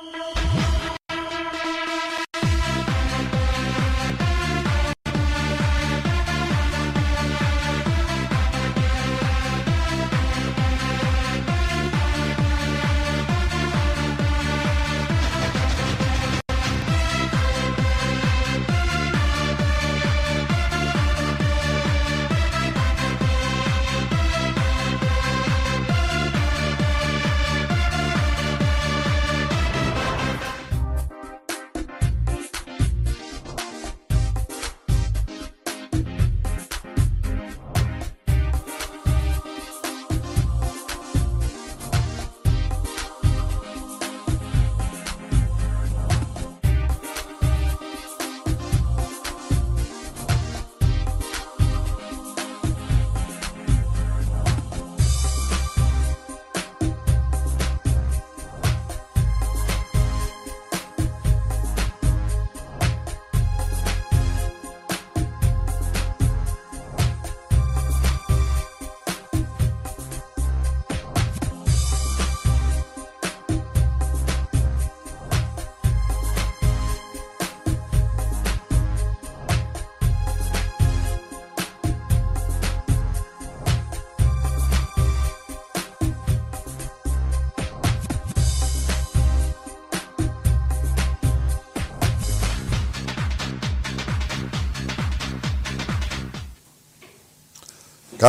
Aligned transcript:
Música 0.00 0.77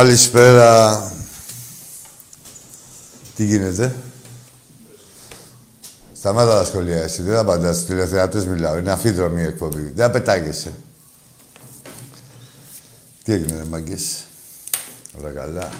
Καλησπέρα. 0.00 1.12
Τι 3.36 3.44
γίνεται; 3.44 3.96
Σταμάτα 6.12 6.58
τα 6.58 6.64
σχολεία 6.64 7.02
εσύ. 7.02 7.22
Δεν 7.22 7.36
απαντάς 7.36 7.76
στους 7.76 7.88
τηλεθεατές 7.88 8.46
μιλάω. 8.46 8.78
Είναι 8.78 8.90
αφίδρομη 8.90 9.42
η 9.42 9.44
εκπομπή. 9.44 9.92
Δεν 9.94 10.10
πετάγεσαι. 10.10 10.72
Τι 13.24 13.32
έγινε, 13.32 13.56
ρε 13.56 13.64
μάγκες. 13.64 14.24
Όλα 15.18 15.30
καλά. 15.30 15.72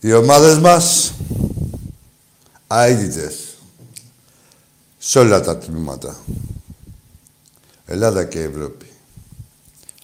Οι 0.00 0.12
ομάδες 0.12 0.58
μας 0.58 1.12
αίτητες 2.68 3.58
σε 4.98 5.18
όλα 5.18 5.40
τα 5.40 5.58
τμήματα. 5.58 6.16
Ελλάδα 7.86 8.24
και 8.24 8.42
Ευρώπη. 8.42 8.86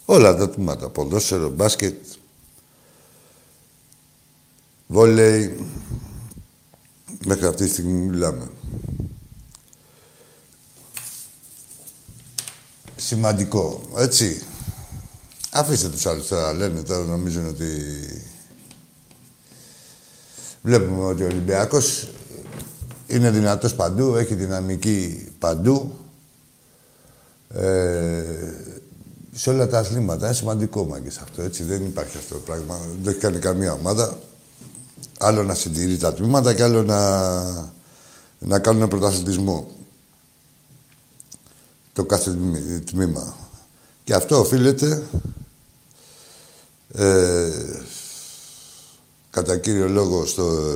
Όλα 0.04 0.36
τα 0.36 0.50
τμήματα. 0.50 0.88
Ποδόσφαιρο, 0.88 1.48
μπάσκετ, 1.48 1.94
βόλεϊ. 4.88 5.66
Μέχρι 7.24 7.46
αυτή 7.46 7.64
τη 7.64 7.70
στιγμή 7.70 7.92
μιλάμε. 7.92 8.50
Σημαντικό, 12.96 13.82
έτσι. 13.96 14.42
Αφήστε 15.52 15.88
τους 15.88 16.06
άλλους 16.06 16.26
τώρα, 16.26 16.52
λένε 16.52 16.82
τώρα, 16.82 17.04
νομίζουν 17.04 17.46
ότι... 17.46 17.70
Βλέπουμε 20.62 21.04
ότι 21.04 21.22
ο 21.22 21.26
Ολυμπιακός 21.26 22.08
είναι 23.06 23.30
δυνατός 23.30 23.74
παντού, 23.74 24.14
έχει 24.14 24.34
δυναμική 24.34 25.28
παντού. 25.38 25.92
Ε, 27.48 28.24
σε 29.32 29.50
όλα 29.50 29.66
τα 29.68 29.78
αθλήματα. 29.78 30.26
Είναι 30.26 30.34
σημαντικό 30.34 30.84
μάγκες 30.84 31.18
αυτό, 31.18 31.42
έτσι. 31.42 31.62
Δεν 31.62 31.84
υπάρχει 31.84 32.16
αυτό 32.16 32.34
το 32.34 32.40
πράγμα. 32.40 32.78
Δεν 33.02 33.12
έχει 33.12 33.20
κάνει 33.20 33.38
καμία 33.38 33.72
ομάδα. 33.72 34.18
Άλλο 35.18 35.42
να 35.42 35.54
συντηρεί 35.54 35.96
τα 35.96 36.14
τμήματα 36.14 36.54
και 36.54 36.62
άλλο 36.62 36.82
να, 36.82 37.72
να 38.38 38.58
κάνουν 38.58 38.88
πρωταθλητισμό. 38.88 39.70
Το 41.92 42.04
κάθε 42.04 42.30
τμήμα. 42.84 43.36
Και 44.04 44.14
αυτό 44.14 44.38
οφείλεται 44.38 45.06
ε, 46.92 47.50
κατά 49.30 49.58
κύριο 49.58 49.88
λόγο 49.88 50.26
στο, 50.26 50.74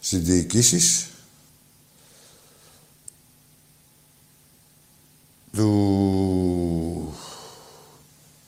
στις 0.00 0.20
διοικήσεις 0.20 1.08
του, 5.52 7.14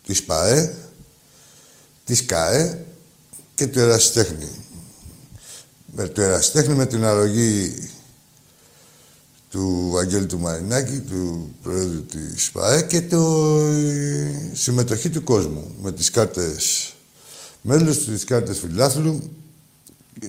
της 0.06 0.24
ΠΑΕ, 0.24 0.76
της 2.04 2.26
ΚΑΕ 2.26 2.87
και 3.58 3.66
του 3.66 3.78
Ερασιτέχνη. 3.78 4.48
Με 5.86 6.08
το 6.08 6.22
Ερασιτέχνη 6.22 6.74
με 6.74 6.86
την 6.86 7.04
αρρωγή 7.04 7.74
του 9.50 9.94
Αγγέλη 9.98 10.26
του 10.26 10.38
Μαρινάκη, 10.38 10.98
του 10.98 11.54
Πρόεδρου 11.62 12.04
της 12.04 12.50
ΠΑΕ 12.50 12.82
και 12.82 13.02
το 13.02 13.54
συμμετοχή 14.52 15.10
του 15.10 15.24
κόσμου 15.24 15.74
με 15.82 15.92
τις 15.92 16.10
κάρτες 16.10 16.92
μέλους, 17.62 18.04
τις 18.04 18.24
κάρτες 18.24 18.58
φιλάθλου 18.58 19.30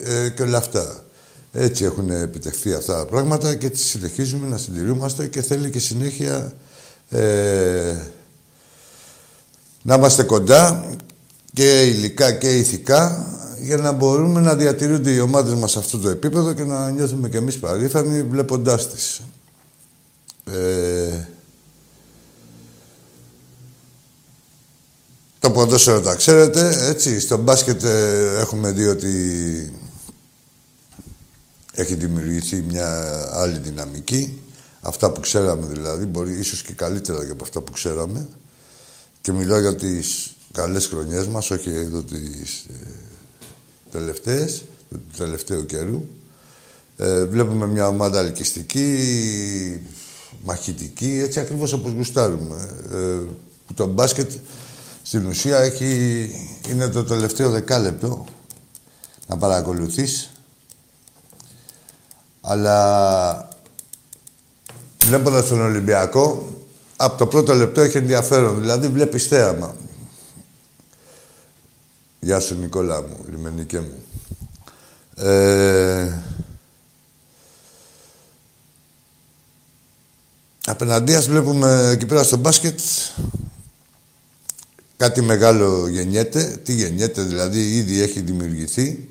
ε, 0.04 0.30
και 0.30 0.42
όλα 0.42 0.58
αυτά. 0.58 1.04
Έτσι 1.52 1.84
έχουν 1.84 2.10
επιτευχθεί 2.10 2.74
αυτά 2.74 2.98
τα 2.98 3.06
πράγματα 3.06 3.56
και 3.56 3.66
έτσι 3.66 3.84
συνεχίζουμε 3.84 4.48
να 4.48 4.58
συντηρούμαστε 4.58 5.28
και 5.28 5.42
θέλει 5.42 5.70
και 5.70 5.80
συνέχεια 5.80 6.54
ε, 7.10 7.96
να 9.82 9.96
είμαστε 9.96 10.24
κοντά 10.24 10.90
και 11.60 11.82
υλικά 11.82 12.32
και 12.32 12.58
ηθικά 12.58 13.28
για 13.62 13.78
να 13.78 13.92
μπορούμε 13.92 14.40
να 14.40 14.56
διατηρούνται 14.56 15.12
οι 15.12 15.20
ομάδες 15.20 15.54
μας 15.54 15.72
σε 15.72 15.80
αυτό 15.80 15.98
το 15.98 16.10
επίπεδο 16.10 16.54
και 16.54 16.64
να 16.64 16.90
νιώθουμε 16.90 17.30
κι 17.30 17.38
εμείς 17.38 17.58
παρήφανοι 17.60 18.24
βλέποντάς 18.24 18.90
τις. 18.90 19.22
Ε, 20.46 21.28
το 25.40 25.52
ποδόσφαιρο 25.52 26.02
τα 26.02 26.16
ξέρετε, 26.16 26.88
έτσι. 26.88 27.20
Στο 27.20 27.38
μπάσκετ 27.38 27.84
ε, 27.84 28.40
έχουμε 28.40 28.72
δει 28.72 28.86
ότι 28.86 29.14
έχει 31.74 31.96
δημιουργηθεί 31.96 32.64
μια 32.68 33.10
άλλη 33.34 33.58
δυναμική. 33.58 34.42
Αυτά 34.82 35.12
που 35.12 35.20
ξέραμε 35.20 35.68
δηλαδή, 35.68 36.06
μπορεί 36.06 36.40
ίσως 36.40 36.62
και 36.62 36.74
καλύτερα 36.74 37.24
για 37.24 37.34
από 37.34 37.44
αυτά 37.44 37.62
που 37.62 37.72
ξέραμε. 37.72 38.28
Και 39.22 39.32
μιλάω 39.32 39.60
για 39.60 39.76
τις 39.76 40.34
καλές 40.52 40.88
χρονιές 40.88 41.28
μας, 41.28 41.52
όχι 41.52 41.70
εδώ 41.70 42.02
τις 42.04 42.66
ε, 42.70 42.88
τελευταίες, 43.92 44.64
του 44.90 45.02
τελευταίου 45.18 45.66
καιρού. 45.66 46.04
Ε, 46.98 47.26
βλέπουμε 47.26 47.68
μια 47.68 47.88
ομάδα 47.88 48.20
ελκυστική, 48.20 48.98
μαχητική, 50.44 51.22
έτσι 51.24 51.40
ακριβώς 51.40 51.74
όπως 51.74 51.92
γουστάρουμε. 51.92 52.70
Ε, 52.92 53.20
το 53.74 53.86
μπάσκετ 53.86 54.32
στην 55.04 55.26
ουσία 55.26 55.58
έχει, 55.58 56.32
είναι 56.70 56.88
το 56.88 57.04
τελευταίο 57.04 57.50
δεκάλεπτο 57.50 58.26
να 59.28 59.38
παρακολουθείς. 59.38 60.32
Αλλά 62.42 63.48
βλέποντας 65.06 65.48
τον 65.48 65.62
Ολυμπιακό, 65.62 66.48
από 66.96 67.18
το 67.18 67.28
πρώτο 67.28 67.54
λεπτό 67.54 67.82
έχει 67.82 67.98
ενδιαφέρον. 67.98 68.60
Δηλαδή 68.60 68.88
βλέπεις 68.88 69.28
θέαμα. 69.28 69.76
Γεια 72.20 72.40
σου 72.40 72.56
Νικόλα 72.56 73.02
μου, 73.02 73.26
λιμενικέ 73.30 73.80
μου. 73.80 74.04
Ε... 75.16 76.22
Απέναντίας 80.66 81.28
βλέπουμε 81.28 81.90
εκεί 81.90 82.06
πέρα 82.06 82.24
στο 82.24 82.38
μπάσκετ 82.38 82.80
κάτι 85.00 85.22
μεγάλο 85.22 85.88
γεννιέται. 85.88 86.60
Τι 86.64 86.74
γεννιέται, 86.74 87.22
δηλαδή 87.22 87.76
ήδη 87.76 88.02
έχει 88.02 88.20
δημιουργηθεί 88.20 89.08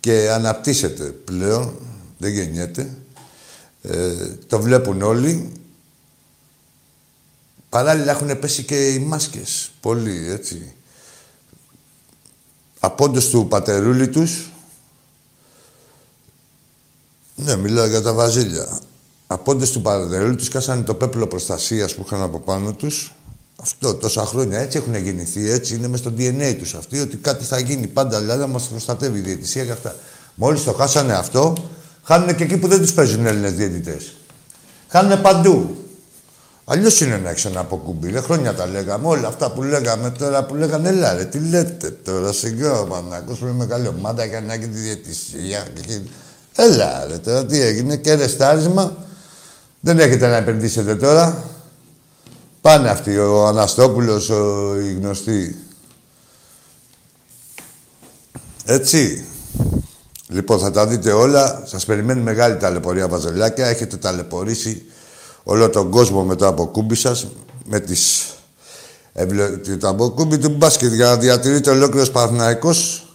και 0.00 0.30
αναπτύσσεται 0.30 1.04
πλέον, 1.04 1.78
δεν 2.18 2.32
γεννιέται. 2.32 2.96
Ε, 3.82 4.28
το 4.46 4.60
βλέπουν 4.60 5.02
όλοι. 5.02 5.52
Παράλληλα 7.68 8.10
έχουν 8.10 8.38
πέσει 8.38 8.62
και 8.62 8.88
οι 8.88 8.98
μάσκες. 8.98 9.70
Πολύ, 9.80 10.30
έτσι. 10.30 10.74
Απόντος 12.84 13.28
του 13.28 13.46
πατερούλη 13.48 14.08
τους. 14.08 14.50
Ναι, 17.34 17.56
μιλάω 17.56 17.86
για 17.86 18.02
τα 18.02 18.12
βαζίλια. 18.12 18.78
Απόντες 19.26 19.70
του 19.70 19.82
πατερούλη 19.82 20.36
τους 20.36 20.48
κάσανε 20.48 20.82
το 20.82 20.94
πέπλο 20.94 21.26
προστασίας 21.26 21.94
που 21.94 22.02
είχαν 22.06 22.22
από 22.22 22.38
πάνω 22.38 22.72
τους. 22.72 23.14
Αυτό 23.60 23.94
τόσα 23.94 24.26
χρόνια 24.26 24.58
έτσι 24.58 24.78
έχουν 24.78 24.94
γεννηθεί, 24.94 25.50
έτσι 25.50 25.74
είναι 25.74 25.88
μες 25.88 25.98
στο 25.98 26.12
DNA 26.18 26.56
τους 26.58 26.74
αυτοί, 26.74 27.00
ότι 27.00 27.16
κάτι 27.16 27.44
θα 27.44 27.58
γίνει 27.58 27.86
πάντα, 27.86 28.20
δηλαδή 28.20 28.40
να 28.40 28.46
μας 28.46 28.68
προστατεύει 28.68 29.18
η 29.18 29.22
διαιτησία 29.22 29.64
και 29.64 29.70
αυτά. 29.70 29.96
Μόλις 30.34 30.64
το 30.64 30.72
χάσανε 30.72 31.12
αυτό, 31.12 31.54
χάνουν 32.02 32.34
και 32.36 32.42
εκεί 32.42 32.56
που 32.56 32.68
δεν 32.68 32.80
τους 32.80 32.92
παίζουν 32.92 33.26
Έλληνες 33.26 33.52
διαιτητές. 33.52 34.14
Χάνουν 34.88 35.20
παντού. 35.20 35.76
Αλλιώς 36.64 37.00
είναι 37.00 37.16
να 37.16 37.30
έχει 37.30 37.46
ένα 37.46 37.60
αποκούμπι. 37.60 38.10
Ρε, 38.10 38.20
χρόνια 38.20 38.54
τα 38.54 38.66
λέγαμε. 38.66 39.06
Όλα 39.06 39.28
αυτά 39.28 39.50
που 39.52 39.62
λέγαμε 39.62 40.10
τώρα 40.10 40.44
που 40.44 40.54
λέγανε, 40.54 40.88
έλα 40.88 41.14
ρε, 41.14 41.24
τι 41.24 41.38
λέτε 41.38 41.90
τώρα, 41.90 42.32
σιγά 42.32 42.80
ο 42.80 42.86
Παναγός 42.86 43.38
που 43.38 43.44
είναι 43.44 43.54
μεγάλη 43.54 43.88
ομάδα 43.88 44.24
για 44.24 44.40
να 44.40 44.52
έχει 44.52 44.68
τη 44.68 44.78
διαιτησία. 44.78 45.66
Έλα 46.56 47.06
ρε, 47.06 47.18
τώρα 47.18 47.46
τι 47.46 47.60
έγινε, 47.60 47.96
και 47.96 48.14
ρεστάρισμα. 48.14 48.96
Δεν 49.80 49.98
έχετε 49.98 50.26
να 50.28 50.36
επενδύσετε 50.36 50.94
τώρα. 50.96 51.44
Πάνε 52.60 52.88
αυτοί, 52.88 53.18
ο 53.18 53.46
Αναστόπουλος, 53.46 54.30
ο, 54.30 54.74
οι 54.80 54.92
γνωστοί. 54.92 55.56
Έτσι. 58.64 59.26
Λοιπόν, 60.28 60.58
θα 60.58 60.70
τα 60.70 60.86
δείτε 60.86 61.12
όλα. 61.12 61.62
Σας 61.66 61.84
περιμένει 61.84 62.20
μεγάλη 62.20 62.56
ταλαιπωρία, 62.56 63.08
Βαζελάκια. 63.08 63.66
Έχετε 63.66 63.96
ταλαιπωρήσει 63.96 64.82
όλο 65.42 65.70
τον 65.70 65.90
κόσμο 65.90 66.22
με 66.22 66.34
το 66.34 66.46
αποκούμπι 66.46 66.94
σας, 66.94 67.26
με 67.64 67.80
τις... 67.80 68.26
Το 69.80 69.88
αποκούμπι 69.88 70.38
του 70.38 70.48
μπάσκετ 70.48 70.92
για 70.92 71.06
να 71.06 71.16
διατηρείται 71.16 71.70
ολόκληρος 71.70 72.10
Παναθηναϊκός, 72.10 73.06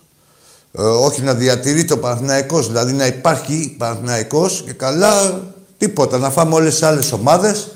ε, 0.72 0.82
όχι 0.82 1.22
να 1.22 1.34
διατηρεί 1.34 1.86
το 1.86 1.98
Παναθηναϊκός, 1.98 2.68
δηλαδή 2.68 2.94
να 2.94 3.06
υπάρχει 3.06 3.76
Παναθηναϊκός 3.78 4.64
και 4.66 4.74
καλά 4.74 5.42
τίποτα, 5.78 6.18
να 6.18 6.30
φάμε 6.30 6.54
όλες 6.54 6.74
τις 6.74 6.84
άλλες 6.84 7.12
ομάδες 7.12 7.68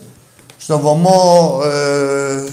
στο 0.57 0.79
βωμό 0.79 1.61
ε, 1.63 2.43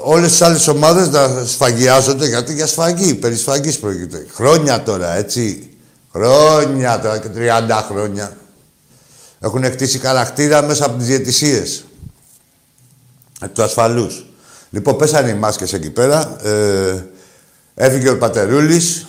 όλες 0.00 0.30
τις 0.30 0.42
άλλες 0.42 0.68
ομάδες 0.68 1.08
να 1.08 1.44
σφαγιάζονται 1.46 2.26
γιατί 2.26 2.54
για 2.54 2.66
σφαγή, 2.66 3.14
περί 3.14 3.36
σφαγής 3.36 3.78
πρόκειται. 3.78 4.26
Χρόνια 4.34 4.82
τώρα, 4.82 5.16
έτσι. 5.16 5.70
Χρόνια 6.12 7.00
τώρα 7.00 7.18
και 7.18 7.28
30 7.36 7.40
χρόνια. 7.88 8.36
Έχουν 9.44 9.64
χτίσει 9.64 9.98
χαρακτήρα 9.98 10.62
μέσα 10.62 10.86
από 10.86 10.98
τις 10.98 11.06
διαιτησίες. 11.06 11.84
Από 13.40 13.54
τους 13.54 13.64
ασφαλούς. 13.64 14.26
Λοιπόν, 14.70 14.96
πέσανε 14.96 15.30
οι 15.30 15.34
μάσκες 15.34 15.72
εκεί 15.72 15.90
πέρα. 15.90 16.46
Ε, 16.46 17.04
έφυγε 17.74 18.10
ο 18.10 18.18
Πατερούλης. 18.18 19.06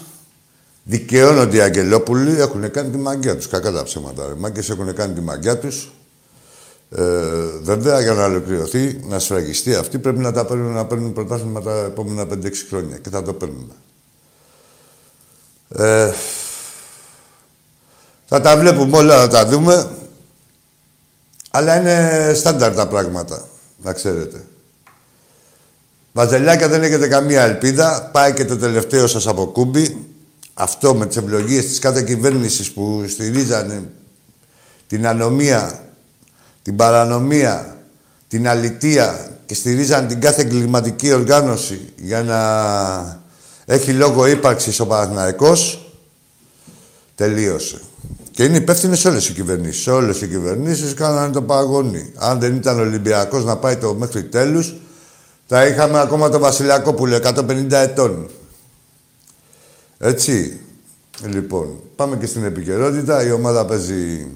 Δικαιώνονται 0.84 1.58
οι 1.58 1.60
Αγγελόπουλοι. 1.60 2.42
Έχουν 2.42 2.72
κάνει 2.72 2.90
τη 2.90 2.98
μαγκιά 2.98 3.36
τους. 3.36 3.48
Κακά 3.48 3.72
τα 3.72 3.84
ψέματα. 3.84 4.34
Οι 4.36 4.40
μάγκες 4.40 4.70
έχουν 4.70 4.94
κάνει 4.94 5.14
τη 5.14 5.22
μαγκιά 5.22 5.58
τους. 5.58 5.92
Ε, 6.90 7.04
βέβαια, 7.62 8.02
για 8.02 8.14
να 8.14 8.26
ολοκληρωθεί, 8.26 9.00
να 9.04 9.20
σφραγιστεί 9.20 9.76
αυτή, 9.76 10.00
πρέπει 10.00 10.20
να 10.20 10.32
τα 10.32 10.46
παίρνουν, 10.46 10.74
να 10.74 10.86
παίρνουν 10.86 11.14
πρωτάθλημα 11.14 11.62
τα 11.62 11.72
επόμενα 11.72 12.26
5-6 12.26 12.66
χρόνια. 12.70 12.98
Και 12.98 13.10
θα 13.10 13.24
το 13.24 13.34
παίρνουμε. 13.34 13.74
Ε, 15.70 16.14
θα 18.26 18.42
τα 18.42 18.58
βλέπουμε 18.58 18.98
όλα, 18.98 19.18
θα 19.18 19.28
τα 19.28 19.46
δούμε. 19.46 19.90
Αλλά 21.56 21.80
είναι 21.80 22.32
στάνταρ 22.34 22.74
τα 22.74 22.88
πράγματα, 22.88 23.48
να 23.84 23.94
ξέρετε. 23.94 24.46
Βαζελιάκια 26.12 26.68
δεν 26.68 26.84
έχετε 26.84 27.08
καμία 27.08 27.44
ελπίδα. 27.44 28.10
Πάει 28.12 28.34
και 28.34 28.46
το 28.46 28.58
τελευταίο 28.58 29.08
σας 29.08 29.28
αποκούμπι. 29.28 30.08
Αυτό 30.54 30.96
με 30.96 31.06
τις 31.06 31.18
ευλογίες 31.18 31.66
της 31.66 31.80
κάθε 31.80 32.02
κυβέρνησης 32.02 32.72
που 32.72 33.06
στηρίζανε 33.08 33.90
την 34.88 35.08
ανομία, 35.08 35.84
την 36.62 36.76
παρανομία, 36.76 37.78
την 38.28 38.48
αλητεία 38.48 39.38
και 39.46 39.54
στηρίζανε 39.54 40.08
την 40.08 40.22
κάθε 40.22 40.42
εγκληματική 40.42 41.14
οργάνωση 41.14 41.94
για 41.96 42.24
να 42.24 43.24
έχει 43.66 43.94
λόγο 43.94 44.28
ύπαρξης 44.28 44.80
ο 44.80 44.88
Παναθηναϊκός, 44.88 45.92
τελείωσε. 47.16 47.82
Και 48.34 48.44
είναι 48.44 48.58
υπεύθυνε 48.58 48.98
όλες 49.06 49.30
οι 49.30 49.34
κυβερνήσεις. 49.34 49.88
Όλες 49.88 50.22
οι 50.22 50.28
κυβερνήσεις 50.28 50.94
κάνανε 50.94 51.34
το 51.34 51.42
παγόνι. 51.42 52.14
Αν 52.16 52.40
δεν 52.40 52.56
ήταν 52.56 52.80
Ολυμπιακός 52.80 53.44
να 53.44 53.58
πάει 53.58 53.78
το 53.78 53.94
μέχρι 53.94 54.24
τέλους, 54.24 54.76
θα 55.48 55.66
είχαμε 55.66 56.00
ακόμα 56.00 56.30
τον 56.30 56.42
Βασιλιακό 56.42 56.94
που 56.94 57.06
λέει 57.06 57.20
150 57.24 57.72
ετών. 57.72 58.30
Έτσι. 59.98 60.60
Λοιπόν, 61.24 61.80
πάμε 61.96 62.18
και 62.18 62.26
στην 62.26 62.44
επικαιρότητα. 62.44 63.26
Η 63.26 63.32
ομάδα 63.32 63.66
παίζει 63.66 64.32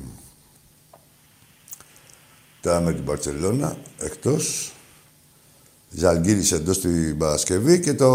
τώρα 2.62 2.82
με 2.82 2.94
την 2.94 3.04
Παρσελώνα 3.04 3.78
εκτός. 4.00 4.72
Ζαλγκύρης 5.90 6.52
εντός 6.52 6.80
την 6.80 7.18
Παρασκευή 7.18 7.80
και 7.80 7.94
το, 7.94 8.12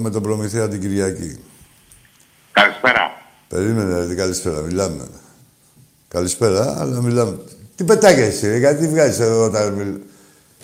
με 0.00 0.10
τον 0.10 0.22
Προμηθέα 0.22 0.68
την 0.68 0.80
Κυριακή. 0.80 1.38
Καλησπέρα. 2.52 3.15
Περίμενε, 3.48 4.06
ρε, 4.08 4.14
καλησπέρα, 4.14 4.60
μιλάμε. 4.60 5.04
Καλησπέρα, 6.08 6.76
αλλά 6.80 7.00
μιλάμε. 7.00 7.36
Τι 7.76 7.84
πετάγεσαι, 7.84 8.48
ρε, 8.48 8.56
γιατί 8.56 8.88
βγάζεις 8.88 9.18
εδώ 9.20 9.44
όταν 9.44 9.72
μιλάμε. 9.72 9.98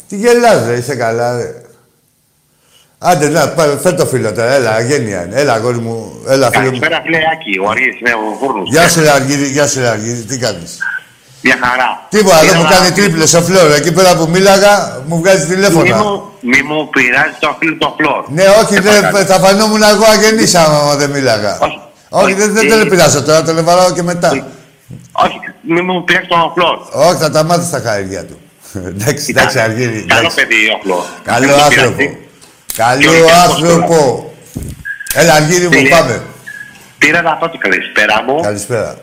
Τι 0.08 0.16
γελάς, 0.16 0.66
ρε, 0.66 0.76
είσαι 0.76 0.94
καλά, 0.94 1.36
ρε. 1.36 1.62
Άντε, 2.98 3.28
να, 3.28 3.40
φέρ 3.82 3.94
το 3.94 4.06
φίλο 4.06 4.32
τώρα, 4.32 4.52
έλα, 4.52 4.80
γένεια 4.80 5.24
είναι. 5.24 5.40
Έλα, 5.40 5.52
αγόρι 5.52 5.78
μου, 5.78 6.12
έλα, 6.28 6.50
φίλο 6.50 6.62
μου. 6.62 6.66
Καλησπέρα, 6.68 7.00
φίλε 7.04 7.16
Άκη, 7.32 7.58
ο 7.64 7.68
Αργύρης 7.70 8.00
είναι 8.00 8.10
ο 8.12 8.36
Φούρνος. 8.40 8.68
Γεια 8.70 8.88
σου, 8.88 9.00
ρε, 9.00 9.10
Αργύρη, 9.10 9.46
γεια 9.46 9.66
σου, 9.66 9.78
ρε, 9.80 9.88
Αργύρη, 9.88 10.20
τι 10.22 10.38
κάνεις; 10.38 10.78
Μια 11.42 11.56
χαρά. 11.62 12.06
Τίποτα, 12.08 12.36
δεν 12.38 12.44
μου 12.56 12.62
Ήθελα- 12.64 12.70
κάνει 12.78 12.90
τρίπλες 12.94 13.34
ο 13.34 13.42
Φλόρ. 13.42 13.70
Εκεί 13.70 13.92
πέρα 13.92 14.16
που 14.16 14.28
μίλαγα, 14.30 15.02
μου 15.06 15.18
βγάζει 15.18 15.46
Μη 15.48 15.54
τηλέφωνα. 15.54 15.96
μου, 15.96 16.22
μη 16.40 16.62
μου 16.62 16.88
πειράζει 16.88 17.34
το 17.40 17.56
φίλο 17.58 17.76
το 17.78 17.94
φλόρ. 17.98 18.24
Ναι, 18.28 18.44
όχι, 18.62 18.74
Σε 18.74 18.80
δεν, 18.80 19.00
παρακαλώ. 19.00 19.24
θα 19.24 19.38
φανόμουν 19.38 19.82
εγώ 19.82 20.04
αγενής 20.14 20.54
άμα 20.54 20.96
δεν 20.96 21.10
μίλαγα. 21.10 21.58
Όχι. 22.14 22.24
Όχι, 22.24 22.34
δεν, 22.34 22.52
δεν 22.52 22.70
Ε, 22.72 22.78
τον 22.78 22.88
πειράζω 22.88 23.22
τώρα, 23.22 23.42
τον 23.42 23.64
βαράω 23.64 23.92
και 23.92 24.02
μετά. 24.02 24.30
Όχι, 25.12 25.36
μη 25.68 25.80
μου 25.82 26.04
πειράζει 26.04 26.26
το 26.26 26.52
φλόρ. 26.54 26.78
Όχι, 27.08 27.16
θα 27.20 27.30
τα 27.30 27.42
μάθεις 27.42 27.66
στα 27.66 27.80
χάρια 27.80 28.24
του. 28.24 28.38
εντάξει, 28.86 29.26
εντάξει, 29.28 29.58
Αργύρη. 29.58 30.04
Καλό 30.08 30.20
εντάξει. 30.20 30.36
παιδί 30.36 30.68
ο 30.74 30.78
φλόρ. 30.82 31.02
Καλό 31.24 31.46
Δεν 31.46 31.56
μου 31.58 31.62
άνθρωπο. 31.64 31.96
πειράζει. 31.96 32.18
Καλό 32.76 33.10
Ολυμπιακός 33.10 33.42
άνθρωπο. 33.42 34.32
Έλα, 35.14 35.32
Αργύρη 35.34 35.64
μου, 35.66 35.72
Φίλε. 35.72 35.88
πάμε. 35.88 36.22
Πήρα 36.98 37.22
να 37.22 37.32
πω 37.36 37.48
την 37.48 37.60
καλησπέρα 37.60 38.22
μου 38.26 38.40
Καλησπέρα. 38.40 38.96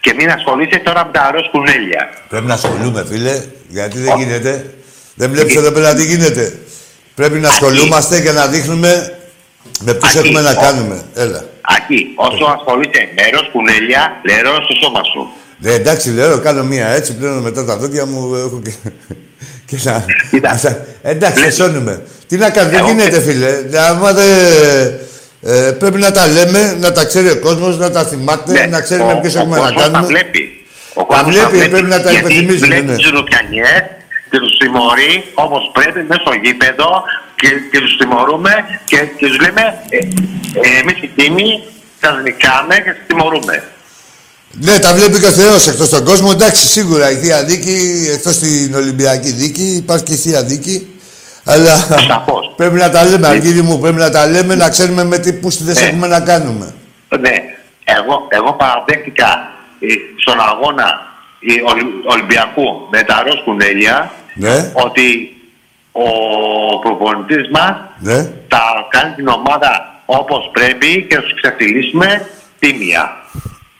και 0.00 0.14
μην 0.14 0.30
ασχολείσαι 0.30 0.78
τώρα 0.84 1.04
με 1.06 1.12
τα 1.12 1.30
ροζ 1.34 1.46
κουνέλια. 1.50 2.08
Πρέπει 2.28 2.46
να 2.46 2.54
ασχολούμαι, 2.54 3.04
φίλε, 3.10 3.42
γιατί 3.68 3.98
δεν 3.98 4.12
Όχι. 4.12 4.22
γίνεται. 4.22 4.74
Δεν 5.14 5.30
βλέπεις 5.30 5.56
εδώ 5.56 5.70
πέρα 5.70 5.94
τι 5.94 6.04
γίνεται. 6.04 6.58
Πρέπει 7.14 7.38
να 7.38 7.48
ασχολούμαστε 7.48 8.20
και 8.20 8.30
να 8.32 8.46
δείχνουμε 8.46 9.18
με 9.80 9.94
ποιους 9.94 10.14
Ακή. 10.16 10.26
έχουμε 10.28 10.40
να 10.40 10.50
Όχι. 10.50 10.58
κάνουμε; 10.60 11.02
Έλα. 11.14 11.44
Ακή, 11.60 12.06
όσο 12.16 12.44
ασχολείσαι 12.44 13.08
με 13.16 13.22
ροζ 13.38 13.46
κουνέλια, 13.52 14.20
λερός 14.24 14.64
στο 14.64 14.74
σώμα 14.82 15.00
σου. 15.12 15.28
Ναι, 15.58 15.70
εντάξει, 15.72 16.10
λέω, 16.10 16.38
κάνω 16.40 16.64
μία 16.64 16.86
έτσι, 16.88 17.14
πλένω 17.16 17.40
μετά 17.40 17.64
τα 17.64 17.76
δόντια 17.76 18.06
μου, 18.06 18.34
έχω 18.34 18.60
και... 18.64 18.70
και 19.68 19.76
να... 19.82 20.04
Κοίτα. 20.30 20.50
να 20.52 20.56
σα- 20.58 20.78
Εντάξει, 21.10 21.34
Βλέπεις. 21.38 21.54
σώνουμε. 21.56 22.02
Τι 22.26 22.36
να 22.36 22.50
κάνω, 22.50 22.68
δεν 22.70 22.78
Εγώ- 22.78 22.88
γίνεται, 22.88 23.20
φίλε. 23.20 23.48
Άμα 23.88 24.12
δεν... 24.12 24.28
Ε, 25.46 25.70
πρέπει 25.78 25.98
να 25.98 26.10
τα 26.10 26.26
λέμε, 26.26 26.76
να 26.80 26.92
τα 26.92 27.04
ξέρει 27.04 27.30
ο 27.30 27.38
κόσμος, 27.38 27.78
να 27.78 27.90
τα 27.90 28.04
θυμάται, 28.04 28.52
Ναι, 28.52 28.66
να 28.66 28.80
ξέρει 28.80 29.02
με 29.02 29.12
ο- 29.12 29.16
ποιους 29.20 29.34
ο 29.34 29.38
έχουμε 29.38 29.56
να 29.56 29.62
κόσμος 29.62 29.82
Τα 29.82 29.88
κάνουμε. 29.90 30.06
βλέπει. 30.06 30.42
Ο 30.94 31.06
κόσμος 31.06 31.34
βλέπει, 31.34 31.68
πρέπει 31.68 31.86
να 31.88 32.00
τα 32.02 32.10
γιατί 32.10 32.24
υπενθυμίζουμε, 32.32 32.66
Βλέπει 32.66 32.86
ναι. 32.86 32.96
τους 32.96 33.10
ρουπιανιές 33.10 33.82
και 34.30 34.38
τους 34.38 34.56
τιμωρεί 34.58 35.24
όπως 35.34 35.70
πρέπει 35.72 36.00
μέσα 36.08 36.20
στο 36.20 36.32
γήπεδο 36.42 36.88
και, 37.44 37.50
και 37.70 37.80
τους 37.80 37.96
τιμωρούμε 37.96 38.50
και, 38.84 38.96
και 39.16 39.26
τους 39.26 39.38
λέμε 39.40 39.62
ε, 39.88 39.96
ε, 39.96 40.80
εμείς 40.80 40.96
οι 41.02 41.10
τίμοι 41.16 41.62
σας 42.00 42.22
νικάμε 42.22 42.74
και 42.74 42.90
σας 42.90 43.06
τιμωρούμε. 43.06 43.62
Ναι, 44.60 44.78
τα 44.78 44.94
βλέπει 44.94 45.20
και 45.20 45.26
ο 45.26 45.30
Θεός 45.30 45.66
εκτός 45.68 45.86
στον 45.86 46.04
κόσμο. 46.04 46.28
Εντάξει, 46.32 46.66
σίγουρα 46.66 47.10
η 47.10 47.14
Θεία 47.16 47.44
Δίκη, 47.44 48.08
εκτός 48.14 48.38
την 48.38 48.74
Ολυμπιακή 48.74 49.30
Δίκη, 49.30 49.62
υπάρχει 49.76 50.04
και 50.04 50.12
η 50.12 50.16
Θεία 50.16 50.42
Δίκη. 50.42 50.88
Αλλά 51.44 51.76
Σαφώς. 52.08 52.52
πρέπει 52.56 52.74
να 52.74 52.90
τα 52.90 53.04
λέμε, 53.04 53.26
Αργύρι 53.26 53.62
μου, 53.62 53.78
πρέπει 53.78 53.96
να 53.98 54.10
τα 54.10 54.26
λέμε, 54.26 54.54
να 54.54 54.68
ξέρουμε 54.68 55.04
με 55.04 55.18
τι 55.18 55.32
πούστιδες 55.32 55.80
Ναι. 55.80 55.86
έχουμε 55.86 56.06
να 56.06 56.20
κάνουμε. 56.20 56.74
Ναι, 57.20 57.34
εγώ, 57.84 58.26
εγώ 58.28 58.52
παραδέχτηκα 58.52 59.50
ε, 59.80 59.86
στον 60.20 60.40
αγώνα 60.40 60.86
ε, 61.40 61.70
Ολυ- 61.70 62.04
Ολυμπιακού 62.12 62.64
με 62.90 63.02
τα 63.02 63.22
ροζ 63.26 63.38
κουνέλια 63.44 64.12
Ναι. 64.34 64.70
ότι 64.72 65.36
ο 65.96 66.78
προπονητής 66.78 67.48
μας 67.52 67.70
Ναι. 67.98 68.16
θα 68.48 68.60
κάνει 68.88 69.14
την 69.14 69.28
ομάδα 69.28 70.00
όπως 70.06 70.50
πρέπει 70.52 71.06
και 71.08 71.14
θα 71.14 71.22
τους 71.22 71.34
ξεφτυλίσουμε 71.40 72.28
τίμια. 72.58 73.12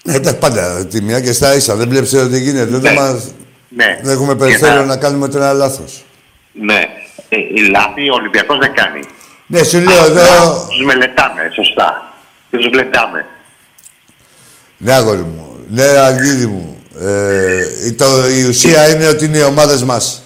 Ναι, 0.05 0.15
εντάξει, 0.15 0.39
πάντα 0.39 0.87
τη 0.87 1.03
μία 1.03 1.21
και 1.21 1.33
στα 1.33 1.55
ίσα. 1.55 1.75
Δεν 1.75 1.89
βλέπεις 1.89 2.13
ότι 2.13 2.39
γίνεται. 2.41 2.71
Ναι. 2.71 2.79
Δεν, 2.79 2.93
μας... 2.95 3.33
Ναι. 3.69 3.99
δεν 4.03 4.13
έχουμε 4.15 4.33
Και 4.33 4.39
περιθώριο 4.39 4.75
να- 4.75 4.85
να 4.85 4.97
κάνουμε 4.97 5.29
τώρα 5.29 5.53
λάθος. 5.53 6.05
Ναι. 6.53 6.81
Ε, 7.29 7.37
η 7.37 7.69
λάθη 7.71 8.11
ο 8.11 8.15
Ολυμπιακός 8.15 8.59
δεν 8.59 8.75
κάνει. 8.75 9.01
Ναι, 9.47 9.63
σου 9.63 9.79
λέω 9.79 10.05
εδώ. 10.05 10.67
Τους 10.69 10.85
μελετάμε, 10.85 11.51
σωστά. 11.55 12.13
Και 12.51 12.57
τους 12.57 12.69
μελετάμε. 12.69 13.27
Ναι, 14.77 14.93
αγόρι 14.93 15.19
μου. 15.23 15.57
Ναι, 15.69 15.83
Αργύρι 15.83 16.47
μου. 16.47 16.83
Ε, 17.01 17.93
το, 17.93 18.05
η 18.39 18.45
ουσία 18.49 18.89
είναι 18.91 19.07
ότι 19.07 19.25
είναι 19.25 19.39
οι 19.39 19.43
ομάδες 19.43 19.83
μας. 19.83 20.23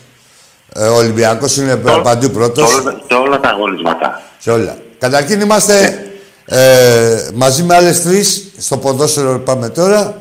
Ε, 0.78 0.86
ο 0.86 0.96
Ολυμπιακός 0.96 1.56
είναι 1.56 1.76
παντού 1.76 2.30
πρώτος. 2.30 2.68
Σε 2.70 2.74
όλα, 2.80 3.00
σε 3.10 3.14
όλα 3.14 3.40
τα 3.40 3.48
αγωνίσματα. 3.48 4.22
Σε 4.38 4.50
όλα. 4.50 4.76
Καταρχήν 4.98 5.40
είμαστε 5.40 6.02
ε, 6.44 7.28
μαζί 7.34 7.62
με 7.62 7.74
άλλες 7.74 8.02
τρεις 8.02 8.52
στο 8.58 8.76
ποδόσφαιρο 8.76 9.38
πάμε 9.38 9.68
τώρα. 9.68 10.20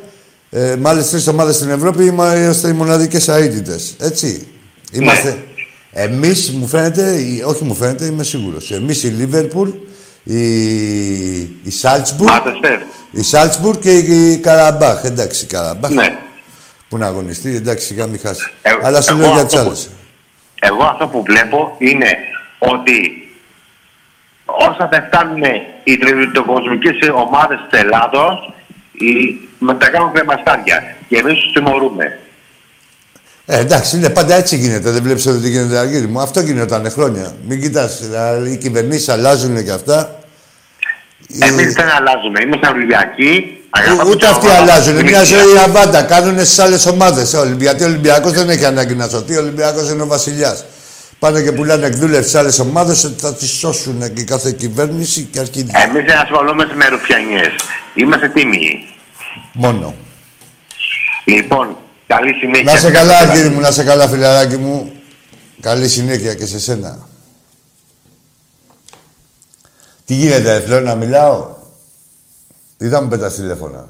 Ε, 0.49 0.75
με 0.77 0.89
άλλες 0.89 1.09
τρεις 1.09 1.27
ομάδες 1.27 1.55
στην 1.55 1.69
Ευρώπη 1.69 2.05
είμαστε 2.05 2.67
οι 2.67 2.71
μοναδικές 2.71 3.27
αίτητες. 3.27 3.95
Έτσι. 3.99 4.47
Είμαστε. 4.91 5.37
Εμείς, 5.91 6.51
μου 6.51 6.67
φαίνεται, 6.67 7.01
ή- 7.15 7.43
όχι 7.45 7.63
μου 7.63 7.73
φαίνεται, 7.75 8.05
είμαι 8.05 8.23
σίγουρος. 8.23 8.71
Εμείς 8.71 9.03
η 9.03 9.07
Λίβερπουλ, 9.07 9.69
η, 10.23 10.39
η 11.63 11.69
Σάλτσμπουργκ, 11.71 12.29
Μάτεστερ. 12.29 12.79
η 13.11 13.21
Σάλτσμπουργκ 13.23 13.79
και 13.79 13.97
η 13.97 14.37
Καραμπάχ. 14.37 15.03
Εντάξει, 15.03 15.43
η 15.43 15.47
Καραμπάχ. 15.47 15.91
Ναι. 15.91 16.17
Που 16.89 16.97
να 16.97 17.05
αγωνιστεί, 17.07 17.55
εντάξει, 17.55 17.85
σιγά 17.85 18.05
μην 18.07 18.19
χάσει. 18.23 18.51
Ε, 18.61 18.69
Αλλά 18.83 19.01
σου 19.01 19.11
εγώ 19.11 19.19
λέω 19.19 19.31
για 19.33 19.41
αυτό 19.41 19.47
τις 19.55 19.63
που- 19.63 19.67
άλλες. 19.69 19.89
Εγώ 20.61 20.83
αυτό 20.83 21.07
που 21.07 21.23
βλέπω 21.23 21.75
είναι 21.77 22.17
ότι 22.57 23.27
όσα 24.45 24.87
δεν 24.91 25.03
φτάνουν 25.07 25.43
οι 25.83 25.97
τριτοκοσμικές 25.97 27.09
ομάδες 27.13 27.59
της 27.69 27.79
Ελλάδος 27.79 28.53
οι, 28.91 29.39
μετά 29.59 29.89
κάνουν 29.89 30.13
κρεμαστάρια. 30.13 30.95
Και 31.07 31.17
εμείς 31.17 31.33
τους 31.39 31.51
τιμωρούμε. 31.53 32.19
Ε, 33.45 33.59
εντάξει, 33.59 33.97
είναι 33.97 34.09
πάντα 34.09 34.35
έτσι 34.35 34.55
γίνεται. 34.55 34.91
Δεν 34.91 35.03
βλέπεις 35.03 35.25
ότι 35.25 35.49
γίνεται 35.49 35.77
αργύρι 35.77 36.07
μου. 36.07 36.19
Αυτό 36.19 36.39
γινόταν 36.39 36.91
χρόνια. 36.91 37.35
Μην 37.47 37.61
κοιτάς. 37.61 38.09
Οι 38.51 38.57
κυβερνήσεις 38.57 39.09
αλλάζουν 39.09 39.63
και 39.63 39.71
αυτά. 39.71 40.19
Εμείς 41.41 41.73
δεν 41.73 41.89
αλλάζουμε. 41.89 42.41
Είμαστε 42.41 42.67
Ολυμπιακοί. 42.67 43.56
Αγαπάμε 43.69 44.01
Ε, 44.01 44.05
Ούτε 44.05 44.17
την 44.17 44.27
αυτοί 44.27 44.45
ομάδα 44.47 44.61
αλλάζουν. 44.61 44.93
μας. 44.93 45.03
Μια 45.03 45.17
Εμείς- 45.17 45.27
ζωή 45.29 45.57
αβάντα. 45.65 46.03
Κάνουν 46.03 46.35
στις 46.45 46.59
άλλες 46.59 46.85
ομάδες. 46.85 47.35
Γιατί 47.59 47.83
ο 47.83 47.87
Ολυμπιακός 47.87 48.31
δεν 48.31 48.49
έχει 48.49 48.65
ανάγκη 48.65 48.95
να 48.95 49.07
σωθεί. 49.07 49.35
Ο 49.35 49.39
Ολυμπιακός 49.41 49.89
είναι 49.89 50.01
ο 50.01 50.07
βασιλιάς. 50.07 50.65
Πάνε 51.19 51.41
και 51.41 51.51
πουλάνε 51.51 51.85
εκδούλευση 51.85 52.27
στις 52.29 52.35
άλλες 52.39 52.59
ομάδες 52.59 53.03
ότι 53.03 53.21
θα 53.21 53.33
τις 53.35 53.49
σώσουν 53.49 54.13
και 54.13 54.23
κάθε 54.23 54.51
κυβέρνηση 54.51 55.27
και 55.31 55.39
αρχίδι. 55.39 55.71
Εμείς 55.87 56.05
δεν 56.05 56.17
ασχολούμαστε 56.17 56.75
με 56.75 56.87
ρουφιανιές. 56.87 57.53
Είμαστε 57.93 58.29
τίμιοι. 58.29 58.87
Μόνο. 59.53 59.95
Λοιπόν, 61.25 61.77
καλή 62.07 62.33
συνέχεια. 62.33 62.71
Να 62.73 62.77
σε 62.79 62.91
καλά, 62.91 63.25
κύριε 63.33 63.49
μου, 63.49 63.59
να 63.59 63.71
σε 63.71 63.83
καλά, 63.83 64.07
φιλαράκι 64.07 64.57
μου. 64.57 64.91
Καλή 65.61 65.87
συνέχεια 65.87 66.33
και 66.33 66.45
σε 66.45 66.59
σένα. 66.59 67.07
Τι 70.05 70.13
γίνεται, 70.13 70.63
θέλω 70.67 70.79
να 70.81 70.95
μιλάω; 70.95 71.47
Τι 72.77 72.89
θα 72.89 73.01
μου 73.01 73.07
πετάς 73.07 73.35
τηλέφωνα. 73.35 73.89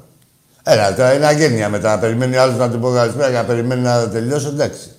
Έλα, 0.62 0.94
τώρα 0.94 1.14
είναι 1.14 1.26
αγένεια 1.26 1.68
μετά. 1.68 1.94
Να 1.94 1.98
περιμένει 1.98 2.36
άλλος 2.36 2.58
να 2.58 2.70
του 2.70 2.78
πω 2.78 2.90
καλησπέρα 2.90 3.28
και 3.28 3.34
να 3.34 3.44
περιμένει 3.44 3.80
να 3.80 4.08
τελειώσω, 4.08 4.48
εντάξει. 4.48 4.90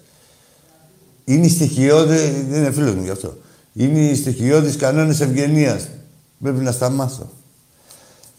Είναι 1.26 1.46
η 1.46 1.50
στοιχειώδη, 1.50 2.46
δεν 2.50 2.62
είναι 2.62 2.72
φίλος 2.72 2.94
μου 2.94 3.04
γι' 3.04 3.10
αυτό. 3.10 3.38
Είναι 3.74 4.00
οι 4.00 4.16
στοιχειώδεις 4.16 4.76
κανόνες 4.76 5.20
ευγενίας. 5.20 5.88
Πρέπει 6.42 6.64
να 6.64 6.72
στα 6.72 6.90
μάθω. 6.90 7.30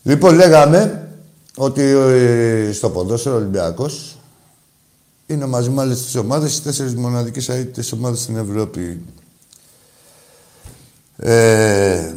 Λοιπόν, 0.03 0.35
λέγαμε 0.35 1.09
ότι 1.57 1.83
ε, 1.83 2.73
στο 2.73 2.91
ποδόσφαιρο 2.91 3.37
Ολυμπιακός 3.37 4.19
είναι 5.27 5.47
μαζί 5.47 5.71
με 5.71 5.83
άλλες 5.83 6.03
τις 6.03 6.17
ομάδες, 6.17 6.57
οι 6.57 6.63
τέσσερις 6.63 6.95
μοναδικές 6.95 7.49
αίτητες 7.49 7.93
ομάδες 7.93 8.21
στην 8.21 8.37
Ευρώπη. 8.37 9.03
Ε, 11.17 12.15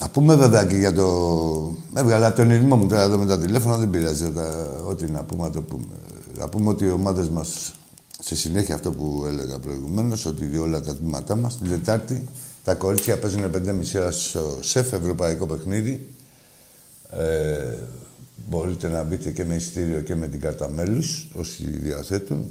να 0.00 0.08
πούμε 0.08 0.34
βέβαια 0.34 0.64
και 0.64 0.76
για 0.76 0.92
το... 0.92 1.76
Έβγαλα 1.94 2.32
τον 2.32 2.50
ηρμό 2.50 2.76
μου 2.76 2.88
τώρα 2.88 3.02
εδώ 3.02 3.18
με 3.18 3.26
τα 3.26 3.38
τηλέφωνα, 3.38 3.76
δεν 3.76 3.90
πειράζει. 3.90 4.32
Τα... 4.32 4.70
Ό,τι 4.86 5.10
να 5.10 5.22
πούμε, 5.24 5.42
να 5.42 5.50
το 5.50 5.62
πούμε. 5.62 5.94
Να 6.38 6.48
πούμε 6.48 6.68
ότι 6.68 6.84
οι 6.84 6.90
ομάδες 6.90 7.28
μας, 7.28 7.74
σε 8.20 8.36
συνέχεια 8.36 8.74
αυτό 8.74 8.90
που 8.90 9.24
έλεγα 9.28 9.58
προηγουμένως, 9.58 10.26
ότι 10.26 10.58
όλα 10.58 10.80
τα 10.80 10.96
τμήματά 10.96 11.36
μας, 11.36 11.58
την 11.58 11.68
Τετάρτη, 11.68 12.28
τα 12.64 12.74
κορίτσια 12.74 13.18
παίζουν 13.18 13.50
5,5 13.54 13.96
ώρα 13.96 14.10
στο 14.10 14.58
ΣΕΦ, 14.60 14.92
ευρωπαϊκό 14.92 15.46
παιχνίδι. 15.46 16.08
Ε, 17.10 17.76
μπορείτε 18.48 18.88
να 18.88 19.02
μπείτε 19.02 19.30
και 19.30 19.44
με 19.44 19.54
εισιτήριο 19.54 20.00
και 20.00 20.14
με 20.14 20.28
την 20.28 20.40
κάρτα 20.40 20.68
μέλους, 20.68 21.28
όσοι 21.34 21.64
διαθέτουν. 21.64 22.50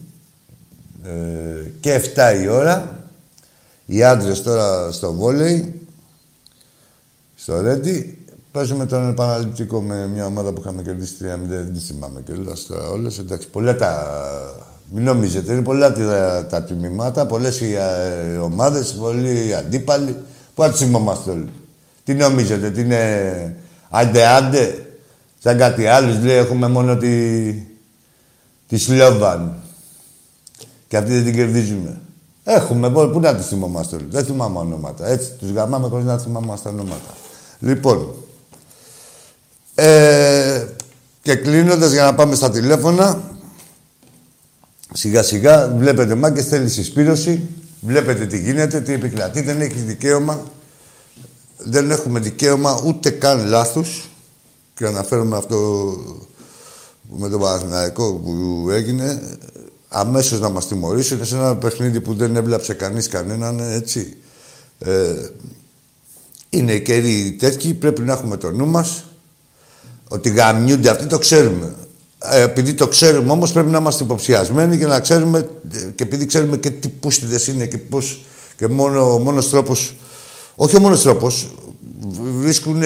Ε, 1.04 1.70
και 1.80 2.02
7 2.16 2.42
η 2.44 2.48
ώρα. 2.48 3.06
Οι 3.86 4.04
άντρες 4.04 4.42
τώρα 4.42 4.92
στο 4.92 5.14
βόλεϊ, 5.14 5.82
στο 7.42 7.62
Ρέντι. 7.62 8.18
Παίζουμε 8.52 8.86
τον 8.86 9.10
επαναληπτικό 9.10 9.82
με 9.82 10.08
μια 10.08 10.26
ομάδα 10.26 10.52
που 10.54 10.62
είχαμε 10.62 10.82
κερδίσει 10.82 11.16
3-0. 11.22 11.26
Δεν 11.48 11.74
τις 11.74 11.86
θυμάμαι 11.86 12.22
κιόλας 12.22 12.66
τώρα 12.66 12.90
όλες. 12.90 13.18
Εντάξει, 13.18 13.48
πολλά 13.48 13.76
τα... 13.76 14.06
Μην 14.94 15.04
νομίζετε, 15.04 15.54
είναι 15.54 15.62
πολλά 15.62 15.94
τα, 15.94 16.48
τα 16.50 16.64
τμήματα, 16.64 17.26
πολλές 17.26 17.62
οι 17.62 17.74
ε, 17.74 18.38
ομάδες, 18.38 18.94
πολλοί 18.94 19.48
οι 19.48 19.54
αντίπαλοι. 19.54 20.16
Πού 20.56 20.62
θα 20.62 20.70
τις 20.70 20.80
θυμόμαστε 20.80 21.32
όλοι. 21.32 21.50
Τι 22.04 22.14
νομίζετε, 22.14 22.70
τι 22.70 22.82
είναι 22.82 23.56
άντε-άντε, 23.90 24.86
σαν 25.40 25.58
κάτι 25.58 25.86
άλλο. 25.86 26.20
Λέει, 26.24 26.36
έχουμε 26.36 26.68
μόνο 26.68 26.98
τη, 26.98 27.52
τη 28.68 28.78
Σλόβαν. 28.78 29.56
Και 30.88 30.98
αυτή 30.98 31.12
δεν 31.14 31.24
την 31.24 31.34
κερδίζουμε. 31.34 32.02
Έχουμε, 32.44 32.90
πού 32.90 33.10
πού 33.14 33.20
να 33.20 33.36
τις 33.36 33.48
θυμόμαστε 33.48 33.96
όλοι. 33.96 34.08
Δεν 34.10 34.26
θυμάμαι 34.26 34.60
ονόματα. 34.60 35.08
Έτσι, 35.08 35.32
τους 35.32 35.52
γαμάμε 35.52 35.88
χωρίς 35.88 36.06
να 36.06 36.18
θυμάμαστε 36.18 36.70
ονόματα. 36.70 37.20
Λοιπόν, 37.62 38.16
ε, 39.76 40.66
και 41.22 41.36
κλείνοντας 41.36 41.92
για 41.92 42.04
να 42.04 42.16
πάμε 42.16 42.36
στα 42.36 42.52
τηλέφωνα, 42.52 43.22
σιγά 44.94 45.24
σιγά 45.24 45.68
βλέπετε 45.78 46.16
μάγκες 46.16 46.46
θέλει 46.46 46.70
συσπήρωση, 46.70 47.50
βλέπετε 47.80 48.26
τι 48.26 48.40
γίνεται, 48.40 48.82
τι 48.82 48.94
επικρατεί, 48.94 49.42
δεν 49.42 49.62
έχει 49.62 49.80
δικαίωμα, 49.80 50.44
δεν 51.58 51.92
έχουμε 51.92 52.20
δικαίωμα 52.20 52.82
ούτε 52.86 53.10
καν 53.10 53.48
λάθους 53.48 54.10
και 54.74 54.86
αναφέρομαι 54.86 55.38
αυτό 55.38 55.58
με 57.18 57.30
τον 57.30 57.40
Παναθηναϊκό 57.40 58.14
που 58.14 58.68
έγινε, 58.70 59.22
αμέσως 59.88 60.40
να 60.40 60.50
μας 60.50 60.68
τιμωρήσουν 60.68 61.26
σε 61.26 61.36
ένα 61.36 61.56
παιχνίδι 61.56 62.02
που 62.02 62.14
δεν 62.14 62.36
έβλαψε 62.36 62.74
κανείς 62.74 63.08
κανέναν, 63.08 63.60
έτσι. 63.60 64.18
Ε, 64.80 65.14
είναι 66.54 66.74
οι 66.74 66.82
καιροί 66.82 67.36
τέτοιοι, 67.40 67.74
πρέπει 67.74 68.02
να 68.02 68.14
έχουμε 68.14 68.38
το 68.38 68.52
νου 68.52 68.68
μας, 68.68 69.04
ότι 70.08 70.30
γαμιούνται 70.30 70.90
αυτοί, 70.90 71.06
το 71.06 71.18
ξέρουμε. 71.18 71.76
Ε, 72.20 72.42
επειδή 72.42 72.74
το 72.74 72.88
ξέρουμε 72.88 73.32
όμως 73.32 73.52
πρέπει 73.52 73.70
να 73.70 73.78
είμαστε 73.78 74.04
υποψιασμένοι 74.04 74.78
και 74.78 74.86
να 74.86 75.00
ξέρουμε, 75.00 75.50
ε, 75.72 75.80
και 75.96 76.04
επειδή 76.04 76.26
ξέρουμε 76.26 76.58
και 76.58 76.70
τι 76.70 76.88
πούστιδες 76.90 77.48
είναι 77.48 77.66
και 77.66 77.78
πώς, 77.78 78.26
και 78.58 78.68
μόνο, 78.68 79.14
ο 79.14 79.20
μόνος 79.20 79.50
τρόπος, 79.50 79.96
όχι 80.56 80.76
ο 80.76 80.80
μόνος 80.80 81.02
τρόπος, 81.02 81.52
βρίσκουν 82.40 82.82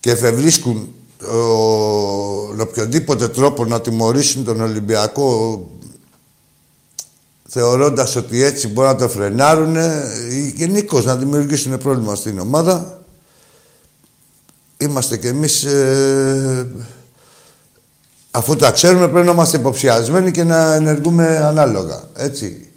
και 0.00 0.10
εφευρίσκουν 0.10 0.94
ο, 1.32 2.60
οποιοδήποτε 2.60 3.28
τρόπο 3.28 3.64
να 3.64 3.80
τιμωρήσουν 3.80 4.44
τον 4.44 4.60
Ολυμπιακό 4.60 5.58
θεωρώντας 7.48 8.16
ότι 8.16 8.42
έτσι 8.42 8.68
μπορεί 8.68 8.88
να 8.88 8.96
το 8.96 9.08
φρενάρουν 9.08 9.76
ή 10.30 10.52
γενικώ 10.56 11.00
να 11.00 11.16
δημιουργήσουν 11.16 11.78
πρόβλημα 11.78 12.14
στην 12.14 12.38
ομάδα. 12.38 12.98
Είμαστε 14.76 15.16
κι 15.16 15.26
εμείς, 15.26 15.64
ε, 15.64 16.68
αφού 18.30 18.56
τα 18.56 18.70
ξέρουμε, 18.70 19.08
πρέπει 19.08 19.26
να 19.26 19.32
είμαστε 19.32 19.56
υποψιασμένοι 19.56 20.30
και 20.30 20.44
να 20.44 20.74
ενεργούμε 20.74 21.36
ανάλογα. 21.36 22.02
Έτσι. 22.14 22.68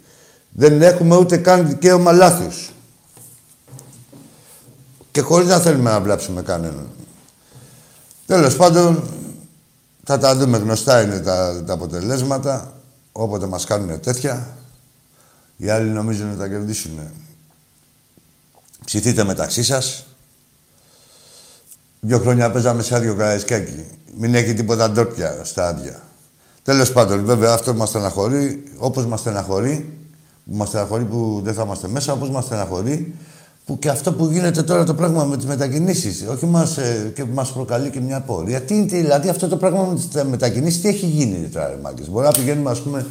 Δεν 0.50 0.82
έχουμε 0.82 1.16
ούτε 1.16 1.36
καν 1.36 1.68
δικαίωμα 1.68 2.12
λάθους. 2.12 2.72
Και 5.10 5.20
χωρίς 5.20 5.48
να 5.48 5.58
θέλουμε 5.58 5.90
να 5.90 6.00
βλάψουμε 6.00 6.42
κανέναν. 6.42 6.88
Τέλος 8.26 8.56
πάντων, 8.56 9.02
θα 10.04 10.18
τα 10.18 10.36
δούμε. 10.36 10.58
Γνωστά 10.58 11.02
είναι 11.02 11.18
τα, 11.18 11.62
τα 11.66 11.72
αποτελέσματα. 11.72 12.72
Όποτε 13.12 13.46
μας 13.46 13.64
κάνουν 13.64 14.00
τέτοια, 14.00 14.57
οι 15.60 15.68
άλλοι 15.68 15.88
νομίζουν 15.88 16.30
ότι 16.30 16.38
θα 16.38 16.48
κερδίσουν. 16.48 16.98
Ψηθείτε 18.84 19.24
μεταξύ 19.24 19.62
σας. 19.62 20.06
Δύο 22.00 22.18
χρόνια 22.18 22.50
παίζαμε 22.50 22.82
σε 22.82 22.96
άδειο 22.96 23.14
καραϊσκάκι. 23.14 23.84
Μην 24.18 24.34
έχει 24.34 24.54
τίποτα 24.54 24.90
ντόπια 24.90 25.40
στα 25.44 25.68
άδεια. 25.68 26.02
Τέλος 26.62 26.92
πάντων, 26.92 27.24
βέβαια, 27.24 27.52
αυτό 27.52 27.74
μας 27.74 27.88
στεναχωρεί. 27.88 28.62
Όπως 28.78 29.06
μας 29.06 29.20
στεναχωρεί, 29.20 29.98
που 30.44 30.56
μας 30.56 30.68
στεναχωρεί 30.68 31.04
που 31.04 31.40
δεν 31.44 31.54
θα 31.54 31.62
είμαστε 31.62 31.88
μέσα, 31.88 32.12
όπως 32.12 32.30
μας 32.30 32.44
στεναχωρεί 32.44 33.14
που 33.68 33.78
και 33.78 33.88
αυτό 33.88 34.12
που 34.12 34.28
γίνεται 34.32 34.62
τώρα 34.62 34.84
το 34.84 34.94
πράγμα 34.94 35.24
με 35.24 35.36
τις 35.36 35.46
μετακινήσεις, 35.46 36.24
όχι 36.28 36.46
μας, 36.46 36.76
ε, 36.76 37.12
και 37.14 37.24
μας 37.24 37.52
προκαλεί 37.52 37.90
και 37.90 38.00
μια 38.00 38.20
πορεία. 38.20 38.60
Τι 38.60 38.74
είναι, 38.74 38.86
δηλαδή 38.86 39.28
αυτό 39.28 39.48
το 39.48 39.56
πράγμα 39.56 39.84
με 39.84 39.94
τις 39.94 40.22
μετακινήσεις, 40.22 40.80
τι 40.80 40.88
έχει 40.88 41.06
γίνει 41.06 41.48
τώρα, 41.48 41.78
Μάγκε. 41.82 42.02
Μπορεί 42.10 42.26
να 42.26 42.32
πηγαίνουμε, 42.32 42.70
ας 42.70 42.80
πούμε, 42.80 43.06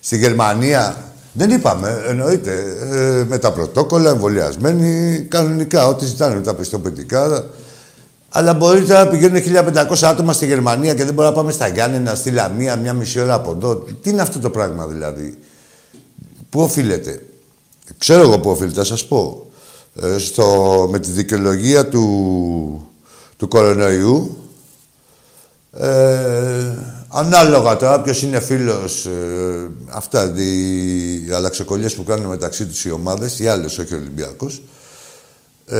στη 0.00 0.16
Γερμανία. 0.18 1.11
Δεν 1.32 1.50
είπαμε, 1.50 2.02
εννοείται, 2.06 2.76
ε, 2.90 3.24
με 3.24 3.38
τα 3.38 3.52
πρωτόκολλα, 3.52 4.10
εμβολιασμένοι, 4.10 5.20
κανονικά, 5.20 5.86
ό,τι 5.86 6.04
ζητάνε, 6.04 6.34
με 6.34 6.40
τα 6.40 6.54
πιστοποιητικά. 6.54 7.44
Αλλά 8.28 8.54
μπορεί 8.54 8.86
να 8.86 9.08
πηγαίνουν 9.08 9.42
1500 9.42 10.02
άτομα 10.02 10.32
στη 10.32 10.46
Γερμανία 10.46 10.94
και 10.94 11.04
δεν 11.04 11.14
μπορούμε 11.14 11.34
να 11.34 11.40
πάμε 11.40 11.52
στα 11.52 11.68
Γιάννενα, 11.68 12.14
στη 12.14 12.30
Λαμία, 12.30 12.76
μια 12.76 12.92
μισή 12.92 13.20
ώρα 13.20 13.34
από 13.34 13.50
εδώ. 13.50 13.76
Τι 13.76 14.10
είναι 14.10 14.22
αυτό 14.22 14.38
το 14.38 14.50
πράγμα 14.50 14.86
δηλαδή; 14.86 15.38
Πού 16.48 16.60
οφείλεται; 16.60 17.22
Ξέρω 17.98 18.22
εγώ 18.22 18.38
πού 18.38 18.50
οφείλεται, 18.50 18.74
θα 18.74 18.84
σας 18.84 19.06
πω. 19.06 19.46
Ε, 20.02 20.18
στο, 20.18 20.88
με 20.90 20.98
τη 20.98 21.10
δικαιολογία 21.10 21.88
του, 21.88 22.90
του 23.36 23.48
κορονοϊού. 23.48 24.36
Ε, 25.72 26.72
ανάλογα 27.12 27.76
τώρα 27.76 28.00
ποιος 28.00 28.22
είναι 28.22 28.40
φίλος, 28.40 29.06
ε, 29.06 29.70
αυτά 29.88 30.32
οι 30.36 31.32
αλλαξοκολλίες 31.32 31.94
που 31.94 32.04
κάνουν 32.04 32.26
μεταξύ 32.26 32.66
τους 32.66 32.84
οι 32.84 32.90
ομάδες, 32.90 33.38
οι 33.38 33.48
άλλες, 33.48 33.78
όχι 33.78 33.94
ο 33.94 33.96
Ολυμπιακός. 33.96 34.62
Ε, 35.66 35.78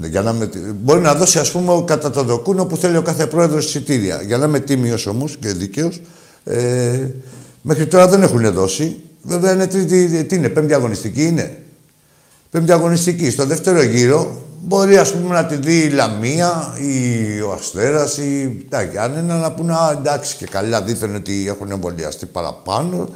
για 0.00 0.22
να 0.22 0.32
με, 0.32 0.50
μπορεί 0.74 1.00
να 1.00 1.14
δώσει, 1.14 1.38
ας 1.38 1.50
πούμε, 1.50 1.82
κατά 1.86 2.10
το 2.10 2.22
δοκούνο 2.22 2.64
που 2.64 2.76
θέλει 2.76 2.96
ο 2.96 3.02
κάθε 3.02 3.26
πρόεδρος 3.26 3.64
εισιτήρια. 3.64 4.22
Για 4.22 4.38
να 4.38 4.46
είμαι 4.46 4.60
τίμιος 4.60 5.06
όμως 5.06 5.36
και 5.40 5.48
δίκαιος, 5.48 6.00
ε, 6.44 7.06
μέχρι 7.62 7.86
τώρα 7.86 8.08
δεν 8.08 8.22
έχουν 8.22 8.52
δώσει. 8.52 8.96
Βέβαια 9.22 9.52
είναι 9.52 9.66
τρίτη, 9.66 10.24
τι 10.24 10.34
είναι, 10.34 10.48
πέμπτη 10.48 10.74
αγωνιστική 10.74 11.24
είναι. 11.24 11.62
Πέμπτη 12.50 12.72
αγωνιστική. 12.72 13.30
Στο 13.30 13.44
δεύτερο 13.44 13.82
γύρο 13.82 14.42
μπορεί 14.60 14.96
ας 14.96 15.12
πούμε 15.12 15.34
να 15.34 15.44
τη 15.44 15.56
δει 15.56 15.78
η 15.78 15.88
Λαμία 15.88 16.76
ή 16.80 17.40
ο 17.40 17.52
Αστέρας 17.52 18.16
ή 18.16 18.64
τα 18.68 18.82
Γιάννενα 18.82 19.36
να 19.36 19.52
πούνε 19.52 19.72
«Α, 19.72 19.96
εντάξει 19.98 20.36
και 20.36 20.46
καλά 20.46 20.82
δίθεν 20.82 21.14
ότι 21.14 21.44
έχουν 21.48 21.70
εμβολιαστεί 21.70 22.26
παραπάνω». 22.26 23.08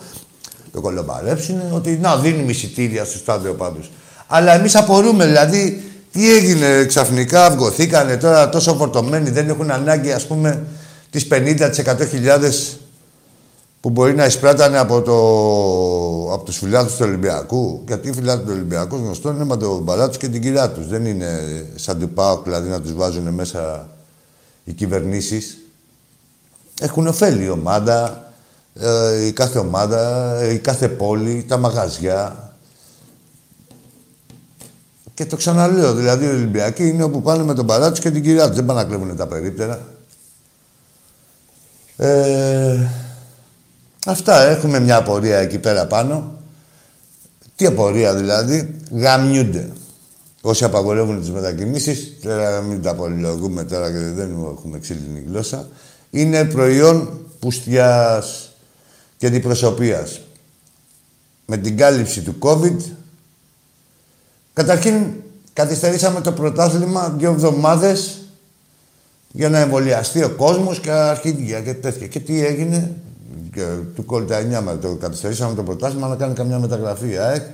Το 0.72 0.80
κολομπαρέψουν 0.80 1.60
ότι 1.72 1.98
να 2.00 2.16
δίνει 2.16 2.50
εισιτήρια 2.50 3.04
στο 3.04 3.18
στάδιο 3.18 3.54
πάντως. 3.54 3.90
Αλλά 4.26 4.54
εμείς 4.54 4.74
απορούμε 4.74 5.26
δηλαδή 5.26 5.82
τι 6.12 6.34
έγινε 6.34 6.84
ξαφνικά, 6.84 7.46
αυγοθήκανε 7.46 8.16
τώρα 8.16 8.48
τόσο 8.48 8.74
φορτωμένοι, 8.74 9.30
δεν 9.30 9.48
έχουν 9.48 9.70
ανάγκη 9.70 10.12
ας 10.12 10.26
πούμε 10.26 10.62
τις 11.10 11.26
50% 11.30 12.06
που 13.82 13.90
μπορεί 13.90 14.14
να 14.14 14.24
εισπράτανε 14.24 14.78
από, 14.78 15.02
το, 15.02 15.14
από 16.32 16.44
τους 16.44 16.56
φιλάθλους 16.56 16.96
του 16.96 17.04
Ολυμπιακού. 17.06 17.82
Γιατί 17.86 18.08
οι 18.08 18.12
φιλάθλοι 18.12 18.44
του 18.44 18.52
Ολυμπιακού 18.52 18.96
γνωστό 18.96 19.30
είναι 19.30 19.44
με 19.44 19.56
τον 19.56 19.82
μπαλά 19.82 20.08
και 20.08 20.28
την 20.28 20.42
κυρία 20.42 20.70
τους. 20.70 20.86
Δεν 20.86 21.06
είναι 21.06 21.40
σαν 21.74 21.98
την 21.98 22.14
ΠΑΟΚ, 22.14 22.44
δηλαδή 22.44 22.68
να 22.68 22.80
τους 22.80 22.94
βάζουν 22.94 23.28
μέσα 23.28 23.88
οι 24.64 24.72
κυβερνήσεις. 24.72 25.58
Έχουν 26.80 27.06
ωφέλη 27.06 27.44
η 27.44 27.48
ομάδα, 27.48 28.30
ε, 28.74 29.26
η 29.26 29.32
κάθε 29.32 29.58
ομάδα, 29.58 30.32
η 30.52 30.58
κάθε 30.58 30.88
πόλη, 30.88 31.44
τα 31.48 31.56
μαγαζιά. 31.56 32.52
Και 35.14 35.26
το 35.26 35.36
ξαναλέω, 35.36 35.94
δηλαδή 35.94 36.24
οι 36.24 36.28
Ολυμπιακοί 36.28 36.88
είναι 36.88 37.02
όπου 37.02 37.22
πάνε 37.22 37.42
με 37.42 37.54
τον 37.54 37.64
μπαλά 37.64 37.92
και 37.92 38.10
την 38.10 38.22
κυρία 38.22 38.46
τους. 38.46 38.56
Δεν 38.56 38.64
πάνε 38.64 38.82
να 38.82 38.88
κλέβουν 38.88 39.16
τα 39.16 39.26
περίπτερα. 39.26 39.80
Ε, 41.96 42.88
Αυτά, 44.06 44.42
έχουμε 44.42 44.80
μια 44.80 44.96
απορία 44.96 45.38
εκεί 45.38 45.58
πέρα 45.58 45.86
πάνω. 45.86 46.36
Τι 47.56 47.66
απορία 47.66 48.14
δηλαδή, 48.14 48.74
γαμιούνται. 48.90 49.72
Όσοι 50.40 50.64
απαγορεύουν 50.64 51.20
τις 51.20 51.30
μετακινήσεις, 51.30 52.16
τώρα 52.22 52.60
μην 52.60 52.82
τα 52.82 52.90
απολυλογούμε 52.90 53.64
τώρα 53.64 53.92
και 53.92 53.98
δεν 53.98 54.46
έχουμε 54.52 54.78
ξύλινη 54.78 55.24
γλώσσα, 55.28 55.68
είναι 56.10 56.44
προϊόν 56.44 57.26
πουστιάς 57.38 58.52
και 59.16 59.26
αντιπροσωπείας. 59.26 60.20
Με 61.46 61.56
την 61.56 61.76
κάλυψη 61.76 62.22
του 62.22 62.36
COVID, 62.38 62.76
καταρχήν 64.52 65.06
καθυστερήσαμε 65.52 66.20
το 66.20 66.32
πρωτάθλημα 66.32 67.14
δύο 67.18 67.30
εβδομάδες 67.30 68.20
για 69.32 69.48
να 69.48 69.58
εμβολιαστεί 69.58 70.22
ο 70.22 70.30
κόσμος 70.30 70.80
και 70.80 70.90
αρχίδια 70.90 71.60
και 71.60 71.74
τέτοια. 71.74 72.06
Και 72.06 72.20
τι 72.20 72.44
έγινε, 72.44 72.94
και 73.52 73.76
του 73.94 74.04
κόλλη 74.04 74.26
τα 74.26 74.78
το 74.78 74.94
καθυστερήσαμε 74.94 75.54
το 75.54 75.62
προτάσμα 75.62 76.08
να 76.08 76.16
κάνει 76.16 76.34
καμιά 76.34 76.58
μεταγραφή. 76.58 77.16
ΑΕΚ, 77.18 77.46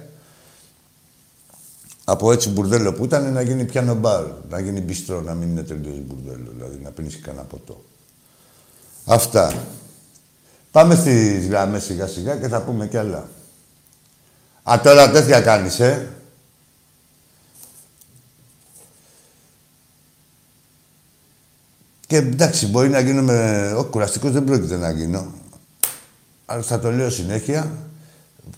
από 2.05 2.33
έτσι 2.33 2.49
μπουρδέλο 2.49 2.93
που 2.93 3.05
ήταν 3.05 3.33
να 3.33 3.41
γίνει 3.41 3.65
πιάνο 3.65 3.95
μπαρ, 3.95 4.25
να 4.49 4.61
γίνει 4.61 4.81
μπιστρό, 4.81 5.21
να 5.21 5.35
μην 5.35 5.49
είναι 5.49 5.63
τελείως 5.63 5.97
μπουρδέλο, 6.07 6.51
δηλαδή 6.55 6.79
να 6.83 6.91
πίνεις 6.91 7.21
κανένα 7.21 7.45
ποτό. 7.45 7.85
Αυτά. 9.05 9.63
Πάμε 10.71 10.95
στις 10.95 11.47
γραμμές 11.47 11.85
σιγά 11.85 12.07
σιγά 12.07 12.37
και 12.37 12.49
θα 12.49 12.63
πούμε 12.63 12.87
κι 12.87 12.97
άλλα. 12.97 13.29
Α, 14.63 14.81
τώρα 14.83 15.11
τέτοια 15.11 15.41
κάνεις, 15.41 15.81
ε. 15.81 16.09
Και 22.07 22.17
εντάξει, 22.17 22.67
μπορεί 22.67 22.89
να 22.89 23.01
γίνουμε... 23.01 23.73
Ο 23.77 23.85
κουραστικός 23.85 24.33
δεν 24.33 24.45
πρόκειται 24.45 24.77
να 24.77 24.91
γίνω 24.91 25.33
αλλά 26.51 26.63
θα 26.63 26.79
το 26.79 26.91
λέω 26.91 27.11
συνέχεια, 27.11 27.71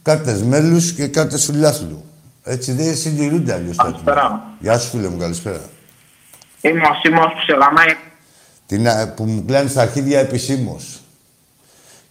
κάρτες 0.02 0.42
μέλου 0.42 0.80
και 0.96 1.06
κάρτες 1.06 1.44
φιλάθλου. 1.44 2.04
Έτσι 2.42 2.72
δεν 2.72 2.96
συντηρούνται 2.96 3.52
αλλιώς. 3.52 3.76
Καλησπέρα. 3.76 4.42
Γεια 4.60 4.78
σου, 4.78 4.88
φίλε 4.88 5.08
μου, 5.08 5.18
καλησπέρα. 5.18 5.60
Είμαι 6.60 6.80
ο 6.80 6.94
Σίμω 7.02 7.20
που 7.20 7.40
σε 7.46 7.52
γαμάει. 7.52 7.96
Την, 8.66 9.14
που 9.14 9.24
μου 9.24 9.44
κλάνει 9.44 9.68
στα 9.68 9.82
αρχίδια 9.82 10.18
επισήμω. 10.18 10.80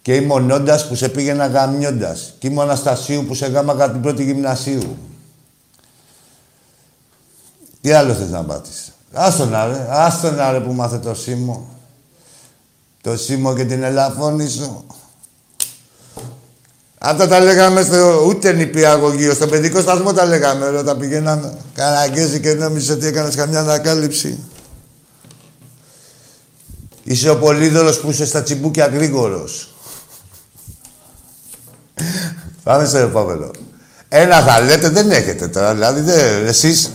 Και 0.02 0.16
είμαι 0.16 0.34
ο 0.34 0.40
Νόντας 0.40 0.88
που 0.88 0.96
σε 0.96 1.10
πήγαινα 1.10 1.48
γαμιώντας. 1.48 2.34
Και 2.40 2.48
είμαι 2.48 2.60
ο 2.60 2.62
Αναστασίου 2.62 3.26
που 3.26 3.34
σε 3.34 3.48
γάμαγα 3.48 3.92
την 3.92 4.02
πρώτη 4.02 4.24
γυμνασίου. 4.24 4.98
Τι 7.82 7.92
άλλο 7.92 8.14
θες 8.14 8.30
να 8.30 8.44
πάτεις; 8.44 8.92
Άστον 9.14 9.50
ρε, 9.50 9.88
άστον 9.90 10.36
ρε 10.52 10.60
που 10.60 10.74
μάθε 10.74 10.98
το 10.98 11.16
Σίμω. 11.16 11.68
Το 13.02 13.18
Σίμω 13.18 13.56
και 13.56 13.66
την 13.66 13.84
ελαφώνη 13.84 14.50
σου. 14.50 14.86
Αυτά 17.02 17.28
τα 17.28 17.40
λέγαμε 17.40 17.82
στο 17.82 18.24
ούτε 18.28 18.52
νηπιαγωγείο, 18.52 19.34
στο 19.34 19.48
παιδικό 19.48 19.82
σταθμό 19.82 20.14
τα 20.14 20.26
λέγαμε 20.26 20.66
όταν 20.66 20.98
πηγαίναμε. 20.98 21.58
Καραγκέζι 21.74 22.40
και 22.40 22.54
νόμιζε 22.54 22.92
ότι 22.92 23.06
έκανες 23.06 23.36
καμιά 23.36 23.60
ανακάλυψη. 23.60 24.40
Είσαι 27.04 27.30
ο 27.30 27.38
Πολύδωρος 27.38 28.00
που 28.00 28.10
είσαι 28.10 28.26
στα 28.26 28.44
τσιμπούκια 28.44 28.86
γρήγορος. 28.88 29.74
Πάμε 32.64 32.86
στο 32.86 32.98
επόμενο. 32.98 33.52
Ένα 34.10 34.42
θα 34.42 34.60
λέτε, 34.62 34.90
δεν 34.90 35.12
έχετε 35.12 35.48
τώρα. 35.48 35.74
Δηλαδή, 35.74 36.02
δεν, 36.02 36.46
εσείς 36.46 36.92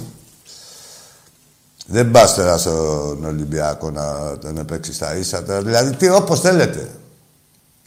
δεν 1.86 2.10
πας 2.10 2.34
τώρα 2.34 2.58
στον 2.58 3.24
Ολυμπιακό 3.24 3.90
να 3.90 4.38
τον 4.38 4.64
παίξει 4.64 4.92
στα 4.92 5.16
ίσα. 5.16 5.42
Τώρα. 5.42 5.62
Δηλαδή, 5.62 5.96
τι, 5.96 6.08
όπως 6.08 6.40
θέλετε. 6.40 6.88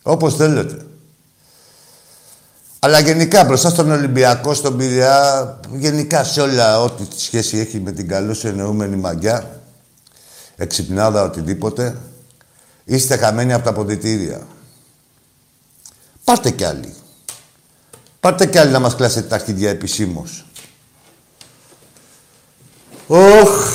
Όπως 0.04 0.36
θέλετε. 0.36 0.86
Αλλά 2.88 3.00
γενικά 3.00 3.44
μπροστά 3.44 3.70
στον 3.70 3.92
Ολυμπιακό, 3.92 4.54
στον 4.54 4.78
Πειραιά, 4.78 5.60
γενικά 5.72 6.24
σε 6.24 6.42
όλα 6.42 6.82
ό,τι 6.82 7.04
σχέση 7.22 7.58
έχει 7.58 7.80
με 7.80 7.92
την 7.92 8.08
καλώς 8.08 8.46
εννοούμενη 8.46 8.96
μαγιά, 8.96 9.62
εξυπνάδα, 10.56 11.24
οτιδήποτε, 11.24 11.98
είστε 12.84 13.18
χαμένοι 13.18 13.54
από 13.54 13.64
τα 13.64 13.74
ποδητήρια. 13.74 14.48
Πάρτε 16.24 16.52
κι 16.52 16.64
άλλοι. 16.64 16.94
Πάρτε 18.20 18.46
κι 18.46 18.58
άλλοι 18.58 18.72
να 18.72 18.80
μας 18.80 18.96
κλάσετε 18.96 19.28
τα 19.28 19.36
αρχίδια 19.36 19.70
επισήμως. 19.70 20.46
Ωχ! 23.08 23.70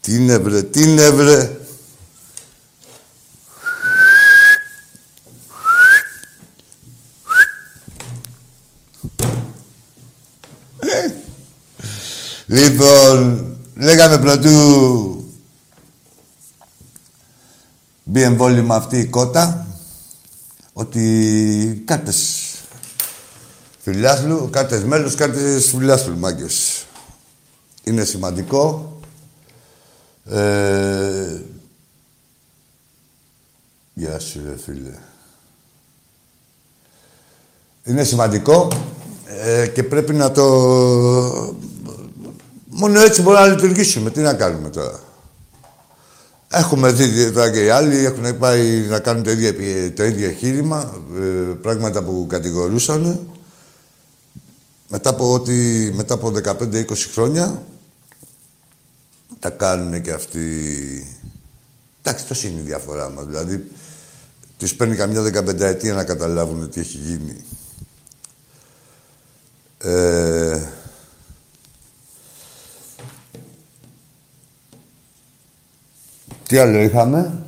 Τι 0.00 0.14
είναι 0.14 0.38
βρε, 0.38 0.62
τι 0.62 0.82
είναι 0.82 1.10
Λοιπόν, 12.50 13.56
λέγαμε 13.74 14.18
πρωτού 14.18 15.24
μπει 18.04 18.22
εμβόλυμα 18.22 18.74
αυτή 18.74 18.98
η 18.98 19.06
κότα 19.06 19.66
ότι 20.72 21.82
κάρτες 21.86 22.42
φιλάθλου, 23.78 24.48
κάρτες 24.50 24.84
μέλους, 24.84 25.14
κάρτες 25.14 25.66
φιλάθλου, 25.66 26.18
μάγκες. 26.18 26.86
Είναι 27.84 28.04
σημαντικό. 28.04 28.92
Ε... 30.24 31.40
Γεια 33.94 34.18
σου, 34.18 34.40
ρε 34.48 34.56
φίλε. 34.56 34.94
Είναι 37.84 38.04
σημαντικό 38.04 38.68
Ε, 39.26 39.66
και 39.66 39.82
πρέπει 39.82 40.14
να 40.14 40.30
το... 40.30 41.56
Μόνο 42.78 43.00
έτσι 43.00 43.22
μπορούμε 43.22 43.46
να 43.46 43.52
λειτουργήσουμε. 43.52 44.10
Τι 44.10 44.20
να 44.20 44.34
κάνουμε 44.34 44.68
τώρα; 44.68 45.00
Έχουμε 46.48 46.92
δει 46.92 47.32
τώρα 47.32 47.50
και 47.50 47.64
οι 47.64 47.68
άλλοι 47.68 48.04
έχουν 48.04 48.38
πάει 48.38 48.86
να 48.88 48.98
κάνουν 48.98 49.22
το 49.22 49.30
ίδιο, 49.30 49.52
το 49.92 50.04
ίδιο 50.04 50.28
εγχείρημα, 50.28 51.02
ε, 51.16 51.22
πράγματα 51.62 52.02
που 52.02 52.26
κατηγορούσαν. 52.28 53.28
Μετά 54.88 55.10
από, 55.10 55.32
ότι, 55.32 55.90
μετά 55.94 56.14
από 56.14 56.32
15-20 56.44 56.84
χρόνια 57.12 57.62
τα 59.38 59.50
κάνουν 59.50 60.02
και 60.02 60.12
αυτοί. 60.12 60.40
Εντάξει, 62.02 62.26
τόσο 62.26 62.48
είναι 62.48 62.60
η 62.60 62.64
διαφορά 62.64 63.10
μας. 63.10 63.26
Δηλαδή, 63.26 63.70
τους 64.58 64.74
παίρνει 64.74 64.96
καμιά 64.96 65.22
15 65.22 65.60
ετία 65.60 65.94
να 65.94 66.04
καταλάβουν 66.04 66.70
τι 66.70 66.80
έχει 66.80 66.96
γίνει. 66.96 67.36
Ε, 69.78 70.62
τι 76.48 76.58
άλλο 76.58 76.78
είχαμε; 76.78 77.42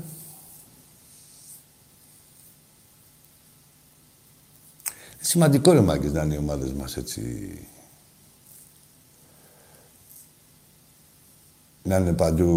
Σημαντικό 5.20 5.72
ρε 5.72 5.80
μάγκες 5.80 6.12
να 6.12 6.22
είναι 6.22 6.34
οι 6.34 6.36
ομάδες 6.36 6.72
μας 6.72 6.96
έτσι. 6.96 7.52
Να 11.82 11.96
είναι 11.96 12.12
παντού 12.12 12.50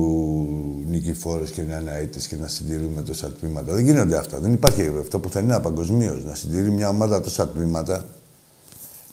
νικηφόρες 0.87 1.51
και 1.51 1.61
να 1.61 1.77
είναι 1.77 1.91
αίτες 1.91 2.27
και 2.27 2.35
να 2.35 2.47
συντηρούμε 2.47 3.01
τόσα 3.01 3.31
τμήματα. 3.31 3.73
Δεν 3.73 3.85
γίνονται 3.85 4.17
αυτά. 4.17 4.39
Δεν 4.39 4.53
υπάρχει 4.53 4.91
αυτό 4.99 5.19
που 5.19 5.29
θα 5.29 5.39
είναι 5.39 5.59
παγκοσμίως. 5.59 6.23
Να 6.23 6.35
συντηρεί 6.35 6.71
μια 6.71 6.89
ομάδα 6.89 7.21
τόσα 7.21 7.49
τμήματα. 7.49 8.05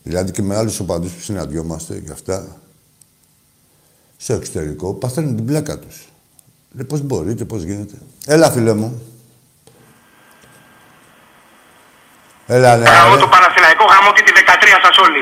Δηλαδή 0.03 0.31
και 0.31 0.43
με 0.43 0.57
άλλους 0.57 0.81
οπαδούς 0.81 1.13
που 1.13 1.21
συναντιόμαστε 1.21 2.01
και 2.01 2.13
αυτά. 2.13 2.61
Στο 4.17 4.33
εξωτερικό 4.33 4.95
παθαίνουν 4.95 5.37
την 5.37 5.45
πλάκα 5.45 5.79
τους. 5.79 6.10
Λέει 6.73 6.85
πώς 6.85 7.01
μπορείτε, 7.01 7.45
πώς 7.45 7.63
γίνεται. 7.63 7.95
Έλα 8.27 8.51
φίλε 8.51 8.75
μου. 8.75 9.03
Έλα, 12.47 12.77
ναι. 12.77 12.85
Γαμώ 12.85 13.17
το 13.17 13.29
Παναθηναϊκό, 13.29 13.85
γαμώ 13.85 14.13
και 14.13 14.23
τη 14.23 14.33
13 14.37 14.41
σας 14.83 14.97
όλοι. 14.99 15.21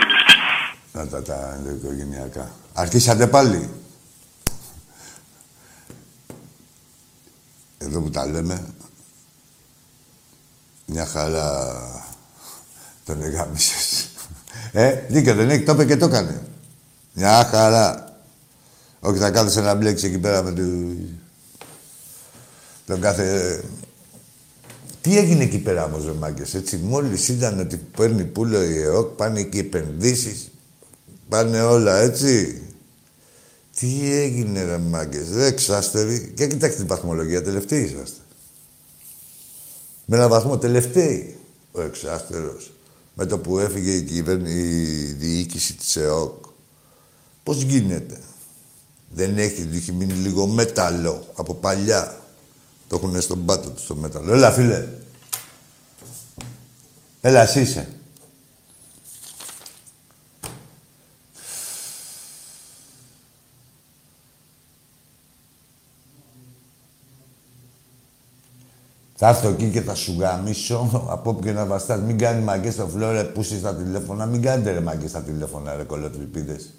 Να 0.92 1.06
τα 1.06 1.22
τα 1.22 1.58
οικογενειακά. 1.76 2.50
Αρχίσατε 2.72 3.26
πάλι. 3.26 3.70
Εδώ 7.78 8.00
που 8.00 8.10
τα 8.10 8.26
λέμε, 8.26 8.66
μια 10.86 11.06
χαρά 11.06 11.76
τον 13.04 13.22
εγάμισες. 13.22 14.08
Ε, 14.72 15.04
δίκιο 15.08 15.34
δεν 15.34 15.50
έχει, 15.50 15.62
το 15.62 15.72
είπε 15.72 15.84
και 15.84 15.96
το 15.96 16.06
έκανε. 16.06 16.42
Μια 17.12 17.44
χαρά. 17.44 18.12
Όχι, 19.00 19.18
θα 19.18 19.30
κάθεσαι 19.30 19.60
να 19.60 19.74
μπλέξεις 19.74 20.08
εκεί 20.08 20.18
πέρα 20.18 20.42
με 20.42 20.50
τον 22.88 23.00
κάθε 23.00 23.60
τι 25.00 25.18
έγινε 25.18 25.42
εκεί 25.42 25.58
πέρα 25.58 25.84
όμως, 25.84 26.04
ρε 26.04 26.12
μάγκες, 26.12 26.54
έτσι. 26.54 26.76
Μόλις 26.76 27.28
είδαν 27.28 27.60
ότι 27.60 27.76
παίρνει 27.76 28.24
πουλο 28.24 28.62
η 28.62 28.78
ΕΟΚ, 28.78 29.16
πάνε 29.16 29.42
και 29.42 29.56
οι 29.56 29.60
επενδύσεις, 29.60 30.50
πάνε 31.28 31.62
όλα, 31.62 31.96
έτσι. 31.98 32.62
Τι 33.78 34.12
έγινε, 34.12 34.64
ρε 34.64 34.78
μάγκες, 34.78 35.28
ρε 35.34 35.46
εξάστεροι. 35.46 36.32
Και 36.36 36.46
κοιτάξτε 36.46 36.78
την 36.78 36.86
βαθμολογία, 36.86 37.42
τελευταίοι 37.42 37.82
είσαστε. 37.82 38.20
Με 40.04 40.16
ένα 40.16 40.28
βαθμό 40.28 40.58
τελευταίοι 40.58 41.36
ο 41.72 41.82
εξάστερος. 41.82 42.72
Με 43.14 43.26
το 43.26 43.38
που 43.38 43.58
έφυγε 43.58 43.90
η, 43.90 44.02
κυβέρνη, 44.02 44.50
η 44.50 45.12
διοίκηση 45.12 45.74
της 45.74 45.96
ΕΟΚ. 45.96 46.44
Πώς 47.42 47.62
γίνεται; 47.62 48.18
Δεν 49.10 49.38
έχει, 49.38 49.68
έχει 49.74 49.92
μείνει 49.92 50.12
λίγο 50.12 50.46
μέταλλο 50.46 51.26
από 51.34 51.54
παλιά. 51.54 52.27
Το 52.88 52.96
έχουν 52.96 53.20
στον 53.20 53.44
πάτο 53.44 53.70
τους 53.70 53.82
στο 53.84 53.94
μέταλλο. 53.94 54.32
Έλα, 54.32 54.50
φίλε. 54.50 54.88
Έλα, 57.20 57.40
εσύ 57.40 57.60
είσαι. 57.60 57.88
Θα 69.20 69.28
έρθω 69.28 69.48
εκεί 69.48 69.70
και 69.70 69.80
θα 69.80 69.94
σου 69.94 70.16
γαμίσω 70.18 71.06
από 71.08 71.30
όπου 71.30 71.40
και 71.40 71.52
να 71.52 71.66
βαστάς. 71.66 72.00
Μην 72.00 72.18
κάνει 72.18 72.44
μαγκές 72.44 72.72
στο 72.72 72.88
φλόρε, 72.88 73.24
πούσεις 73.24 73.58
στα 73.58 73.74
τηλέφωνα. 73.74 74.26
Μην 74.26 74.42
κάνετε 74.42 74.70
ρε 74.70 74.80
μαγκές 74.80 75.10
στα 75.10 75.22
τηλέφωνα, 75.22 75.76
ρε 75.76 75.82
κολοτριπίδες. 75.82 76.77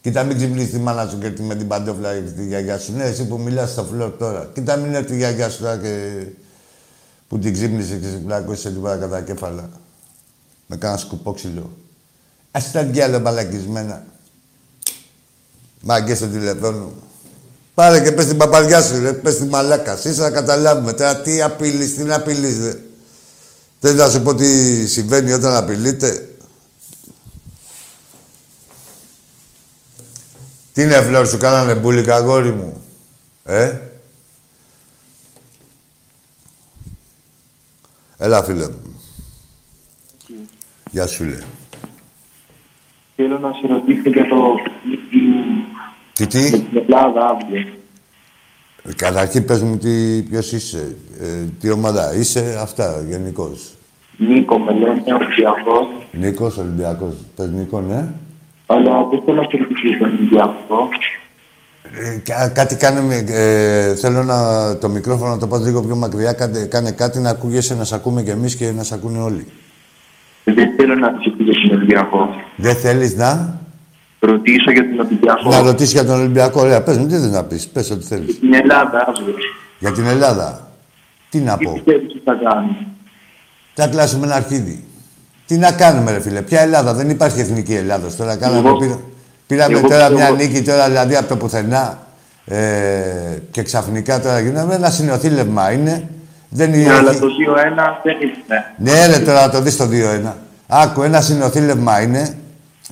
Κοίτα, 0.00 0.22
μην 0.22 0.36
ξυπνήσεις 0.36 0.70
τη 0.70 0.78
μάνα 0.78 1.08
σου 1.08 1.18
και 1.18 1.42
με 1.42 1.54
την 1.54 1.68
παντόφλα 1.68 2.14
και 2.14 2.30
τη 2.30 2.46
γιαγιά 2.46 2.78
σου. 2.78 2.92
Ναι, 2.96 3.04
εσύ 3.04 3.26
που 3.26 3.38
μιλάς 3.38 3.70
στο 3.70 3.84
φλόρ 3.84 4.10
τώρα. 4.10 4.50
Κοίτα, 4.52 4.76
μην 4.76 4.94
έρθει 4.94 5.14
η 5.14 5.16
γιαγιά 5.16 5.50
σου 5.50 5.62
τώρα 5.62 5.76
και 5.76 6.24
που 7.28 7.38
την 7.38 7.52
ξύπνησε 7.52 7.96
και 7.96 8.06
σε 8.06 8.16
πλάκωσε 8.16 8.70
την 8.70 8.82
κατά 8.82 9.20
κέφαλα. 9.20 9.70
Με 10.66 10.76
κάνα 10.76 10.96
σκουπό 10.96 11.32
ξυλό. 11.32 11.70
Ας 12.50 12.70
τα 12.70 12.82
διάλογα 12.84 13.18
μπαλακισμένα. 13.18 14.04
Μάγκες 15.80 16.16
στο 16.16 16.26
τηλεφώνο. 16.26 16.92
Πάρε 17.74 18.00
και 18.00 18.12
πες 18.12 18.26
την 18.26 18.36
παπαριά 18.36 18.82
σου, 18.82 19.00
ρε. 19.00 19.12
Πες 19.12 19.36
τη 19.36 19.44
μαλάκα. 19.44 19.98
Είσαι 20.04 20.20
να 20.20 20.30
καταλάβουμε. 20.30 20.92
Τώρα 20.92 21.20
τι 21.20 21.42
απειλείς, 21.42 21.94
τι 21.94 22.02
να 22.02 22.14
απειλείς, 22.14 22.58
ρε. 22.58 22.74
Δεν 23.80 23.96
θα 23.96 24.10
σου 24.10 24.22
πω 24.22 24.34
τι 24.34 24.86
συμβαίνει 24.86 25.32
όταν 25.32 25.54
απειλείτε. 25.54 26.28
Τι 30.80 30.86
είναι 30.86 31.02
φλόρ, 31.02 31.26
σου 31.26 31.38
κάνανε 31.38 31.74
μπουλικα, 31.74 32.16
αγόρι 32.16 32.50
μου; 32.50 32.82
Ε; 33.44 33.78
Έλα, 38.18 38.42
φίλε 38.42 38.68
μου. 38.68 39.00
Γεια 40.90 41.06
σου, 41.06 41.24
λέει. 41.24 41.42
Θέλω 43.16 43.38
να 43.38 43.52
σε 43.52 43.66
ρωτήσω 43.66 44.08
για 44.08 44.28
το 44.28 44.54
Τι, 46.12 46.26
τι. 46.26 46.50
με 46.50 46.58
την 46.58 46.78
Ελλάδα 46.78 47.26
αύριο. 47.28 47.66
Καταρχήν 48.96 49.44
πες 49.44 49.62
μου 49.62 49.76
τι, 49.76 50.22
ποιος 50.22 50.52
είσαι, 50.52 50.96
ε, 51.20 51.44
τι 51.60 51.70
ομάδα 51.70 52.14
είσαι, 52.14 52.58
αυτά 52.60 53.04
γενικώς. 53.08 53.74
Νίκο 54.16 54.58
με 54.58 54.72
λένε 54.72 55.02
Ολυμπιακός, 55.14 55.88
Νίκος, 56.12 56.56
Ολυμπιακός. 56.56 57.14
Πες 57.36 57.50
Νίκο, 57.50 57.80
ναι. 57.80 58.12
Αλλά 58.72 58.92
δεν 59.10 59.20
θέλω 59.24 59.36
να 59.42 59.48
σε 59.50 59.56
ρωτήσω 59.56 59.98
τον 59.98 60.08
Ολυμπιακό. 60.08 60.88
Ε, 61.82 62.18
κα- 62.24 62.48
κάτι 62.48 62.76
κάνε, 62.76 63.00
με- 63.00 63.24
ε, 63.28 63.94
θέλω 63.94 64.22
να, 64.22 64.38
το 64.78 64.88
μικρόφωνο 64.88 65.30
να 65.30 65.38
το 65.38 65.46
πάω 65.46 65.60
λίγο 65.60 65.82
πιο 65.82 65.96
μακριά, 65.96 66.32
κάνε, 66.32 66.60
κάνε 66.64 66.90
κάτι 66.90 67.18
να 67.18 67.30
ακούγεσαι, 67.30 67.74
να 67.74 67.84
σε 67.84 67.94
ακούμε 67.94 68.22
κι 68.22 68.30
εμείς 68.30 68.56
και 68.56 68.70
να 68.70 68.82
σε 68.82 68.94
ακούνε 68.94 69.18
όλοι. 69.18 69.46
Δεν 70.44 70.68
θέλω 70.76 70.94
να 70.94 71.06
σε 71.08 71.32
ρωτήσω 71.38 71.68
τον 71.68 71.76
Ολυμπιακό. 71.76 72.28
Δεν 72.56 72.74
θέλεις 72.74 73.16
να, 73.16 73.58
Ρωτήσω 74.22 74.70
για 74.70 74.82
τον 74.88 74.98
Ολυμπιακό. 75.06 75.50
να 75.50 75.60
ρωτήσεις 75.62 75.92
για 75.92 76.04
τον 76.04 76.18
Ολυμπιακό. 76.18 76.60
Ωραία, 76.60 76.82
πες 76.82 76.96
μου, 76.98 77.06
τι 77.06 77.12
θες 77.14 77.30
να 77.30 77.44
πεις, 77.44 77.68
πες 77.68 77.90
ό,τι 77.90 78.04
θέλεις. 78.04 78.34
Στην 78.34 78.54
Ελλάδα 78.54 79.04
αύριο. 79.08 79.34
Για 79.78 79.92
την 79.92 80.06
Ελλάδα. 80.06 80.70
Τι 81.28 81.38
να 81.38 81.56
Τι 81.56 81.64
πω. 81.64 81.72
πιστεύεις 81.72 82.10
ότι 82.10 82.20
θα 82.24 82.34
κάνει. 82.44 82.76
Θα 83.74 83.86
κλάσουμε 83.88 84.26
ένα 84.26 84.34
αρχίδι. 84.34 84.84
Τι 85.50 85.56
να 85.56 85.72
κάνουμε, 85.72 86.10
ρε 86.12 86.20
φίλε. 86.20 86.40
Ποια 86.42 86.60
Ελλάδα, 86.60 86.94
δεν 86.94 87.10
υπάρχει 87.10 87.40
εθνική 87.40 87.74
Ελλάδα. 87.74 88.08
Τώρα 88.16 88.36
κάναμε, 88.36 88.68
Εγώ- 88.68 88.78
πήρα- 88.78 89.00
πήραμε 89.46 89.78
εγώ 89.78 89.88
τώρα 89.88 90.08
πιστεύω- 90.08 90.34
μια 90.36 90.46
νίκη 90.46 90.62
τώρα 90.62 90.86
δηλαδή 90.88 91.16
από 91.16 91.28
το 91.28 91.36
πουθενά. 91.36 91.98
Ε, 92.44 92.58
και 93.50 93.62
ξαφνικά 93.62 94.20
τώρα 94.20 94.40
γίναμε 94.40 94.74
ένα 94.74 94.90
συνοθήλευμα 94.90 95.72
είναι. 95.72 96.02
Δεν 96.48 96.72
είναι. 96.74 96.88
Ναι, 96.88 96.94
αλλά 96.94 97.12
το 97.18 97.26
2-1 97.26 98.00
δεν 98.02 98.16
είναι. 98.20 98.64
Ναι, 98.76 99.06
ρε, 99.06 99.18
τώρα 99.18 99.40
να 99.40 99.50
το 99.50 99.60
δεις 99.60 99.76
το 99.76 99.86
2-1. 99.86 100.36
Άκου, 100.66 101.02
ένα 101.02 101.20
συνοθήλευμα 101.20 102.00
είναι. 102.00 102.34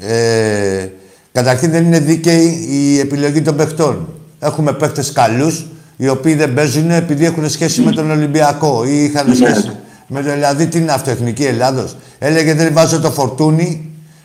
Ε, 0.01 0.87
καταρχήν 1.33 1.71
δεν 1.71 1.85
είναι 1.85 1.99
δίκαιη 1.99 2.67
η 2.71 2.99
επιλογή 2.99 3.43
των 3.43 3.57
παιχτών. 3.57 4.09
Έχουμε 4.41 4.73
παίχτες 4.73 5.13
καλούς, 5.13 5.67
οι 5.97 6.09
οποίοι 6.09 6.35
δεν 6.35 6.55
παίζουν 6.55 6.91
επειδή 6.91 7.25
έχουν 7.25 7.51
σχέση 7.51 7.81
με 7.81 7.93
τον 7.93 8.11
Ολυμπιακό 8.11 8.85
ή 8.85 9.05
είχαν 9.05 9.35
σχέση 9.35 9.71
με 10.09 10.23
το 10.23 10.33
δηλαδή 10.33 10.67
τι 10.67 10.79
είναι 10.79 10.93
αυτό, 10.93 11.11
Εθνική 11.11 11.45
Ελλάδος; 11.45 11.97
Έλεγε 12.19 12.55
δεν 12.55 12.73
βάζω 12.73 13.01
το 13.01 13.11
φορτούνι. 13.11 13.83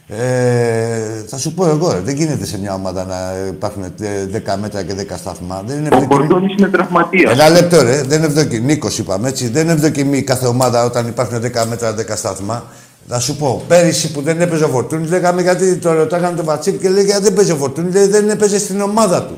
Ε, 0.08 1.24
θα 1.28 1.38
σου 1.38 1.54
πω 1.54 1.68
εγώ, 1.68 1.92
ρε, 1.92 2.00
δεν 2.00 2.16
γίνεται 2.16 2.46
σε 2.46 2.60
μια 2.60 2.74
ομάδα 2.74 3.06
να 3.06 3.48
υπάρχουν 3.48 3.84
ε, 3.84 4.42
10 4.54 4.56
μέτρα 4.62 4.84
και 4.84 4.94
10 4.98 5.04
σταθμά. 5.18 5.64
Δεν 5.66 5.78
είναι 5.78 5.90
Ο 5.92 5.96
ευδοκιμή. 5.96 6.28
Κορδόνης 6.28 6.56
είναι 6.58 6.68
τραυματίας. 6.68 7.32
Ένα 7.34 7.50
λεπτό, 7.50 7.82
ρε. 7.82 8.02
Δεν 8.02 8.18
είναι 8.18 8.28
ευδοκιμή. 8.28 8.66
Νίκος, 8.66 8.98
είπαμε 8.98 9.28
έτσι. 9.28 9.50
Δεν 9.50 9.64
είναι 9.64 9.72
ευδοκιμή 9.72 10.22
κάθε 10.22 10.46
ομάδα 10.46 10.86
όταν 10.86 11.08
υπάρχουν 11.08 11.42
10 11.42 11.66
μέτρα, 11.70 11.96
10 11.96 12.16
σταθμά. 12.16 12.64
Θα 13.08 13.20
σου 13.20 13.36
πω, 13.36 13.64
πέρυσι 13.68 14.12
που 14.12 14.22
δεν 14.22 14.42
έπαιζε 14.42 14.64
ο 14.64 14.68
Φορτούνης, 14.68 15.10
λέγαμε 15.10 15.42
γιατί 15.42 15.76
το 15.76 15.94
ρωτάγανε 15.94 16.36
τον 16.36 16.46
Βατσίκ 16.46 16.82
και 16.82 16.90
λέγανε 16.90 17.20
δεν 17.20 17.34
παίζει 17.34 17.52
ο 17.52 17.56
Φορτούνης, 17.56 17.94
λέει 17.94 18.08
δεν 18.08 18.30
έπαιζε 18.30 18.60
στην 18.60 18.82
ομάδα 18.82 19.24
του. 19.24 19.38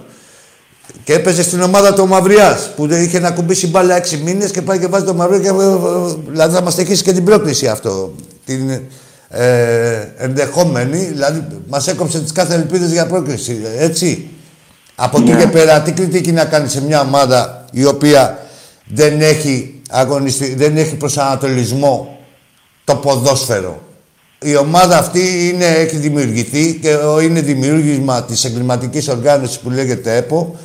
Και 1.06 1.14
έπαιζε 1.14 1.44
στην 1.44 1.62
ομάδα 1.62 1.94
του 1.94 2.08
Μαυριάς 2.08 2.70
που 2.76 2.88
δεν 2.88 3.04
είχε 3.04 3.20
να 3.20 3.32
κουμπίσει 3.32 3.68
μπάλα 3.68 4.04
6 4.04 4.18
μήνες 4.24 4.52
και 4.52 4.62
πάει 4.62 4.80
και 4.80 4.88
βάζει 4.88 5.06
το 5.06 5.14
Μαυριά 5.14 5.40
και. 5.40 5.52
Δηλαδή 6.28 6.56
θα 6.56 6.62
μας 6.62 6.76
τεχίσει 6.76 7.04
και 7.04 7.14
την 7.14 7.24
πρόκληση 7.24 7.68
αυτό. 7.68 8.14
Την... 8.46 8.70
ε, 9.30 10.08
ενδεχόμενη, 10.18 10.98
δηλαδή 10.98 11.46
μας 11.68 11.88
έκοψε 11.88 12.20
τις 12.22 12.32
κάθε 12.32 12.54
ελπίδες 12.54 12.92
για 12.92 13.06
πρόκριση, 13.06 13.62
έτσι. 13.78 14.30
Από 14.96 15.22
εκεί 15.22 15.36
και 15.36 15.48
πέρα, 15.48 15.82
τι 15.82 15.92
κριτική 15.92 16.32
να 16.32 16.46
κάνει 16.46 16.70
σε 16.70 16.82
μια 16.82 17.02
ομάδα 17.02 17.66
η 17.72 17.86
οποία 17.86 18.46
δεν 18.94 19.22
έχει, 19.22 19.82
αγωνιστή, 19.90 20.56
δεν 20.56 20.78
έχει 20.78 20.96
προσανατολισμό 20.96 22.18
το 22.84 22.96
ποδόσφαιρο. 22.96 23.84
Η 24.42 24.56
ομάδα 24.56 24.98
αυτή 24.98 25.50
είναι, 25.50 25.66
έχει 25.66 25.96
δημιουργηθεί 25.96 26.80
και 26.82 26.98
είναι 27.24 27.42
δημιούργημα 27.42 28.24
της 28.24 28.46
εγκληματικής 28.46 29.08
οργάνωσης 29.08 29.60
που 29.60 29.70
λέγεται 29.70 30.16
ΕΠΟ 30.16 30.56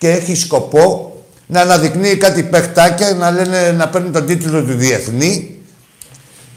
και 0.00 0.10
έχει 0.10 0.34
σκοπό 0.34 1.16
να 1.46 1.60
αναδεικνύει 1.60 2.16
κάτι 2.16 2.42
παιχτάκια, 2.42 3.14
να, 3.14 3.30
λένε, 3.30 3.72
να 3.72 3.88
παίρνουν 3.88 4.12
τον 4.12 4.26
τίτλο 4.26 4.64
του 4.64 4.74
διεθνή, 4.74 5.58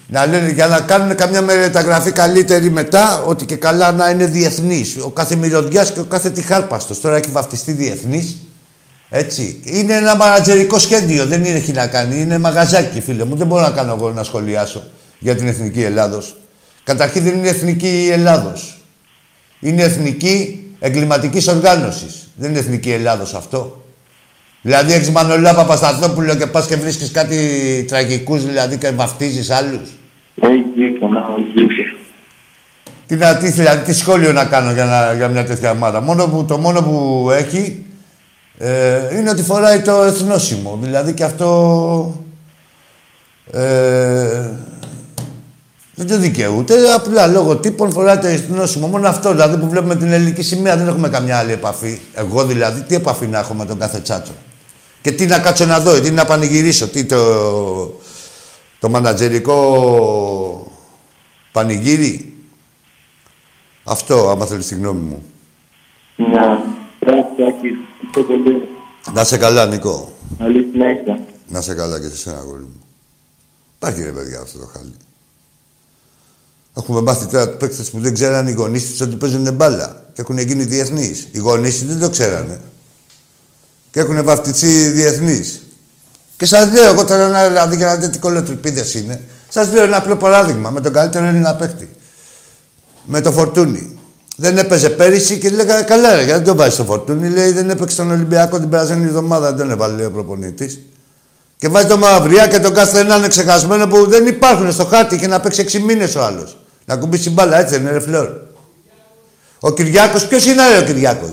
να 0.08 0.26
λένε 0.26 0.50
για 0.50 0.68
να 0.68 0.80
κάνουν 0.80 1.16
καμιά 1.16 1.42
μεταγραφή 1.42 2.12
καλύτερη 2.12 2.70
μετά, 2.70 3.24
ότι 3.24 3.46
και 3.46 3.56
καλά 3.56 3.92
να 3.92 4.10
είναι 4.10 4.26
διεθνής. 4.26 4.98
Ο 5.02 5.10
κάθε 5.10 5.36
μυρωδιάς 5.36 5.92
και 5.92 6.00
ο 6.00 6.04
κάθε 6.04 6.30
τυχάρπαστος. 6.30 7.02
Τώρα 7.02 7.16
έχει 7.16 7.30
βαφτιστεί 7.32 7.72
διεθνής. 7.72 8.38
Έτσι. 9.10 9.60
Είναι 9.64 9.94
ένα 9.94 10.16
μαγαζερικό 10.16 10.80
σχέδιο, 10.80 11.26
δεν 11.26 11.44
είναι 11.44 11.58
έχει 11.58 11.72
να 11.72 11.88
κάνει. 11.88 12.22
Είναι 12.22 12.38
μαγαζάκι, 12.38 13.02
φίλε 13.02 13.26
μου. 13.26 13.36
Δεν 13.36 13.48
μπορώ 13.48 13.62
να 13.62 13.72
κάνω 13.72 13.94
εγώ 13.94 14.12
να 14.12 14.24
σχολιάσω 14.24 14.84
για 15.20 15.36
την 15.36 15.48
εθνική 15.48 15.84
Ελλάδος. 15.84 16.38
Καταρχήν 16.84 17.24
δεν 17.24 17.34
είναι 17.34 17.48
εθνική 17.48 18.04
η 18.04 18.12
Ελλάδος. 18.12 18.82
Είναι 19.60 19.84
εθνική 19.84 20.63
εγκληματικής 20.84 21.48
οργάνωσης. 21.48 22.28
Δεν 22.36 22.50
είναι 22.50 22.60
εθνική 22.60 22.92
Ελλάδος 22.92 23.34
αυτό. 23.34 23.84
Δηλαδή 24.62 24.94
έχεις 24.94 25.10
Μανολά 25.10 25.54
Παπασταθόπουλο 25.54 26.36
και 26.36 26.48
πας 26.48 26.68
και 26.68 26.76
βρίσκεις 26.76 27.12
κάτι 27.12 27.38
τραγικούς 27.88 28.46
δηλαδή 28.46 28.78
και 28.78 28.90
βαφτίζεις 28.90 29.50
άλλους. 29.50 29.90
Έχει 30.42 30.64
δίκιο, 30.76 31.08
να 31.08 31.20
έχει 31.38 31.86
Τι, 33.06 33.16
να, 33.16 33.38
τι, 33.38 33.48
δηλαδή, 33.48 33.86
τι 33.86 33.94
σχόλιο 33.94 34.32
να 34.32 34.46
κάνω 34.46 34.72
για, 34.72 34.86
να, 34.86 35.14
για 35.14 35.28
μια 35.28 35.46
τέτοια 35.46 35.72
ομάδα. 35.72 36.02
Μόνο 36.02 36.28
που, 36.28 36.46
το 36.46 36.58
μόνο 36.58 36.82
που 36.82 37.28
έχει 37.32 37.86
ε, 38.58 39.18
είναι 39.18 39.30
ότι 39.30 39.44
φοράει 39.44 39.82
το 39.82 40.02
εθνόσημο. 40.02 40.80
Δηλαδή 40.82 41.14
και 41.14 41.24
αυτό 41.24 42.24
ε, 43.52 44.50
δεν 45.96 46.08
το 46.08 46.18
δικαιούται. 46.18 46.94
Απλά 46.94 47.28
λόγω 47.28 47.58
τύπων 47.58 47.92
φοράει 47.92 48.18
το 48.18 48.28
εθνόσημο. 48.28 48.88
Μόνο 48.88 49.08
αυτό 49.08 49.32
δηλαδή 49.32 49.58
που 49.58 49.70
βλέπουμε 49.70 49.96
την 49.96 50.12
ελληνική 50.12 50.42
σημαία 50.42 50.78
δεν 50.78 50.88
έχουμε 50.88 51.10
καμιά 51.10 51.38
άλλη 51.38 51.52
επαφή. 51.52 52.00
Εγώ 52.14 52.46
δηλαδή 52.46 52.82
τι 52.82 52.96
επαφή 52.96 53.28
να 53.28 53.40
έχω 53.40 53.54
με 53.54 53.66
τον 53.66 53.80
κάθε 53.80 54.00
τσάτσο. 54.00 54.32
Και 55.02 55.12
τι 55.12 55.26
να 55.26 55.40
κάτσω 55.40 55.66
να 55.66 55.80
δω, 55.80 56.00
τι 56.00 56.12
να 56.12 56.26
πανηγυρίσω, 56.26 56.88
τι 56.88 57.06
το, 57.06 57.20
το 58.80 58.90
μανατζερικό 58.90 60.72
πανηγύρι; 61.52 62.34
Αυτό, 63.84 64.30
άμα 64.30 64.46
θέλεις 64.46 64.68
τη 64.68 64.76
γνώμη 64.76 65.00
μου. 65.00 65.24
Ναι. 66.16 66.26
Μπράβο, 67.00 67.30
πολύ. 68.12 68.68
Να 69.14 69.24
σε 69.24 69.38
καλά, 69.38 69.66
Νικό. 69.66 70.14
Καλή 70.38 70.68
συνέχεια. 70.72 71.20
Να 71.48 71.62
σε 71.62 71.74
καλά 71.74 72.00
και 72.00 72.08
σε 72.08 72.18
σένα, 72.18 72.38
αγόρι 72.38 72.64
μου. 72.64 72.86
Υπάρχει 73.76 74.04
ρε 74.04 74.12
παιδιά 74.12 74.40
αυτό 74.40 74.60
το 74.60 74.66
χάλι. 74.66 74.94
Έχουμε 76.78 77.02
μάθει 77.02 77.26
τώρα 77.26 77.48
παίκτες 77.48 77.90
που 77.90 78.00
δεν 78.00 78.14
ξέρανε 78.14 78.50
οι 78.50 78.54
γονείς 78.54 78.90
τους 78.90 79.02
ότι 79.02 79.16
παίζουν 79.16 79.54
μπάλα 79.54 80.04
και 80.14 80.22
έχουν 80.22 80.38
γίνει 80.38 80.64
διεθνείς. 80.64 81.28
Οι 81.32 81.40
γονείς 81.40 81.80
τους 81.80 81.88
δεν 81.88 82.00
το 82.00 82.10
ξέρανε. 82.10 82.60
Και 83.92 84.00
έχουν 84.00 84.24
βαφτιστεί 84.24 84.90
διεθνείς. 84.90 85.62
Και 86.38 86.46
σας 86.46 86.72
λέω, 86.72 86.84
εγώ 86.84 87.06
τώρα 87.06 87.28
να 87.28 87.48
δηλαδή 87.48 87.76
για 87.76 87.86
να 87.86 87.96
δείτε 87.96 88.08
τι 88.08 88.20
κολοτρυπίδες 88.20 88.94
είναι. 88.94 89.22
Σας 89.50 89.72
λέω 89.74 89.84
ένα 89.84 89.98
απλό 89.98 90.16
παράδειγμα 90.16 90.70
με 90.70 90.82
τον 90.82 90.94
καλύτερο 90.94 91.26
Έλληνα 91.26 91.56
παίκτη. 91.56 91.90
Με 93.06 93.22
το 93.22 93.32
φορτούνι. 93.32 93.98
Δεν 94.36 94.58
έπαιζε 94.58 94.90
πέρυσι 94.90 95.38
και 95.38 95.50
λέγα 95.50 95.82
καλά, 95.82 96.16
ρε, 96.16 96.24
γιατί 96.24 96.32
δεν 96.32 96.44
τον 96.44 96.58
βάζεις 96.58 96.74
στο 96.74 96.84
φορτούνι. 96.84 97.30
Λέει 97.30 97.52
δεν 97.52 97.70
έπαιξε 97.70 97.96
στον 97.96 98.12
Ολυμπιακό 98.12 98.60
την 98.60 98.70
περασμένη 98.70 99.06
εβδομάδα, 99.06 99.48
δεν 99.48 99.58
τον 99.58 99.72
έβαλε 99.72 99.96
λέει, 99.96 100.06
ο 100.06 100.12
προπονητής. 100.12 100.80
Και 101.58 101.68
βάζει 101.68 101.88
το 101.88 101.98
Μαυριά 101.98 102.48
και 102.48 102.60
τον 102.60 102.74
κάθε 102.74 103.00
έναν 103.00 103.28
ξεχασμένο 103.28 103.88
που 103.88 104.08
δεν 104.10 104.28
υπάρχουν 104.28 104.72
στο 104.72 104.86
χάρτη 104.86 105.18
και 105.18 105.28
να 105.28 105.40
παίξει 105.40 105.62
6 105.62 105.80
μήνες 105.80 106.16
ο 106.16 106.24
άλλος. 106.24 106.58
Να 106.86 106.96
κουμπίσει 106.96 107.30
μπάλα, 107.30 107.60
έτσι 107.60 107.76
είναι, 107.76 107.92
ρε 107.92 108.00
φλόρ. 108.00 108.30
Ο 109.60 109.72
Κυριάκος, 109.72 110.28
ποιος 110.28 110.46
είναι 110.46 110.70
ρε, 110.70 110.78
ο 110.78 110.84
Κυριάκος; 110.84 111.30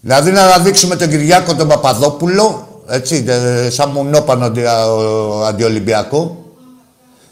Δηλαδή 0.00 0.30
να 0.30 0.42
αναδείξουμε 0.42 0.96
τον 0.96 1.08
Κυριάκο 1.08 1.54
τον 1.54 1.68
Παπαδόπουλο 1.68 2.68
έτσι, 2.88 3.24
σαν 3.68 3.90
μονόπανο 3.90 4.44
αντι, 4.44 4.62
αντιολυμπιακό. 5.46 6.44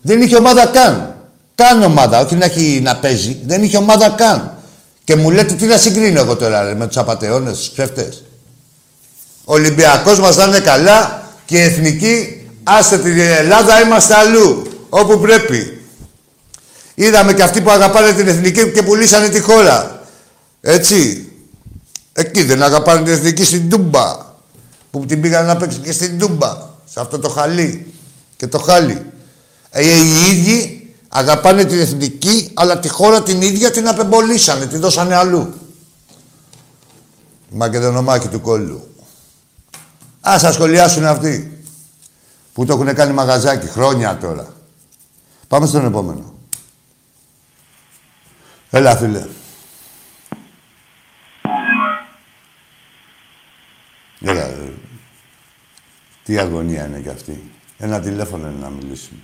Δεν 0.02 0.22
είχε 0.22 0.36
ομάδα 0.36 0.66
καν. 0.66 1.14
Καν 1.54 1.82
ομάδα, 1.82 2.20
όχι 2.20 2.34
να 2.34 2.44
έχει 2.44 2.80
να 2.82 2.96
παίζει. 2.96 3.38
Δεν 3.46 3.62
είχε 3.62 3.76
ομάδα 3.76 4.08
καν. 4.08 4.56
Και 5.04 5.16
μου 5.16 5.30
λέτε 5.30 5.54
τι 5.54 5.66
να 5.66 5.76
συγκρίνω 5.76 6.20
εγώ 6.20 6.36
τώρα 6.36 6.62
ρε, 6.62 6.74
με 6.74 6.86
τους 6.86 6.96
απαταιώνες, 6.96 7.58
τους 7.58 7.68
ψεύτες. 7.68 8.24
Ο 9.44 9.52
Ολυμπιακός 9.52 10.20
μας 10.20 10.36
θα 10.36 10.44
είναι 10.44 10.60
καλά 10.60 11.22
και 11.44 11.58
η 11.58 11.60
εθνική, 11.60 12.46
άστε 12.62 12.98
την 12.98 13.18
Ελλάδα, 13.18 13.80
είμαστε 13.80 14.14
αλλού, 14.14 14.62
όπου 14.88 15.20
πρέπει. 15.20 15.81
Είδαμε 16.94 17.32
και 17.32 17.42
αυτοί 17.42 17.60
που 17.60 17.70
αγαπάνε 17.70 18.12
την 18.12 18.28
εθνική 18.28 18.70
και 18.70 18.82
πουλήσανε 18.82 19.28
τη 19.28 19.40
χώρα. 19.40 20.02
Έτσι. 20.60 21.26
Εκεί 22.12 22.42
δεν 22.42 22.62
αγαπάνε 22.62 23.02
την 23.02 23.12
εθνική 23.12 23.44
στην 23.44 23.68
Τούμπα 23.68 24.30
που 24.90 25.06
την 25.06 25.20
πήγαν 25.20 25.46
να 25.46 25.56
παίξει 25.56 25.78
και 25.78 25.92
στην 25.92 26.18
Τούμπα, 26.18 26.56
σε 26.84 27.00
αυτό 27.00 27.18
το 27.18 27.28
χαλί 27.28 27.94
και 28.36 28.46
το 28.46 28.58
χάλι. 28.58 29.06
Ε, 29.70 29.82
οι 29.82 30.30
ίδιοι 30.30 30.90
αγαπάνε 31.08 31.64
την 31.64 31.78
εθνική, 31.78 32.50
αλλά 32.54 32.78
τη 32.78 32.88
χώρα 32.88 33.22
την 33.22 33.42
ίδια 33.42 33.70
την 33.70 33.88
απεμπολίσανε, 33.88 34.66
την 34.66 34.80
δώσανε 34.80 35.14
αλλού. 35.14 35.54
Μακεδονομάκι 37.48 38.28
του 38.28 38.40
κόλλου. 38.40 38.94
Α 40.20 40.38
σας 40.38 40.54
σχολιάσουν 40.54 41.04
αυτοί 41.04 41.64
που 42.52 42.64
το 42.64 42.72
έχουν 42.72 42.94
κάνει 42.94 43.12
μαγαζάκι 43.12 43.66
χρόνια 43.66 44.18
τώρα. 44.20 44.46
Πάμε 45.48 45.66
στον 45.66 45.84
επόμενο. 45.84 46.31
Έλα, 48.74 48.96
φίλε. 48.96 49.26
Έλα, 54.20 54.50
τι 56.24 56.38
αγωνία 56.38 56.86
είναι 56.86 57.00
κι 57.00 57.08
αυτή. 57.08 57.50
Ένα 57.78 58.00
τηλέφωνο 58.00 58.48
είναι 58.48 58.60
να 58.60 58.68
μιλήσουμε. 58.68 59.20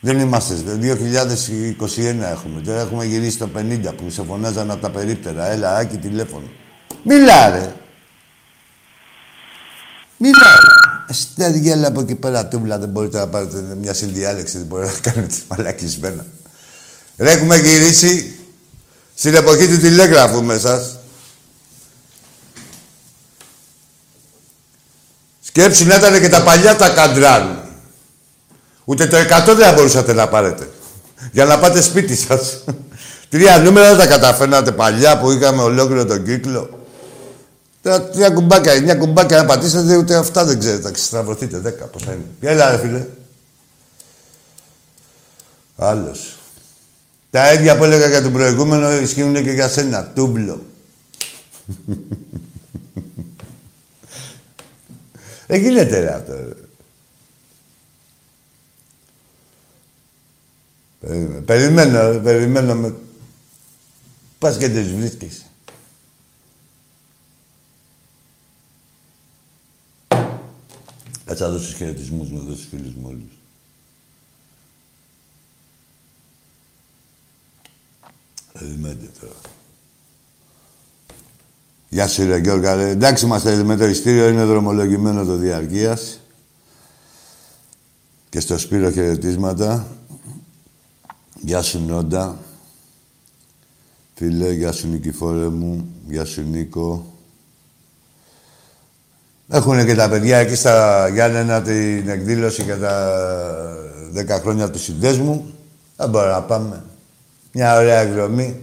Δεν 0.00 0.18
είμαστε. 0.18 0.54
2021 0.64 2.20
έχουμε. 2.20 2.60
Τώρα 2.60 2.80
έχουμε 2.80 3.04
γυρίσει 3.04 3.38
το 3.38 3.48
50 3.56 3.94
που 3.96 4.10
σε 4.10 4.22
φωνάζαν 4.22 4.70
από 4.70 4.80
τα 4.80 4.90
περίπτερα. 4.90 5.46
Έλα, 5.46 5.76
άκη 5.76 5.96
τηλέφωνο. 5.96 6.46
Μιλά, 7.04 7.50
ρε. 7.50 7.74
Μιλά, 10.16 10.56
ρε. 11.36 11.58
γέλα 11.58 11.88
από 11.88 12.00
εκεί 12.00 12.14
πέρα 12.14 12.48
τούμπλα. 12.48 12.78
Δεν 12.78 12.88
μπορείτε 12.88 13.18
να 13.18 13.28
πάρετε 13.28 13.74
μια 13.80 13.94
συνδιάλεξη. 13.94 14.58
Δεν 14.58 14.66
μπορείτε 14.66 14.92
να 14.92 15.10
κάνετε 15.10 15.34
μαλακισμένα. 15.48 16.26
Ρε, 17.16 17.30
έχουμε 17.30 17.56
γυρίσει 17.56 18.36
στην 19.14 19.34
εποχή 19.34 19.68
του 19.68 19.78
τηλέγραφου 19.78 20.42
μέσα. 20.42 20.86
Σκέψου 25.40 25.86
να 25.86 25.94
ήταν 25.94 26.20
και 26.20 26.28
τα 26.28 26.42
παλιά 26.42 26.76
τα 26.76 26.88
καντράν. 26.88 27.62
Ούτε 28.84 29.06
το 29.06 29.16
100 29.16 29.54
δεν 29.56 29.74
μπορούσατε 29.74 30.12
να 30.12 30.28
πάρετε. 30.28 30.70
Για 31.32 31.44
να 31.44 31.58
πάτε 31.58 31.82
σπίτι 31.82 32.16
σας. 32.16 32.64
Τρία 33.28 33.58
νούμερα 33.58 33.88
δεν 33.88 33.98
τα 33.98 34.06
καταφέρνατε 34.06 34.72
παλιά 34.72 35.18
που 35.18 35.30
είχαμε 35.30 35.62
ολόκληρο 35.62 36.04
τον 36.04 36.24
κύκλο. 36.24 36.86
Τώρα 37.82 38.02
τρία 38.02 38.30
κουμπάκια, 38.30 38.72
εννιά 38.72 38.94
κουμπάκια 38.94 39.36
να 39.36 39.44
πατήσετε, 39.44 39.96
ούτε 39.96 40.16
αυτά 40.16 40.44
δεν 40.44 40.58
ξέρετε. 40.58 40.82
Θα 40.82 40.90
ξεστραβωθείτε, 40.90 41.58
δέκα, 41.58 41.84
πώς 41.84 42.02
θα 42.02 42.12
είναι. 42.12 42.52
Έλα 42.52 42.70
ρε 42.70 42.78
φίλε. 42.78 43.06
Άλλος. 45.76 46.36
Τα 47.32 47.52
ίδια 47.52 47.76
που 47.76 47.84
έλεγα 47.84 48.08
για 48.08 48.22
τον 48.22 48.32
προηγούμενο 48.32 48.92
ισχύουν 48.92 49.34
και 49.34 49.52
για 49.52 49.68
σένα. 49.68 50.06
Τούμπλο. 50.06 50.66
Δεν 55.46 55.60
γίνεται 55.60 55.98
ρε 55.98 56.14
αυτό. 56.14 56.34
Περιμένω, 61.44 62.18
περιμένω 62.18 62.74
με... 62.74 62.94
Πας 64.38 64.56
και 64.56 64.68
τις 64.68 64.92
βρίσκεις. 64.92 65.46
Κάτσε 71.24 71.44
να 71.44 71.50
δώσεις 71.50 71.74
χαιρετισμούς 71.74 72.30
με 72.30 72.38
εδώ 72.38 72.54
στους 72.54 72.66
φίλους 72.70 72.94
μου 72.94 73.06
όλους. 73.08 73.41
Περιμένετε 78.62 79.10
τώρα. 79.20 79.32
Γεια 81.88 82.08
σου, 82.08 82.26
ρε 82.26 82.36
Γιώργα. 82.36 82.72
Εντάξει, 82.72 83.24
είμαστε 83.24 83.62
με 83.62 83.76
το 83.76 83.86
ειστήριο, 83.86 84.28
είναι 84.28 84.44
δρομολογημένο 84.44 85.24
το 85.24 85.36
διαρκείας. 85.36 86.20
Και 88.28 88.40
στο 88.40 88.58
Σπύρο 88.58 88.90
χαιρετίσματα. 88.90 89.86
Γεια 91.40 91.62
σου 91.62 91.84
Νόντα. 91.86 92.38
Φίλε, 94.14 94.52
γεια 94.52 94.72
σου 94.72 94.88
Νικηφόρε 94.88 95.48
μου. 95.48 95.86
Γεια 96.08 96.24
σου 96.24 96.42
Νίκο. 96.42 97.06
Έχουν 99.48 99.86
και 99.86 99.94
τα 99.94 100.08
παιδιά 100.08 100.36
εκεί 100.36 100.54
στα 100.54 101.08
Γιάννενα 101.08 101.62
την 101.62 102.08
εκδήλωση 102.08 102.62
για 102.62 102.78
τα 102.78 103.16
10 104.14 104.28
χρόνια 104.40 104.70
του 104.70 104.78
συνδέσμου. 104.78 105.54
Δεν 105.96 106.08
μπορούμε 106.08 106.32
να 106.32 106.42
πάμε. 106.42 106.84
Μια 107.52 107.76
ωραία 107.76 108.00
εκδρομή. 108.00 108.60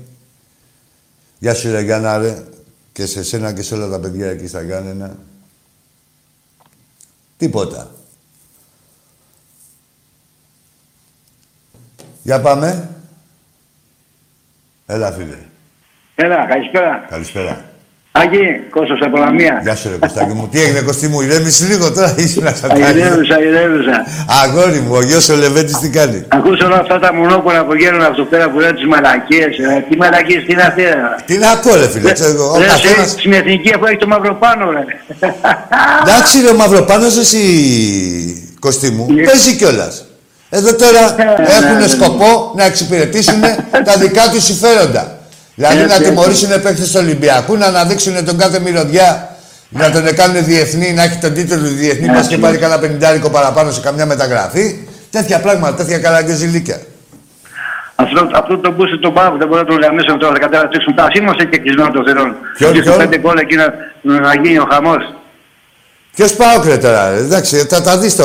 Γεια 1.40 1.54
σου 1.54 1.72
ρε 1.72 1.82
Γιάννα 1.82 2.18
ρε. 2.18 2.44
Και 2.92 3.06
σε 3.06 3.24
σένα 3.24 3.54
και 3.54 3.62
σε 3.62 3.74
όλα 3.74 3.90
τα 3.90 4.00
παιδιά 4.00 4.30
εκεί 4.30 4.48
στα 4.48 4.62
Γιάννενα. 4.62 5.18
Τίποτα. 7.38 7.92
Για 12.24 12.42
πάμε. 12.42 12.90
Έλα, 14.86 15.12
φίλε. 15.12 15.38
Έλα, 16.16 16.46
καλησπέρα. 16.46 17.06
Καλησπέρα. 17.10 17.69
Άγγι, 18.22 18.44
Κώστας 18.70 19.00
από 19.06 19.18
Λαμία. 19.18 19.60
Γεια 19.64 19.76
σου, 19.76 19.90
ρε 19.92 19.96
Κωστάκη 19.96 20.34
μου. 20.34 20.48
Τι 20.52 20.62
έγινε, 20.62 20.82
Κωστή 20.82 21.08
μου, 21.08 21.22
ηρέμησε 21.22 21.66
λίγο 21.66 21.92
τώρα, 21.92 22.14
ήσουν 22.18 22.44
να 22.44 22.54
σαν 22.54 22.70
Ηρέμησα, 22.78 23.38
ηρέμησα. 23.48 24.06
Αγόρι 24.44 24.80
μου, 24.80 24.94
ο 24.96 25.02
γιος 25.02 25.30
ο 25.30 25.36
Λεβέντης 25.36 25.78
τι 25.80 25.90
κάνει; 25.90 26.26
Ακούς 26.28 26.60
όλα 26.62 26.76
αυτά 26.84 27.00
τα 27.00 27.14
μονόπολα 27.14 27.66
που 27.66 27.74
γίνουν 27.76 28.02
από 28.02 28.16
το 28.16 28.24
πέρα 28.24 28.50
που 28.50 28.60
λένε 28.60 28.74
τις 28.74 28.86
μαλακίες. 28.86 29.58
ε, 29.58 29.86
Τι 29.90 29.98
μαλακίες, 29.98 30.44
τι 30.46 30.52
είναι 30.54 30.62
αυτή. 30.62 30.84
ε. 30.84 30.96
Τι 31.26 31.38
να 31.38 31.58
πω, 31.58 31.76
ρε 31.76 31.88
φίλε, 31.90 32.12
ξέρω 32.12 32.30
εγώ. 32.32 32.48
Ο 32.52 32.58
Ρε, 32.58 32.66
καθένας... 32.66 32.98
εσύ, 33.06 33.10
Στην 33.10 33.34
εθνική 33.34 33.70
που 33.78 33.86
έχει 33.86 33.98
το 33.98 34.08
μαύρο 34.08 34.34
πάνω, 34.36 34.72
ρε. 34.72 34.84
Εντάξει, 36.02 36.42
ρε 36.46 36.54
Μαυροπάνος, 36.54 37.18
εσύ, 37.18 37.44
Κωστή 38.60 38.90
μου, 38.92 39.06
Ναι. 39.14 39.24
παίζει 39.24 39.56
κιόλας. 39.56 40.04
Εδώ 40.50 40.76
τώρα 40.76 41.16
ναι, 41.18 41.36
έχουν 41.58 41.78
ναι. 41.78 41.88
σκοπό 41.88 42.54
να 42.56 42.64
εξυπηρετήσουν 42.66 43.42
τα 43.84 43.96
δικά 43.98 44.30
τους 44.32 44.44
συμφέροντα. 44.44 45.19
Δηλαδή 45.60 45.76
Έτσι, 45.82 45.88
να 45.88 45.96
έτσι. 45.96 46.10
τιμωρήσουν 46.10 46.50
παίκτες 46.50 46.92
του 46.92 47.00
Ολυμπιακού, 47.04 47.56
να 47.58 47.66
αναδείξουν 47.66 48.26
τον 48.26 48.38
κάθε 48.38 48.60
μυρωδιά, 48.60 49.30
να 49.70 49.92
τον 49.92 50.16
κάνουν 50.16 50.44
διεθνή, 50.46 50.94
να 50.94 51.04
έχει 51.04 51.18
τον 51.18 51.34
τίτλο 51.34 51.58
του 51.58 51.74
διεθνή, 51.82 52.06
Έτσι. 52.06 52.16
μας 52.18 52.28
και 52.28 52.38
πάρει 52.38 52.58
κανένα 52.58 52.80
πενιντάρικο 52.80 53.30
παραπάνω 53.30 53.72
σε 53.72 53.82
καμιά 53.82 54.06
μεταγραφή. 54.06 54.88
Τέτοια 55.12 55.40
πράγματα, 55.40 55.76
τέτοια 55.76 56.00
καραγκεζιλίκια. 56.00 56.78
Αυτό, 57.96 58.30
αυτό 58.34 58.58
το 58.58 58.72
μπούσε 58.72 58.98
το 58.98 59.12
πάω, 59.12 59.38
δεν 59.38 59.48
μπορεί 59.48 59.60
να 59.62 59.68
το 59.68 59.74
οργανώσουν 59.74 60.20
τώρα. 60.20 60.34
Θα 60.34 60.40
καταρατήσουν 60.40 60.96
τα 60.96 61.08
σήμαστε 61.14 61.46
και 61.46 61.58
κλεισμένο 61.58 61.92
το 61.92 62.04
θερόν. 62.06 62.36
Ποιο, 62.58 62.72
Και 62.72 62.82
στο 62.82 62.92
ποιο; 62.92 63.00
πέντε 63.00 63.18
κόλλα 63.18 63.42
εκεί 63.42 63.56
να, 63.56 63.68
να 64.02 64.36
γίνει 64.42 64.58
ο 64.58 64.68
χαμός. 64.72 65.14
Ποιο 66.20 66.28
Πάοκ 66.38 66.66
ρε 66.66 66.78
τώρα, 66.78 67.10
ρε. 67.12 67.18
εντάξει, 67.18 67.58
θα 67.70 67.82
τα 67.82 67.98
δεις 67.98 68.16
το 68.16 68.24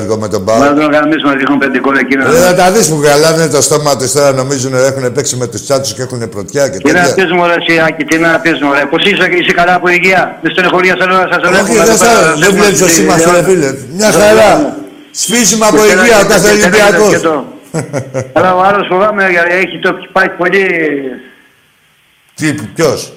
έργο 0.00 0.16
με 0.18 0.28
τον 0.28 0.40
Μπορεί 0.42 0.58
Πάοκ. 0.58 0.70
να 0.70 0.74
τον 0.76 0.84
οργανώσουμε 0.84 1.32
να 1.32 1.38
ρίχνουν 1.38 1.58
πέντε 1.58 1.78
κόλλα 1.78 2.00
εκεί. 2.00 2.16
να- 2.16 2.24
Δεν 2.24 2.42
θα 2.42 2.54
τα 2.54 2.70
δεις 2.72 2.88
που 2.88 3.00
γαλάνε 3.02 3.48
το 3.48 3.60
στόμα 3.62 3.96
τους 3.96 4.12
τώρα, 4.12 4.32
νομίζουν 4.32 4.74
ότι 4.74 4.82
έχουν 4.84 5.12
παίξει 5.12 5.36
με 5.36 5.46
τους 5.46 5.62
τσάτσους 5.64 5.94
και 5.94 6.02
έχουν 6.02 6.28
πρωτιά 6.28 6.68
και 6.68 6.78
Τι 6.78 6.92
να 6.92 7.00
τέτοια. 7.00 7.14
πεις 7.14 7.32
μου 7.32 7.46
ρε 7.46 7.54
εσύ 7.60 7.74
Άκη, 7.86 8.04
τι 8.04 8.18
να 8.18 8.38
πεις 8.40 8.60
μου 8.62 8.72
ρε. 8.72 8.84
Πώς 8.90 9.04
είσαι, 9.04 9.26
είσαι 9.40 9.52
καλά 9.52 9.74
από 9.74 9.88
υγεία. 9.88 10.38
Δεν 10.42 10.50
στενοχωρία 10.52 10.94
σαν 10.98 11.10
ώρα 11.10 11.28
σας 11.32 11.40
το 11.42 11.48
Όχι, 11.48 11.58
έχουμε 11.58 11.74
δεν 11.78 11.88
εδώ 11.88 11.96
πέρα, 12.04 12.10
θα- 12.12 12.32
δεν 12.32 12.42
έχουμε 12.42 12.60
βλέπεις 12.60 12.78
το 12.80 12.86
στη- 12.88 12.94
σήμα 12.96 13.12
στη- 13.12 13.20
στο 13.22 13.30
ρε 13.36 13.42
φίλε. 13.48 13.68
Μια 13.98 14.08
Ναι, 14.08 14.14
χαρά. 14.14 14.58
ναι. 14.58 14.72
Σφίζουμε 15.20 15.66
από 15.66 15.76
Και 15.76 15.82
υγεία 15.82 16.16
ο 16.16 16.20
ένα- 16.20 16.28
κάθε 16.32 16.48
και 16.50 16.54
ένα- 16.54 16.64
Ολυμπιακός. 16.66 17.10
και 17.14 17.18
το- 17.28 17.44
Αλλά 18.36 18.50
ο 18.58 18.60
άλλος 18.68 18.86
φοβάμαι 18.90 19.22
γιατί 19.34 19.52
έχει 19.62 19.76
το 19.84 19.90
πάει 20.12 20.28
πολύ 20.40 20.64
Τι, 22.38 22.46
ποιος, 22.74 23.12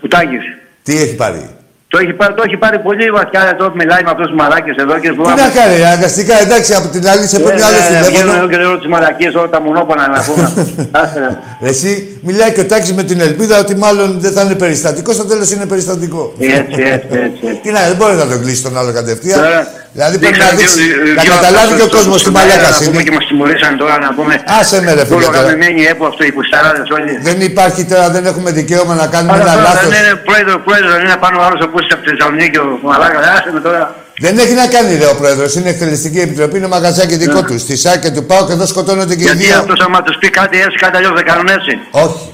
κουτάκης. 0.00 0.44
τι 0.82 0.92
έχει 1.02 1.14
πάρει; 1.22 1.42
Το 1.92 1.98
έχει, 2.02 2.12
πάρει, 2.12 2.34
το 2.34 2.42
έχει 2.46 2.56
πάρει 2.56 2.78
πολύ 2.78 3.10
βαθιά, 3.10 3.56
το 3.58 3.72
μιλάει 3.74 4.02
με 4.06 4.10
αυτούς 4.10 4.26
τους 4.26 4.36
μαλάκες 4.40 4.76
εδώ 4.84 4.98
και 4.98 5.08
Τι 5.10 5.14
φοβάμαι. 5.16 5.40
να 5.42 5.48
κάνει, 5.48 5.84
αναγκαστικά 5.84 6.34
εντάξει 6.44 6.74
από 6.74 6.88
την 6.88 7.08
άλλη 7.08 7.26
σε 7.26 7.36
Ε, 7.36 7.40
παίρνει 7.44 7.62
άλλο 7.62 7.76
ε, 7.76 7.80
Βγαίνουν 7.80 8.06
τηλέφωνο. 8.06 8.36
εδώ 8.38 8.48
και 8.48 8.56
λέω 8.56 8.78
τις 8.78 8.86
μαλακίες 8.94 9.34
όλα 9.34 9.48
τα 9.48 9.60
μονόπονα 9.60 10.08
να 10.08 10.22
πούμε. 10.26 10.46
Άσε, 11.02 11.18
ρε. 11.18 11.68
Εσύ 11.68 12.19
μιλάει 12.20 12.52
και 12.52 12.60
ο 12.60 12.66
Τάκης 12.66 12.92
με 12.92 13.02
την 13.02 13.20
ελπίδα 13.20 13.58
ότι 13.58 13.74
μάλλον 13.76 14.08
δεν 14.20 14.32
θα 14.32 14.40
είναι 14.42 14.54
περιστατικός, 14.54 15.14
στο 15.14 15.24
τέλος 15.24 15.50
είναι 15.50 15.66
περιστατικό. 15.66 16.22
Έτσι, 16.38 16.58
έτσι, 16.60 16.82
έτσι. 16.92 17.40
έτσι. 17.42 17.60
Τι 17.62 17.70
να, 17.70 17.80
δεν 17.90 17.96
μπορεί 17.96 18.14
να 18.14 18.26
τον 18.26 18.40
κλείσει 18.42 18.62
τον 18.62 18.78
άλλο 18.78 18.92
κατευθείαν. 18.92 19.38
Τώρα, 19.40 19.60
Δηλαδή 19.96 20.16
δεν 20.16 20.20
πρέπει 20.20 20.38
να 20.38 20.44
ξέρω, 20.44 20.58
δείξει, 20.60 20.82
δύο- 20.82 21.14
να 21.18 21.22
δύο 21.22 21.32
καταλάβει 21.36 21.72
και 21.78 21.84
ο 21.86 21.88
άτομα 21.88 21.96
κόσμος 21.96 22.18
στο- 22.20 22.30
τι 22.30 22.36
στον 22.36 22.48
αέρα 22.50 22.54
μαλάκα 22.56 22.68
να 22.74 22.78
πούμε 22.86 23.00
είναι. 23.00 23.02
Και 23.08 23.14
μας 23.16 23.24
τιμωρήσαν 23.30 23.72
τώρα 23.82 23.94
να 24.06 24.10
πούμε. 24.16 24.34
Άσε 24.60 24.76
με 24.84 24.90
ρε 24.98 25.04
φίλε 25.08 25.16
Όλο 25.18 25.26
τώρα. 25.26 25.38
γαμημένη 25.40 25.80
έπο 25.92 26.04
αυτό, 26.10 26.22
οι 26.28 26.32
πουσταράδες 26.36 26.88
όλοι. 26.96 27.12
Δεν 27.28 27.36
υπάρχει 27.50 27.82
τώρα, 27.92 28.06
δεν 28.14 28.22
έχουμε 28.30 28.48
δικαίωμα 28.58 28.94
να 29.02 29.06
κάνουμε 29.14 29.32
Αλλά 29.36 29.42
ένα 29.46 29.52
τώρα 29.56 29.64
λάθος. 29.68 29.88
δεν 29.94 30.00
είναι 30.04 30.16
πρόεδρο, 30.28 30.54
πρόεδρο, 30.66 30.88
δεν 30.96 31.02
είναι 31.06 31.18
πάνω 31.24 31.36
ο 31.40 31.42
άλλος 31.46 31.60
όπως 31.68 31.82
από 31.94 32.00
τη 32.04 32.08
Θεσσαλονίκη 32.12 32.56
ο 32.64 32.66
Μαλάκα. 32.90 33.18
Άσε 33.36 33.48
με 33.56 33.60
τώρα. 33.66 33.82
Δεν 34.20 34.38
έχει 34.38 34.52
να 34.52 34.66
κάνει, 34.66 34.96
ρε 34.96 35.06
ο 35.06 35.14
πρόεδρος. 35.16 35.54
Είναι 35.54 35.68
εκτελεστική 35.68 36.18
επιτροπή, 36.20 36.56
είναι 36.56 36.66
μαγαζάκι 36.66 37.16
δικό 37.16 37.42
τους. 37.42 37.60
Στη 37.60 37.76
ΣΑΚ 37.76 38.00
και 38.00 38.10
του 38.10 38.24
ΠΑΟ 38.24 38.46
και 38.46 38.52
εδώ 38.52 38.66
σκοτώνονται 38.66 39.14
και 39.16 39.22
οι 39.22 39.24
Ναι. 39.26 39.30
Γιατί 39.32 39.44
δύο. 39.46 39.58
αυτός 39.58 39.80
άμα 39.80 40.02
τους 40.02 40.16
πει 40.20 40.30
κάτι 40.30 40.56
έτσι, 40.60 40.76
κάτι 40.78 40.96
αλλιώς 40.96 41.12
δεν 41.14 41.24
κάνουν 41.24 41.46
έτσι; 41.48 41.72
Όχι. 41.90 42.28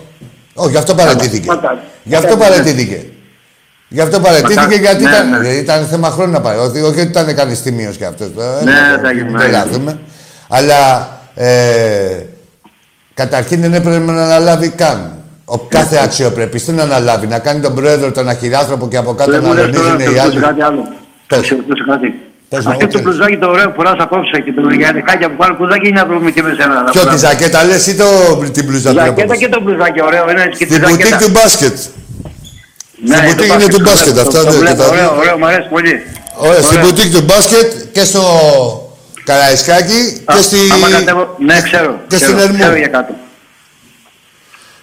Όχι, 0.54 0.70
γι' 0.70 0.76
αυτό 0.76 0.94
παρατήθηκε. 0.94 1.46
Μα- 1.48 1.78
Γι' 2.02 2.14
αυτό 2.14 2.36
ναι. 2.36 2.42
παρατήθηκε. 2.42 3.04
Γι' 3.88 4.00
αυτό 4.00 4.20
παρατήθηκε 4.20 4.60
Μα- 4.60 4.74
γιατί 4.74 5.02
ναι, 5.04 5.10
ήταν, 5.10 5.40
ναι. 5.40 5.48
ήταν 5.48 5.86
θέμα 5.86 6.10
χρόνου 6.10 6.32
να 6.32 6.40
πάει. 6.40 6.56
Όχι, 6.58 6.80
όχι 6.80 7.00
ότι 7.00 7.08
ήταν 7.08 7.34
κανείς 7.34 7.62
τιμίο 7.62 7.90
κι 7.90 8.04
αυτός. 8.04 8.28
Ναι, 8.64 8.72
τα 9.02 9.12
γυμνά, 9.12 9.38
Δεν 9.38 9.50
ναι. 9.50 9.56
λάθουμε. 9.56 9.98
Αλλά 10.48 11.08
ε, 11.34 11.46
καταρχήν 13.14 13.60
δεν 13.60 13.74
έπρεπε 13.74 13.98
να 13.98 14.22
αναλάβει 14.24 14.68
καν. 14.68 15.10
Ο 15.44 15.58
κάθε 15.58 15.98
αξιοπρεπής 16.04 16.64
τι 16.64 16.72
να 16.72 16.82
αναλάβει, 16.82 17.26
να 17.26 17.38
κάνει 17.38 17.60
τον 17.60 17.74
πρόεδρο 17.74 18.12
τον 18.12 18.28
αχυράνθρωπο 18.28 18.88
και 18.88 18.96
από 18.96 19.14
κάτω 19.14 19.30
Δεν 19.30 19.42
να 19.42 19.48
μου 19.48 19.54
λες 19.54 19.70
τώρα 19.76 19.88
λονίζουν 19.88 19.96
να 19.96 20.10
οι 20.10 20.14
σε 20.14 20.20
άλλοι. 20.20 20.28
ρωτήσω 20.30 20.46
κάτι 20.46 20.62
άλλο. 20.62 20.88
Πες. 21.26 21.38
Να 21.38 21.44
σε 21.44 21.54
ρωτήσω 21.54 21.84
κάτι. 21.92 22.08
Πες 22.48 22.64
μου, 22.64 22.70
Αυτό 22.70 22.84
ό,τι 22.84 22.92
το 22.94 22.98
θέλεις. 22.98 23.04
μπλουζάκι 23.16 23.36
το 23.42 23.48
ωραίο 23.54 23.68
που 23.70 23.74
φοράς 23.76 23.98
απόψε 24.06 24.36
και 24.44 24.52
το 24.52 24.60
γιαννικάκι 24.80 25.24
από 25.24 25.36
πάνω 25.40 25.52
μπλουζάκι 25.58 25.86
είναι 25.88 26.00
να 26.00 26.06
βρούμε 26.06 26.30
και 26.30 26.42
με 26.42 26.52
σένα. 26.58 26.74
να 26.74 26.82
Ποιο 26.84 26.92
τη 26.92 26.98
φοράμε. 26.98 27.18
ζακέτα 27.18 27.64
λες 27.64 27.86
ή 27.86 27.94
το, 28.02 28.06
την 28.56 28.64
μπλούζα 28.66 28.90
του 28.90 28.96
Ζακέτα 28.96 29.20
έποπος. 29.22 29.38
και 29.38 29.48
το 29.48 29.60
μπλουζάκι 29.62 30.00
ωραίο 30.08 30.24
είναι 30.30 30.44
και 30.58 30.66
τη 30.66 30.72
Στην 30.74 30.80
μπουτίκ 30.88 31.06
ζακέτα. 31.06 31.18
του 31.24 31.30
μπάσκετ. 31.36 31.76
Ναι, 33.08 33.16
στην 33.16 33.28
το 33.28 33.34
μπουτίκ 33.34 33.52
είναι 33.54 33.68
του 33.74 33.82
το 33.82 33.84
μπάσκετ, 33.90 34.12
βλέπω, 34.12 34.28
αυτά 34.28 34.40
το 34.44 34.50
δεν- 34.50 34.60
βλέπω, 34.62 34.76
και 34.76 34.82
τα 34.82 34.88
Ωραίο, 34.94 35.10
δύο. 35.10 35.18
ωραίο, 35.20 35.34
μου 35.40 35.46
αρέσει 35.50 35.68
πολύ. 35.76 35.94
Ωραία, 36.46 36.62
στην 36.66 36.78
Ωραία. 36.78 36.82
μπουτίκ 36.90 37.08
του 37.14 37.22
μπάσκετ 37.28 37.68
και 37.94 38.04
στο 38.10 38.22
Καραϊσκάκι 39.28 40.00
Α, 40.30 40.34
και, 40.36 40.42
στη... 40.48 40.58
άμα 40.74 40.88
κατέβω- 40.96 41.34
Ναι, 41.48 41.56
ξέρω. 41.68 41.90
και 42.08 42.16
ξέρω, 42.16 42.38
στην 42.38 42.42
Ερμού. 42.44 42.64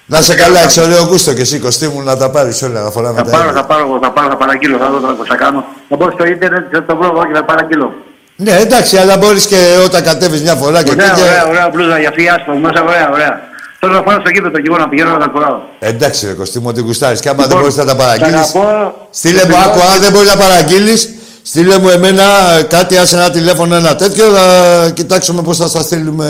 Ξέρω 0.09 0.21
για 0.21 0.21
κάτω. 0.21 0.21
Να 0.21 0.21
σε 0.21 0.35
καλά, 0.35 0.59
έχεις 0.59 0.77
ωραίο 0.77 1.03
γούστο 1.09 1.33
και 1.33 1.41
εσύ 1.41 1.59
Κωστή 1.59 1.87
μου 1.87 2.01
να 2.01 2.17
τα 2.17 2.29
πάρεις 2.29 2.61
όλα, 2.61 2.81
να 2.81 2.89
φοράμε 2.89 3.17
Θα 3.17 3.23
τα 3.23 3.31
πάρω, 3.31 3.49
ίδια. 3.49 3.61
θα 3.61 3.65
πάρω, 3.67 3.99
θα 4.01 4.11
πάρω, 4.11 4.29
θα 4.29 4.35
παραγγείλω, 4.37 4.77
θα 4.77 4.89
δω 4.89 4.99
τώρα 4.99 5.13
πώς 5.13 5.27
θα 5.27 5.35
κάνω. 5.35 5.65
Θα 5.89 5.95
μπω 5.95 6.11
στο 6.11 6.25
ίντερνετ, 6.25 6.63
θα 6.71 6.83
το 6.85 6.95
βρω 6.95 7.07
εγώ 7.15 7.25
και 7.25 7.33
θα 7.33 7.43
παραγγείλω. 7.43 7.93
Ναι, 8.35 8.51
εντάξει, 8.65 8.97
αλλά 8.97 9.17
μπορείς 9.17 9.45
και 9.45 9.59
όταν 9.85 10.03
κατέβεις 10.03 10.41
μια 10.41 10.55
φορά 10.55 10.83
και 10.83 10.91
Ωραία, 10.91 11.07
τέτοια... 11.09 11.23
ωραία, 11.29 11.47
ωραία 11.47 11.69
μπλούζα 11.69 11.99
για 11.99 12.11
φιάστο, 12.15 12.51
μέσα 12.55 12.83
ωραία, 12.83 13.09
ωραία. 13.11 13.33
Τώρα 13.79 13.93
θα 13.95 14.03
πάω 14.03 14.19
στο 14.19 14.29
γήπεδο 14.29 14.57
και 14.59 14.67
εγώ 14.67 14.77
να 14.77 14.89
πηγαίνω 14.89 15.11
να 15.11 15.17
τα 15.17 15.29
φοράω. 15.33 15.57
Εντάξει 15.79 16.25
ρε 16.27 16.33
Κωστή 16.33 16.59
μου, 16.59 16.65
ότι 16.69 16.81
γουστάρεις 16.81 17.19
και 17.19 17.29
άμα 17.29 17.37
δεν 17.37 17.47
Λοιπόν, 17.47 17.61
μπορείς 17.61 17.75
να 17.75 17.85
τα 17.85 17.91
σ' 17.91 17.95
παραγγείλεις... 17.95 18.33
αγαπώ. 18.55 18.95
Στείλε 19.11 19.45
μου, 19.45 19.51
Σε 19.51 19.57
άκου, 19.65 19.79
αν 19.93 19.99
δεν 20.01 20.11
μπορείς 20.11 20.29
να 20.29 20.37
παραγγείλεις, 20.37 21.09
στείλε 21.43 21.77
μου 21.77 21.89
εμένα 21.89 22.23
ε, 22.59 22.63
κάτι, 22.63 22.97
άσε 22.97 23.15
ένα 23.15 23.29
τηλέφωνο, 23.29 23.75
ένα 23.75 23.95
τέτοιο, 23.95 24.25
να 24.29 24.89
κοιτάξουμε 24.89 25.41
πώς 25.41 25.57
θα 25.57 25.67
σας 25.67 25.85
στείλουμε. 25.85 26.25
Α, 26.25 26.29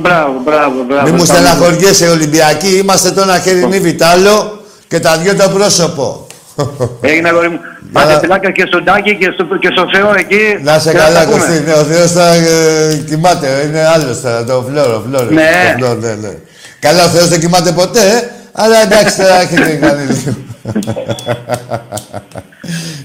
Μπράβο, 0.00 0.40
μπράβο, 0.44 0.84
μπράβο. 0.88 1.04
Μη 1.04 1.10
μου 1.10 1.24
Πάμε. 1.26 1.26
στεναχωριέσαι, 1.26 2.08
Ολυμπιακοί, 2.08 2.76
είμαστε 2.76 3.10
το 3.10 3.20
ένα 3.20 3.38
χέρι 3.38 3.66
νύβι 3.66 3.94
τ' 3.94 4.02
και 4.88 5.00
τα 5.00 5.16
δυο 5.16 5.34
το 5.36 5.48
πρόσωπο. 5.48 6.26
Έγινε 7.00 7.28
αγόρι 7.28 7.48
μου. 7.48 7.60
Πάτε 7.92 8.18
φυλάκια 8.20 8.50
και 8.50 8.64
στον 8.66 8.84
Τάκη 8.84 9.16
και 9.16 9.30
στο, 9.34 9.56
και 9.56 9.68
στο 9.72 9.84
Θεό 9.92 10.14
εκεί. 10.18 10.62
Να 10.62 10.78
σε 10.78 10.90
και 10.90 10.98
καλά, 10.98 11.18
τα 11.18 11.24
πούμε. 11.24 11.38
Κωστή. 11.38 11.62
Ναι, 11.66 11.72
ο 11.72 11.84
Θεός 11.84 12.12
θα 12.12 12.34
ε, 12.34 13.04
κοιμάται. 13.08 13.48
Είναι 13.66 13.86
άλλος 13.86 14.20
τώρα, 14.20 14.44
το 14.44 14.64
φλόρο, 14.68 15.04
φλόρο. 15.08 15.30
Ναι. 15.30 15.74
Το 15.78 15.84
φλόρο, 15.84 15.98
ναι, 16.00 16.14
ναι. 16.14 16.34
Καλά, 16.78 17.04
ο 17.04 17.08
Θεός 17.08 17.28
δεν 17.28 17.40
κοιμάται 17.40 17.72
ποτέ, 17.72 18.00
ε, 18.00 18.30
αλλά 18.52 18.82
εντάξει, 18.82 19.16
τώρα 19.16 19.40
έχετε 19.40 19.70
κάνει 19.74 20.04
λίγο. 20.04 20.34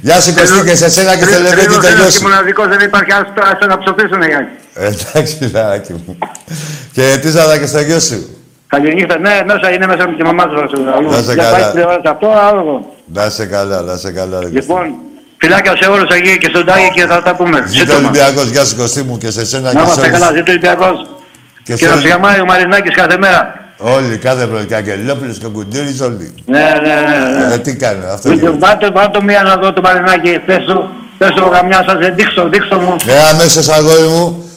Γεια 0.01 0.21
σου, 0.21 0.33
Κωστή, 0.35 0.61
και 0.69 0.75
σε 0.75 0.89
σένα 0.89 1.15
και 1.17 1.23
στο 1.23 1.31
Τρίτος- 1.35 1.49
Λεβέντη 1.49 1.65
τρίτος 1.65 1.75
ένας 1.85 1.95
τελειώσει. 1.95 2.17
και 2.17 2.23
μοναδικός 2.27 2.67
δεν 2.67 2.79
υπάρχει 2.79 3.11
άλλος 3.13 3.29
τώρα 3.35 3.51
στο 3.57 3.65
να 3.67 3.77
ψοφήσουν 3.77 4.21
Γιάννη. 4.31 4.49
Εντάξει, 4.73 5.35
φιλαράκι 5.39 5.93
μου. 5.93 6.17
Και 6.95 7.17
τίζαρα 7.21 7.57
και 7.57 7.65
στο 7.65 7.79
γιο 7.79 7.99
σου. 7.99 8.19
Καληνύχτα, 8.67 9.17
ναι, 9.19 9.35
μέσα 9.45 9.71
είναι 9.73 9.87
μέσα 9.87 10.07
με 10.09 10.15
τη 10.15 10.23
μαμά 10.23 10.43
του. 10.47 10.55
Να 11.11 11.21
σε 11.21 11.33
Για 11.33 11.43
καλά. 11.43 11.57
πάει 11.57 11.71
τηλεόραση 11.71 12.07
αυτό, 12.13 12.27
άλλο. 12.47 12.93
Να 13.13 13.29
σε 13.29 13.45
καλά, 13.45 13.81
να 13.81 13.95
σε 13.97 14.11
καλά. 14.11 14.35
ρε 14.39 14.43
Κωστή. 14.45 14.55
Λοιπόν, 14.59 14.85
φυλάκια 15.37 15.73
σε 15.81 15.89
όλους 15.89 16.09
εκεί 16.17 16.37
και 16.37 16.47
στον 16.49 16.65
Τάκη 16.65 16.89
και 16.93 17.05
θα 17.05 17.21
τα 17.21 17.35
πούμε. 17.35 17.57
Ζήτω 17.67 17.79
Σύντομα. 17.91 17.97
Ολυμπιακός, 17.97 18.47
γεια 18.49 18.65
σου 18.65 18.75
Κωστή 18.75 19.01
μου 19.03 19.17
και 19.17 19.31
σε 19.31 19.45
σένα 19.45 19.63
Να 19.63 19.69
και 19.71 19.77
σε 19.77 19.83
είμαστε 19.83 20.09
καλά, 20.09 20.25
όλους. 20.27 20.37
ζήτω 20.37 20.51
Ολυμπιακός. 20.51 20.97
Και 21.63 21.73
Και 21.73 21.77
σε 21.77 21.85
να 21.85 21.91
όλους. 21.91 22.03
σου 22.03 22.09
γαμάει 22.09 22.39
ο 22.39 22.45
Μαρινάκης 22.45 22.95
κάθε 22.95 23.17
μέρα. 23.17 23.41
Όλοι, 23.81 24.17
κάθε 24.17 24.45
πρωί. 24.45 24.65
Και 24.65 24.75
Αγγελόπουλος 24.75 25.37
και 25.37 25.45
ο 25.45 25.49
Κουντήρης, 25.49 26.01
όλοι. 26.01 26.33
Ναι, 26.45 26.59
ναι, 26.59 26.93
ναι. 27.39 27.47
ναι. 27.47 27.53
Ε, 27.53 27.57
τι 27.57 27.75
κάνει, 27.75 28.05
αυτό 28.13 28.29
Λοιπόν, 28.29 28.49
γίνεται. 28.49 28.65
Πάτε, 28.65 28.91
πάτε 28.91 29.23
μία 29.23 29.43
να 29.43 29.55
δω 29.55 29.73
το 29.73 29.81
Μαρινάκη. 29.81 30.39
Πες 30.45 30.63
του, 30.65 30.89
πες 31.17 31.29
του 31.29 31.49
γαμιάς 31.51 31.85
σας, 31.85 32.07
ε, 32.07 32.11
δείξω, 32.11 32.49
δείξω 32.49 32.79
μου. 32.79 32.95
Ναι, 33.05 33.13
αμέσως 33.33 33.69
αγόρι 33.69 34.07
μου. 34.07 34.48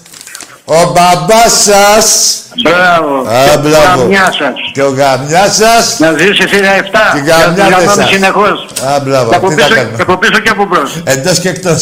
Ο 0.64 0.74
μπαμπάς 0.92 1.52
σας 1.64 2.36
Μπράβο. 2.62 3.14
Α, 3.28 3.56
μπράβο. 3.58 4.00
Καμιά 4.00 4.24
σας. 4.38 4.54
και 4.72 4.82
ο 4.82 4.88
γαμιάς 4.90 5.54
σας 5.56 5.98
Να 5.98 6.12
ζήσει 6.12 6.42
εσύ 6.46 6.58
7. 6.60 7.14
Την 7.14 7.24
καμιά 7.24 7.78
δεν 7.78 7.88
σας. 7.96 8.08
συνεχώς. 8.08 8.66
Α, 8.94 9.00
μπράβο. 9.00 9.30
Και 9.30 9.36
από 9.36 9.48
Τι 9.48 9.54
θα 9.54 9.60
πίσω- 9.60 9.74
κάνουμε; 9.76 9.96
και 9.96 10.02
από 10.02 10.16
πίσω 10.16 10.38
και 10.44 10.48
από 10.48 10.64
μπρος. 10.64 11.02
Εντός 11.04 11.38
και 11.38 11.48
εκτός. 11.48 11.80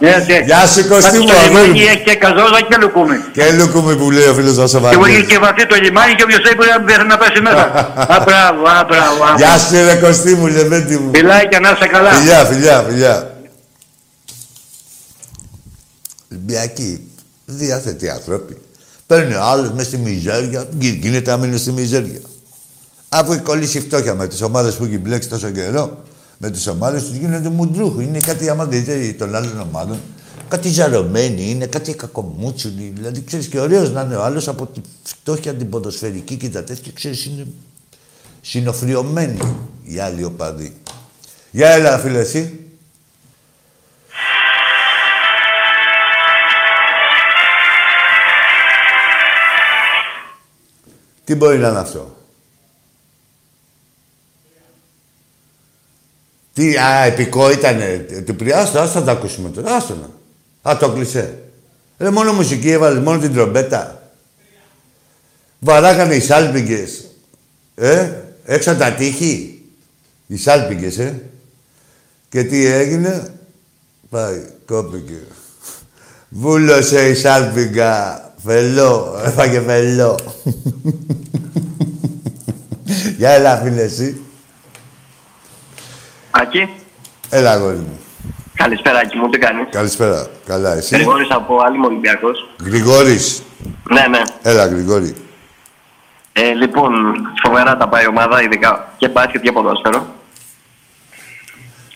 Έτσι. 0.00 0.32
Γεια 0.46 0.66
σου 0.66 0.88
Κωστή 0.88 1.18
μου, 1.18 1.24
Το 1.26 1.32
λιμάνι 1.32 1.56
αγόρι 1.56 1.68
μου. 1.70 1.74
έχει 1.92 2.02
και 2.08 2.14
καζόζα 2.14 2.60
και 2.68 2.76
λουκούμι. 2.80 3.16
Και 3.32 3.52
λουκούμι 3.58 3.96
που 3.96 4.10
λέει 4.10 4.26
ο 4.26 4.34
φίλος 4.34 4.56
μας 4.56 4.74
ο 4.74 4.78
Και 4.80 4.96
μου 4.96 5.00
Βαγγέλης. 5.02 5.26
και 5.28 5.38
βαθύ 5.38 5.66
το 5.66 5.74
λιμάνι 5.84 6.14
και 6.14 6.22
όποιος 6.26 6.40
θέλει 6.44 6.54
μπορεί 6.56 7.06
να 7.12 7.16
πέσει 7.16 7.40
μέσα. 7.48 7.64
Α, 8.14 8.16
μπράβο, 8.26 8.62
α, 8.76 8.84
μπράβο. 8.88 9.20
α, 9.24 9.34
Γεια 9.36 9.58
σου 9.58 9.74
ρε 9.88 9.94
Κωστή 9.94 10.34
μου, 10.34 10.46
λεβέντη 10.46 10.96
μου. 10.98 11.10
Φιλάει 11.14 11.48
και 11.48 11.58
να 11.58 11.68
είσαι 11.70 11.86
καλά. 11.94 12.10
Φιλιά, 12.10 12.38
φιλιά, 12.50 12.84
φιλιά. 12.88 13.14
Ολυμπιακοί, 16.32 16.92
διάθετοι 17.46 18.08
άνθρωποι. 18.08 18.56
Παίρνει 19.06 19.34
άλλος 19.34 19.72
μέσα 19.72 19.88
στη 19.88 19.96
μιζέρια, 19.98 20.68
γι- 20.78 20.98
γίνεται 21.02 21.30
να 21.30 21.36
μείνει 21.36 21.58
στη 21.58 21.72
μιζέρια. 21.72 22.20
Αφού 23.08 23.32
έχει 23.32 23.42
κολλήσει 23.42 23.78
η 23.78 23.80
φτώχεια 23.80 24.14
με 24.14 24.26
τις 24.26 24.42
ομάδες 24.42 24.74
που 24.74 24.84
έχει 24.84 24.98
μπλέξει 24.98 25.28
τόσο 25.28 25.50
καιρό, 25.50 26.02
με 26.38 26.50
τις 26.50 26.66
ομάδες 26.66 27.02
τους 27.04 27.16
γίνονται 27.16 27.48
μουντρούχοι. 27.48 28.02
Είναι 28.04 28.18
κάτι 28.18 28.48
άμα 28.48 28.64
δείτε 28.66 29.14
των 29.18 29.34
άλλων 29.34 29.60
ομάδων. 29.60 29.98
Κάτι 30.48 30.68
ζαρωμένοι, 30.68 31.50
είναι 31.50 31.66
κάτι 31.66 31.92
κακομούτσουλοι. 31.94 32.92
Δηλαδή 32.96 33.22
ξέρεις 33.24 33.46
και 33.46 33.60
ωραίος 33.60 33.90
να 33.90 34.00
είναι 34.02 34.16
ο 34.16 34.22
άλλος 34.24 34.48
από 34.48 34.66
τη 34.66 34.80
φτώχεια 35.02 35.54
την 35.54 35.68
ποδοσφαιρική 35.68 36.36
και 36.36 36.48
τα 36.48 36.64
τέτοια. 36.64 36.92
Ξέρεις, 36.94 37.24
είναι 37.26 37.46
συνοφριωμένοι 38.40 39.38
οι 39.82 39.98
άλλοι 39.98 40.24
οπαδοί. 40.24 40.76
Για 41.50 41.68
έλα, 41.68 41.98
φίλε, 41.98 42.18
εσύ. 42.18 42.60
Τι 51.24 51.34
μπορεί 51.34 51.58
να 51.58 51.68
είναι 51.68 51.78
αυτό; 51.78 52.16
Τι, 56.52 56.76
α, 56.76 57.04
επικό 57.04 57.50
ήτανε. 57.50 58.06
Του 58.26 58.36
πρι- 58.36 58.52
Άστο, 58.52 58.78
άστο 58.78 58.98
θα 58.98 59.04
τα 59.04 59.12
ακούσουμε 59.12 59.48
τώρα. 59.48 59.74
Άστο 59.76 59.94
να. 59.94 60.70
Α, 60.70 60.76
το 60.76 60.92
κλεισέ. 60.92 61.38
Ρε, 61.98 62.10
μόνο 62.10 62.32
μουσική 62.32 62.70
έβαλες, 62.70 63.02
μόνο 63.02 63.18
την 63.18 63.32
τρομπέτα. 63.32 64.10
Βαράγανε 65.58 66.14
οι 66.14 66.20
σάλπιγγες. 66.20 67.04
Ε, 67.74 68.12
έξω 68.44 68.70
από 68.70 68.80
τα 68.80 68.92
τείχη. 68.92 69.62
Οι 70.26 70.36
σάλπιγγες, 70.36 70.98
ε. 70.98 71.22
Και 72.28 72.44
τι 72.44 72.64
έγινε; 72.66 73.34
Πάει, 74.10 74.42
κόπηκε. 74.66 75.22
Βούλωσε 76.28 77.08
η 77.08 77.14
σάλπιγγα. 77.14 78.23
Φελό, 78.46 79.20
έφαγε 79.24 79.60
φελό. 79.60 80.18
Για 83.16 83.30
έλα, 83.30 83.56
φίλε, 83.56 83.82
εσύ. 83.82 84.20
Άκη, 86.30 86.68
Έλα, 87.30 87.50
αγόρι 87.52 87.76
μου. 87.76 87.98
καλησπέρα 88.54 88.98
Άκη 88.98 89.16
μου, 89.16 89.28
τι 89.28 89.38
κάνεις; 89.38 89.66
Καλησπέρα. 89.70 90.26
Καλά, 90.46 90.72
εσύ; 90.74 90.94
Γρηγόρης 90.94 91.30
από 91.30 91.56
άλλη 91.66 91.78
Ολυμπιακός. 91.84 92.48
Γρηγόρης; 92.64 93.42
Ναι, 93.90 94.06
ναι. 94.06 94.22
Έλα, 94.42 94.66
Γρηγόρη. 94.66 95.14
Ε, 96.32 96.52
λοιπόν, 96.52 96.92
φοβερά 97.44 97.76
τα 97.76 97.88
πάει 97.88 98.04
η 98.04 98.08
ομάδα, 98.08 98.42
ειδικά 98.42 98.92
και 98.96 99.08
μπάσκετ 99.08 99.42
και 99.42 99.52
ποδόσφαιρο. 99.52 100.06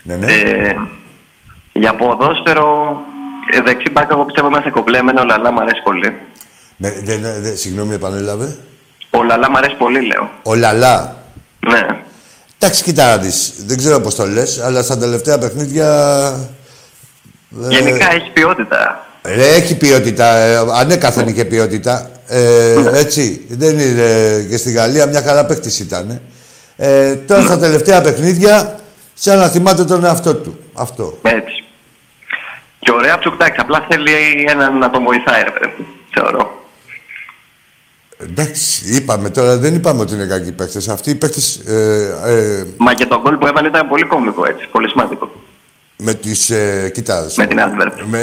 Ναι, 0.02 0.16
ναι. 0.16 0.32
Ε, 0.32 0.76
για 1.72 1.94
ποδόσφαιρο, 1.94 3.00
ε, 3.50 3.60
δεξί 3.60 3.90
μπάκα, 3.90 4.14
εγώ 4.14 4.24
πιστεύω 4.24 4.48
είμαστε 4.48 4.70
κομπλέμενο, 4.70 5.20
ο 5.20 5.24
Λαλά 5.24 5.52
μ' 5.52 5.58
αρέσει 5.58 5.82
πολύ. 5.82 6.16
Με, 6.80 7.00
δε, 7.04 7.16
δε, 7.16 7.40
δε, 7.40 7.54
συγγνώμη, 7.54 7.94
επανέλαβε. 7.94 8.56
Ο 9.10 9.22
Λαλά 9.22 9.50
μ' 9.50 9.56
αρέσει 9.56 9.74
πολύ, 9.74 10.06
λέω. 10.06 10.30
Ο 10.42 10.54
Λαλά. 10.54 11.16
Ναι. 11.68 11.86
Εντάξει, 12.58 12.82
κοίτα 12.82 13.06
να 13.06 13.16
δεις. 13.16 13.52
Δεν 13.66 13.76
ξέρω 13.76 14.00
πώς 14.00 14.14
το 14.14 14.26
λες, 14.26 14.60
αλλά 14.60 14.82
στα 14.82 14.98
τελευταία 14.98 15.38
παιχνίδια... 15.38 15.86
ε, 17.64 17.68
Γενικά 17.68 18.12
έχεις 18.14 18.30
ποιότητα. 18.32 19.06
Ρε, 19.22 19.48
έχει 19.48 19.76
ποιότητα. 19.76 20.36
Ε, 20.36 20.56
ανέκαθεν 20.74 21.28
είχε 21.28 21.44
ποιότητα. 21.44 22.10
Ε, 22.26 22.74
έτσι. 22.94 23.44
Δεν 23.48 23.78
είναι. 23.78 24.46
Και 24.50 24.56
στη 24.56 24.72
Γαλλία 24.72 25.06
μια 25.06 25.22
χαρά 25.22 25.44
παίκτης 25.46 25.80
ήταν. 25.80 26.20
Ε, 26.76 27.14
τώρα 27.14 27.42
στα 27.42 27.58
τελευταία 27.58 28.00
παιχνίδια, 28.00 28.78
σαν 29.14 29.38
να 29.38 29.48
θυμάται 29.48 29.84
τον 29.84 30.04
εαυτό 30.04 30.34
του. 30.34 30.58
Αυτό. 30.74 31.18
Έτσι. 31.22 31.64
Και 32.78 32.92
ωραία 32.92 33.18
ψουκτάκι, 33.18 33.60
απλά 33.60 33.86
θέλει 33.90 34.12
έναν 34.48 34.78
να 34.78 34.90
τον 34.90 35.02
βοηθάει, 35.04 35.42
ρε 35.42 35.50
παιδί 35.50 35.72
μου, 35.78 35.86
θεωρώ. 36.14 36.62
Εντάξει, 38.22 38.94
είπαμε 38.94 39.30
τώρα, 39.30 39.56
δεν 39.56 39.74
είπαμε 39.74 40.00
ότι 40.00 40.14
είναι 40.14 40.24
κακοί 40.26 40.52
παίκτες. 40.52 40.88
Αυτοί 40.88 41.10
οι 41.10 41.14
παίκτες 41.14 41.56
ε, 41.66 42.14
ε, 42.26 42.64
Μα 42.76 42.94
και 42.94 43.06
το 43.06 43.20
γκολ 43.20 43.36
που 43.36 43.46
έβαλε 43.46 43.68
ήταν 43.68 43.88
πολύ 43.88 44.02
κόμικο, 44.04 44.46
έτσι, 44.46 44.68
πολύ 44.72 44.88
σημαντικό. 44.88 45.30
με 45.96 46.14
τις... 46.14 46.50
Ε, 46.50 46.90
κοίτα, 46.94 47.26
Με 47.36 47.46
την 47.46 47.58
Antwerp. 47.60 47.92
Με, 48.10 48.20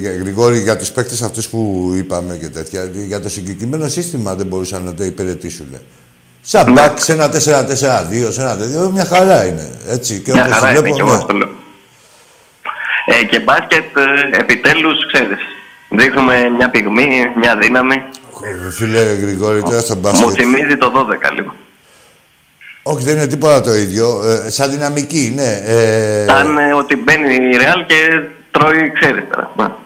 για- 0.00 0.16
Γρηγόρη, 0.16 0.58
για 0.58 0.76
τους 0.76 0.90
παίκτες 0.90 1.22
αυτούς 1.22 1.48
που 1.48 1.92
είπαμε 1.96 2.36
και 2.36 2.48
τέτοια, 2.48 2.84
για 2.92 3.20
το 3.20 3.28
συγκεκριμένο 3.28 3.88
σύστημα 3.88 4.34
δεν 4.34 4.46
μπορούσαν 4.46 4.82
να 4.84 4.94
το 4.94 5.04
υπηρετήσουν. 5.04 5.66
Σαν 6.40 6.66
Ναι. 6.66 6.72
μπακς, 6.72 7.04
σε 7.04 7.12
ένα 7.12 7.28
4-4-2, 7.28 8.32
σε 8.32 8.40
ένα 8.40 8.56
τέτοιο, 8.56 8.90
μια 8.90 9.04
χαρά 9.04 9.44
είναι. 9.46 9.70
Έτσι. 9.88 10.20
Και 10.20 10.32
Μια 10.32 10.44
όπως 10.44 10.54
χαρά 10.56 10.70
βλέπω, 10.70 10.86
είναι 10.86 10.96
και 10.96 11.02
ναι. 11.02 11.08
εγώ 11.08 11.18
αυτό 11.18 11.32
λέω. 11.36 11.48
Ε, 13.06 13.24
και 13.24 13.40
μπάσκετ, 13.40 13.96
ε, 13.96 14.36
επιτέλους, 14.40 15.06
ξέρεις, 15.12 15.38
δείχνουμε 15.98 16.34
μια 16.56 16.70
πυγμή, 16.70 17.08
μια 17.40 17.56
δύναμη. 17.56 17.94
Ε, 18.66 18.70
Φίλε 18.70 19.00
Γρηγόρη, 19.00 19.62
τώρα 19.62 19.80
στο 19.80 19.94
Μου 19.94 20.00
μπάσκετ. 20.00 20.28
θυμίζει 20.34 20.76
το 20.76 20.92
12 21.30 21.30
λίγο. 21.34 21.54
Όχι, 22.82 23.04
δεν 23.04 23.16
είναι 23.16 23.26
τίποτα 23.26 23.60
το 23.60 23.74
ίδιο. 23.74 24.22
Ε, 24.46 24.50
σαν 24.50 24.70
δυναμική, 24.70 25.32
ναι. 25.36 25.62
Ε, 25.66 26.24
Σαν 26.28 26.58
ε, 26.58 26.72
ότι 26.74 26.96
μπαίνει 26.96 27.34
η 27.34 27.56
Ρεάλ 27.56 27.86
και 27.86 27.94
τρώει, 28.50 28.92
ξέρεις 29.00 29.24
τώρα. 29.34 29.50
Μα. 29.56 29.76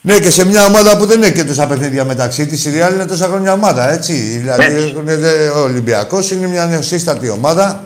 Ναι, 0.00 0.18
και 0.18 0.30
σε 0.30 0.46
μια 0.46 0.64
ομάδα 0.64 0.96
που 0.96 1.06
δεν 1.06 1.22
έχει 1.22 1.32
και 1.32 1.44
τόσα 1.44 1.66
παιχνίδια 1.66 2.04
μεταξύ 2.04 2.46
της, 2.46 2.64
η 2.64 2.70
Real 2.74 2.92
είναι 2.92 3.06
τόσα 3.06 3.26
χρόνια 3.26 3.52
ομάδα, 3.52 3.92
έτσι. 3.92 4.12
Δηλαδή, 4.12 4.62
Έτσι. 4.62 4.76
έχουνε, 4.86 5.16
δε- 5.16 5.48
ο 5.48 5.58
Ολυμπιακός 5.62 6.30
είναι 6.30 6.46
μια 6.46 6.66
νεοσύστατη 6.66 7.28
ομάδα. 7.28 7.84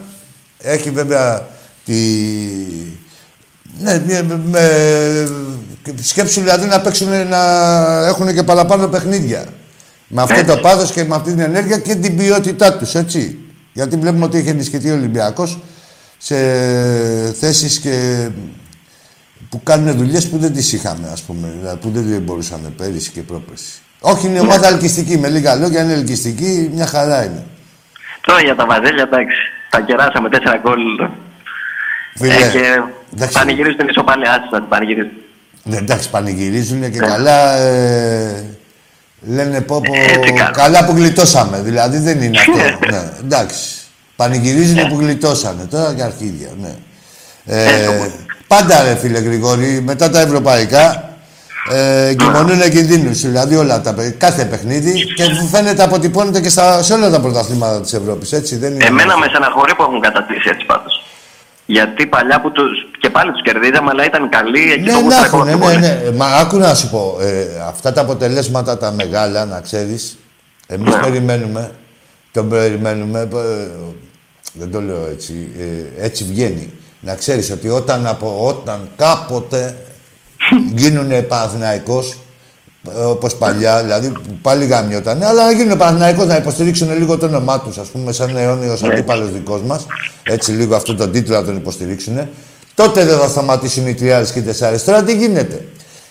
Έχει 0.58 0.90
βέβαια 0.90 1.46
τη. 1.84 1.94
Ναι, 3.80 4.02
με, 4.06 4.40
με... 4.44 4.62
σκέψου 6.00 6.40
δηλαδή 6.40 6.66
να 6.66 6.80
παίξουν, 6.80 7.08
να 7.28 7.40
έχουν 8.06 8.34
και 8.34 8.42
παραπάνω 8.42 8.88
παιχνίδια. 8.88 9.44
Με 10.08 10.22
αυτό 10.22 10.34
το 10.44 10.52
Έτσι. 10.52 10.60
πάθος 10.60 10.92
και 10.92 11.04
με 11.04 11.14
αυτή 11.14 11.30
την 11.30 11.40
ενέργεια 11.40 11.78
και 11.78 11.94
την 11.94 12.16
ποιότητά 12.16 12.76
τους, 12.76 12.94
έτσι. 12.94 13.38
Γιατί 13.72 13.96
βλέπουμε 13.96 14.24
ότι 14.24 14.38
έχει 14.38 14.48
ενισχυθεί 14.48 14.90
ο 14.90 14.94
Ολυμπιακός 14.94 15.58
σε 16.18 16.36
θέσεις 17.40 17.78
και 17.78 18.28
που 19.48 19.62
κάνουν 19.62 19.96
δουλειές 19.96 20.28
που 20.28 20.38
δεν 20.38 20.52
τις 20.52 20.72
είχαμε, 20.72 21.08
ας 21.12 21.22
πούμε. 21.22 21.54
Δηλαδή, 21.58 21.76
που 21.76 21.90
δεν 21.90 22.20
μπορούσαμε 22.20 22.68
πέρυσι 22.76 23.10
και 23.10 23.20
πρόπερσι. 23.20 23.72
Όχι, 24.00 24.26
είναι 24.26 24.40
ομάδα 24.40 24.68
ελκυστική. 24.68 25.18
Με 25.18 25.28
λίγα 25.28 25.54
λόγια 25.54 25.82
είναι 25.82 25.92
ελκυστική, 25.92 26.70
μια 26.74 26.86
χαρά 26.86 27.24
είναι. 27.24 27.44
Τώρα 28.20 28.40
για 28.40 28.54
τα 28.54 28.66
βαζέλια, 28.66 29.02
εντάξει, 29.02 29.36
τα 29.70 29.80
κεράσαμε 29.80 30.28
4 30.28 30.36
γκολ. 30.62 30.80
Φίλε, 32.14 32.34
Ε, 32.34 32.50
και 32.52 32.82
εντάξει. 33.14 33.34
πανηγυρίζουν 33.38 33.76
την 33.78 33.88
ισοπαλία, 33.88 34.30
άσε 34.30 34.48
να 34.50 34.58
την 34.58 34.68
πανηγυρίζουν. 34.68 35.10
Ναι, 35.62 35.76
εντάξει, 35.76 36.10
πανηγυρίζουν 36.10 36.90
και 36.90 36.98
καλά. 36.98 37.54
Ε, 37.56 38.44
λένε 39.28 39.60
πω, 39.60 39.80
πω 39.80 39.92
Έτσι 39.94 40.32
κάνουν. 40.32 40.52
καλά 40.52 40.84
που 40.84 40.92
γλιτώσαμε. 40.96 41.60
Δηλαδή 41.60 41.98
δεν 41.98 42.22
είναι 42.22 42.38
αυτό. 42.38 42.86
ναι, 42.90 43.10
εντάξει. 43.24 43.58
Πανηγυρίζουν 44.16 44.88
που 44.88 44.98
γλιτώσανε. 45.00 45.64
Τώρα 45.70 45.94
και 45.94 46.02
αρχίδια, 46.02 46.48
ναι. 46.60 46.74
Ε, 47.44 47.88
πάντα 48.46 48.82
ρε 48.82 48.94
φίλε 48.96 49.18
Γρηγόρη, 49.18 49.80
μετά 49.84 50.10
τα 50.10 50.20
ευρωπαϊκά 50.20 51.12
ε, 51.72 52.06
εγκυμονούν 52.06 52.60
κινδύνου. 52.70 53.10
Δηλαδή 53.12 53.54
όλα 53.56 53.80
τα, 53.80 53.94
παι- 53.94 54.16
κάθε 54.18 54.44
παιχνίδι 54.44 54.92
και 55.14 55.24
φαίνεται 55.50 55.82
αποτυπώνεται 55.82 56.40
και 56.40 56.48
στα, 56.48 56.82
σε 56.82 56.92
όλα 56.92 57.10
τα 57.10 57.20
πρωταθλήματα 57.20 57.80
της 57.80 57.92
Ευρώπης. 57.92 58.32
Έτσι 58.32 58.56
δεν 58.56 58.72
είναι. 58.74 58.84
Εμένα 58.84 59.16
με 59.18 59.26
στεναχωρεί 59.28 59.74
που 59.74 59.82
έχουν 59.82 60.00
κατατήσει 60.00 60.48
έτσι 60.52 60.66
πάντως. 60.66 61.04
Γιατί 61.70 62.06
παλιά 62.06 62.40
που 62.40 62.52
τους, 62.52 62.70
και 63.00 63.10
πάλι 63.10 63.32
τους 63.32 63.42
κερδίζαμε, 63.42 63.90
αλλά 63.90 64.04
ήταν 64.04 64.28
καλοί 64.28 64.72
εκεί 64.72 64.80
Ναι, 64.80 64.92
το 64.92 64.96
να 64.96 65.02
γούστρα 65.02 65.24
έχουν, 65.24 65.44
ναι, 65.44 65.52
ακόμα 65.52 65.72
ναι, 65.72 65.76
πολύ. 65.78 65.86
ναι. 65.86 66.10
Μα 66.16 66.26
άκου 66.26 66.58
να 66.58 66.74
σου 66.74 66.90
πω, 66.90 67.16
ε, 67.20 67.46
αυτά 67.68 67.92
τα 67.92 68.00
αποτελέσματα 68.00 68.78
τα 68.78 68.90
μεγάλα, 68.92 69.44
να 69.44 69.60
ξέρεις, 69.60 70.18
εμείς 70.66 70.94
Ναι. 70.94 71.00
περιμένουμε, 71.00 71.70
τον 72.32 72.48
περιμένουμε, 72.48 73.20
ε, 73.20 73.66
δεν 74.52 74.70
το 74.70 74.80
λέω 74.80 75.06
έτσι, 75.10 75.48
ε, 75.98 76.04
έτσι 76.04 76.24
βγαίνει. 76.24 76.72
Να 77.00 77.14
ξέρεις 77.14 77.50
ότι 77.50 77.68
όταν, 77.68 78.06
από, 78.06 78.36
όταν 78.46 78.88
κάποτε 78.96 79.76
γίνουν 80.80 81.26
Παναθηναϊκός, 81.26 82.16
ε, 82.98 83.04
όπως 83.04 83.34
παλιά, 83.34 83.82
δηλαδή 83.82 84.08
που 84.08 84.38
πάλι 84.42 84.66
γαμιότανε, 84.66 85.26
αλλά 85.26 85.44
να 85.44 85.52
γίνουν 85.52 85.76
Παναθηναϊκός 85.76 86.26
να 86.26 86.36
υποστηρίξουν 86.36 86.98
λίγο 86.98 87.18
το 87.18 87.26
όνομά 87.26 87.60
τους, 87.60 87.78
ας 87.78 87.88
πούμε, 87.88 88.12
σαν 88.12 88.36
αιώνιος 88.36 88.82
αντίπαλος 88.82 89.32
δικός 89.32 89.60
μας, 89.62 89.86
έτσι 90.22 90.50
λίγο 90.52 90.74
αυτόν 90.76 90.96
τον 90.96 91.12
τίτλο 91.12 91.34
να 91.36 91.44
τον 91.44 91.56
υποστηρίξουν, 91.56 92.28
τότε 92.74 93.04
δεν 93.04 93.18
θα 93.18 93.28
σταματήσουν 93.28 93.86
οι 93.86 93.94
τριάρες 93.94 94.30
και 94.30 94.38
οι 94.38 94.42
τεσσάρες. 94.42 94.84
Τώρα 94.84 95.02
τι 95.02 95.14
γίνεται; 95.14 95.64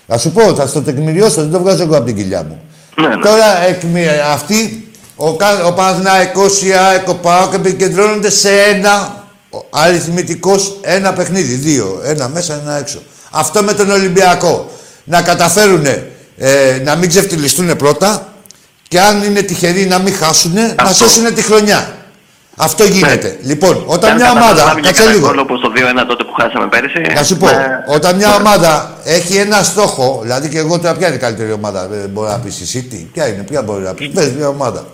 Θα 0.08 0.18
σου 0.18 0.32
πω, 0.32 0.42
θα 0.56 0.68
στο 0.68 0.82
τεκμηριώσω, 0.82 1.42
δεν 1.42 1.52
το 1.52 1.60
βγάζω 1.60 1.84
εγώ 1.84 1.96
από 1.96 2.06
την 2.06 2.16
κοιλιά 2.16 2.44
μου. 2.44 2.62
Ναι, 3.02 3.08
ναι. 3.08 3.16
Τώρα 3.16 3.64
εκμη, 3.68 4.06
αυτοί, 4.34 4.88
ο, 5.16 5.36
κα- 5.36 5.66
ο 5.66 5.74
Παναθηναϊκός, 5.74 6.64
η 6.64 6.72
ΑΕΚ, 6.72 7.10
ο 7.10 7.16
ΠΑΟΚ 7.16 7.54
επικεντρώνονται 7.54 8.30
σε 8.30 8.50
ένα 8.76 9.24
αριθμητικός, 9.70 10.78
ένα 10.82 11.14
παιχνίδι, 11.14 11.54
δύο. 11.54 12.02
Ένα 12.04 12.28
μέσα, 12.28 12.60
ένα 12.64 12.78
έξω. 12.78 13.00
Αυτό 13.32 13.64
με 13.64 13.74
τον 13.74 13.90
Ολυμπιακό. 13.92 14.70
Να 15.04 15.22
καταφέρουν 16.40 16.84
να 16.84 16.96
μην 16.96 17.10
ξεφτυλιστούν 17.10 17.76
πρώτα 17.76 18.34
και 18.88 19.00
αν 19.00 19.24
είναι 19.24 19.42
τυχεροί 19.42 19.86
να 19.86 20.00
μην 20.00 20.14
χάσουν, 20.16 20.54
να 20.54 20.76
Αυτό. 20.78 20.94
σώσουν 21.06 21.34
τη 21.34 21.42
χρονιά. 21.42 21.92
Αυτό 22.60 22.84
γίνεται. 22.84 23.38
Λοιπόν, 23.44 23.84
όταν 23.86 24.10
Αν 24.10 24.16
μια 24.16 24.26
καταφέραμε 24.26 24.62
ομάδα. 24.62 24.80
για 24.80 24.82
Κάτσε 24.90 25.02
κανένα 25.02 25.16
λίγο. 25.16 25.28
γκολ 25.28 25.40
όπως 25.40 25.60
το 25.62 25.72
2-1 25.76 26.06
τότε 26.08 26.24
που 26.24 26.34
χάσαμε 26.34 26.68
πέρυσι. 26.68 27.02
Να 27.16 27.24
σου 27.24 27.38
πω, 27.38 27.46
με- 27.46 27.84
όταν 27.88 28.16
μια 28.16 28.36
ομάδα 28.36 28.98
έχει 29.04 29.36
ένα 29.38 29.64
στόχο, 29.64 30.20
δηλαδή 30.22 30.50
και 30.50 30.58
εγώ 30.58 30.80
τώρα 30.80 30.96
ποια 30.96 31.08
είναι 31.08 31.16
η 31.16 31.20
καλύτερη 31.20 31.52
ομάδα, 31.52 31.90
ε, 32.04 32.08
μπορεί 32.08 32.30
να 32.30 32.40
πεις 32.40 32.60
η 32.60 32.66
City, 32.92 33.06
ποια 33.14 33.28
είναι, 33.28 33.44
ποια 33.44 33.62
μπορεί 33.62 33.84
να 33.84 33.94
πεις, 33.94 34.10
πες 34.14 34.32
μια 34.32 34.48
ομάδα. 34.48 34.86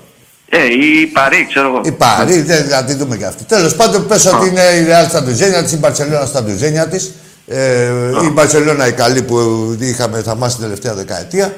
Ε, 0.49 0.57
η 0.65 1.05
Παρή, 1.05 1.45
ξέρω 1.49 1.67
εγώ. 1.67 1.81
Η 1.83 1.91
Παρή, 1.91 2.41
δεν 2.41 2.63
θα 2.67 2.83
τη 2.83 2.93
δούμε 2.93 3.17
και 3.17 3.25
αυτή. 3.25 3.43
Τέλος 3.43 3.75
πάντων, 3.75 4.07
πες 4.07 4.25
ότι 4.25 4.47
είναι 4.47 4.61
η 4.61 4.85
Real 4.89 5.05
στα 5.09 5.23
ντουζένια 5.23 5.63
τη, 5.63 5.73
η 5.73 5.77
Μπαρσελόνα 5.77 6.25
στα 6.25 6.43
ντουζένια 6.43 6.87
της. 6.87 7.11
Ε, 7.47 7.89
η 8.23 8.29
Μπαρσελόνα 8.29 8.87
η 8.87 8.91
καλή 8.91 9.21
που 9.21 9.37
είχαμε 9.79 10.21
θαυμάσει 10.21 10.55
την 10.55 10.63
τελευταία 10.63 10.93
δεκαετία. 10.93 11.53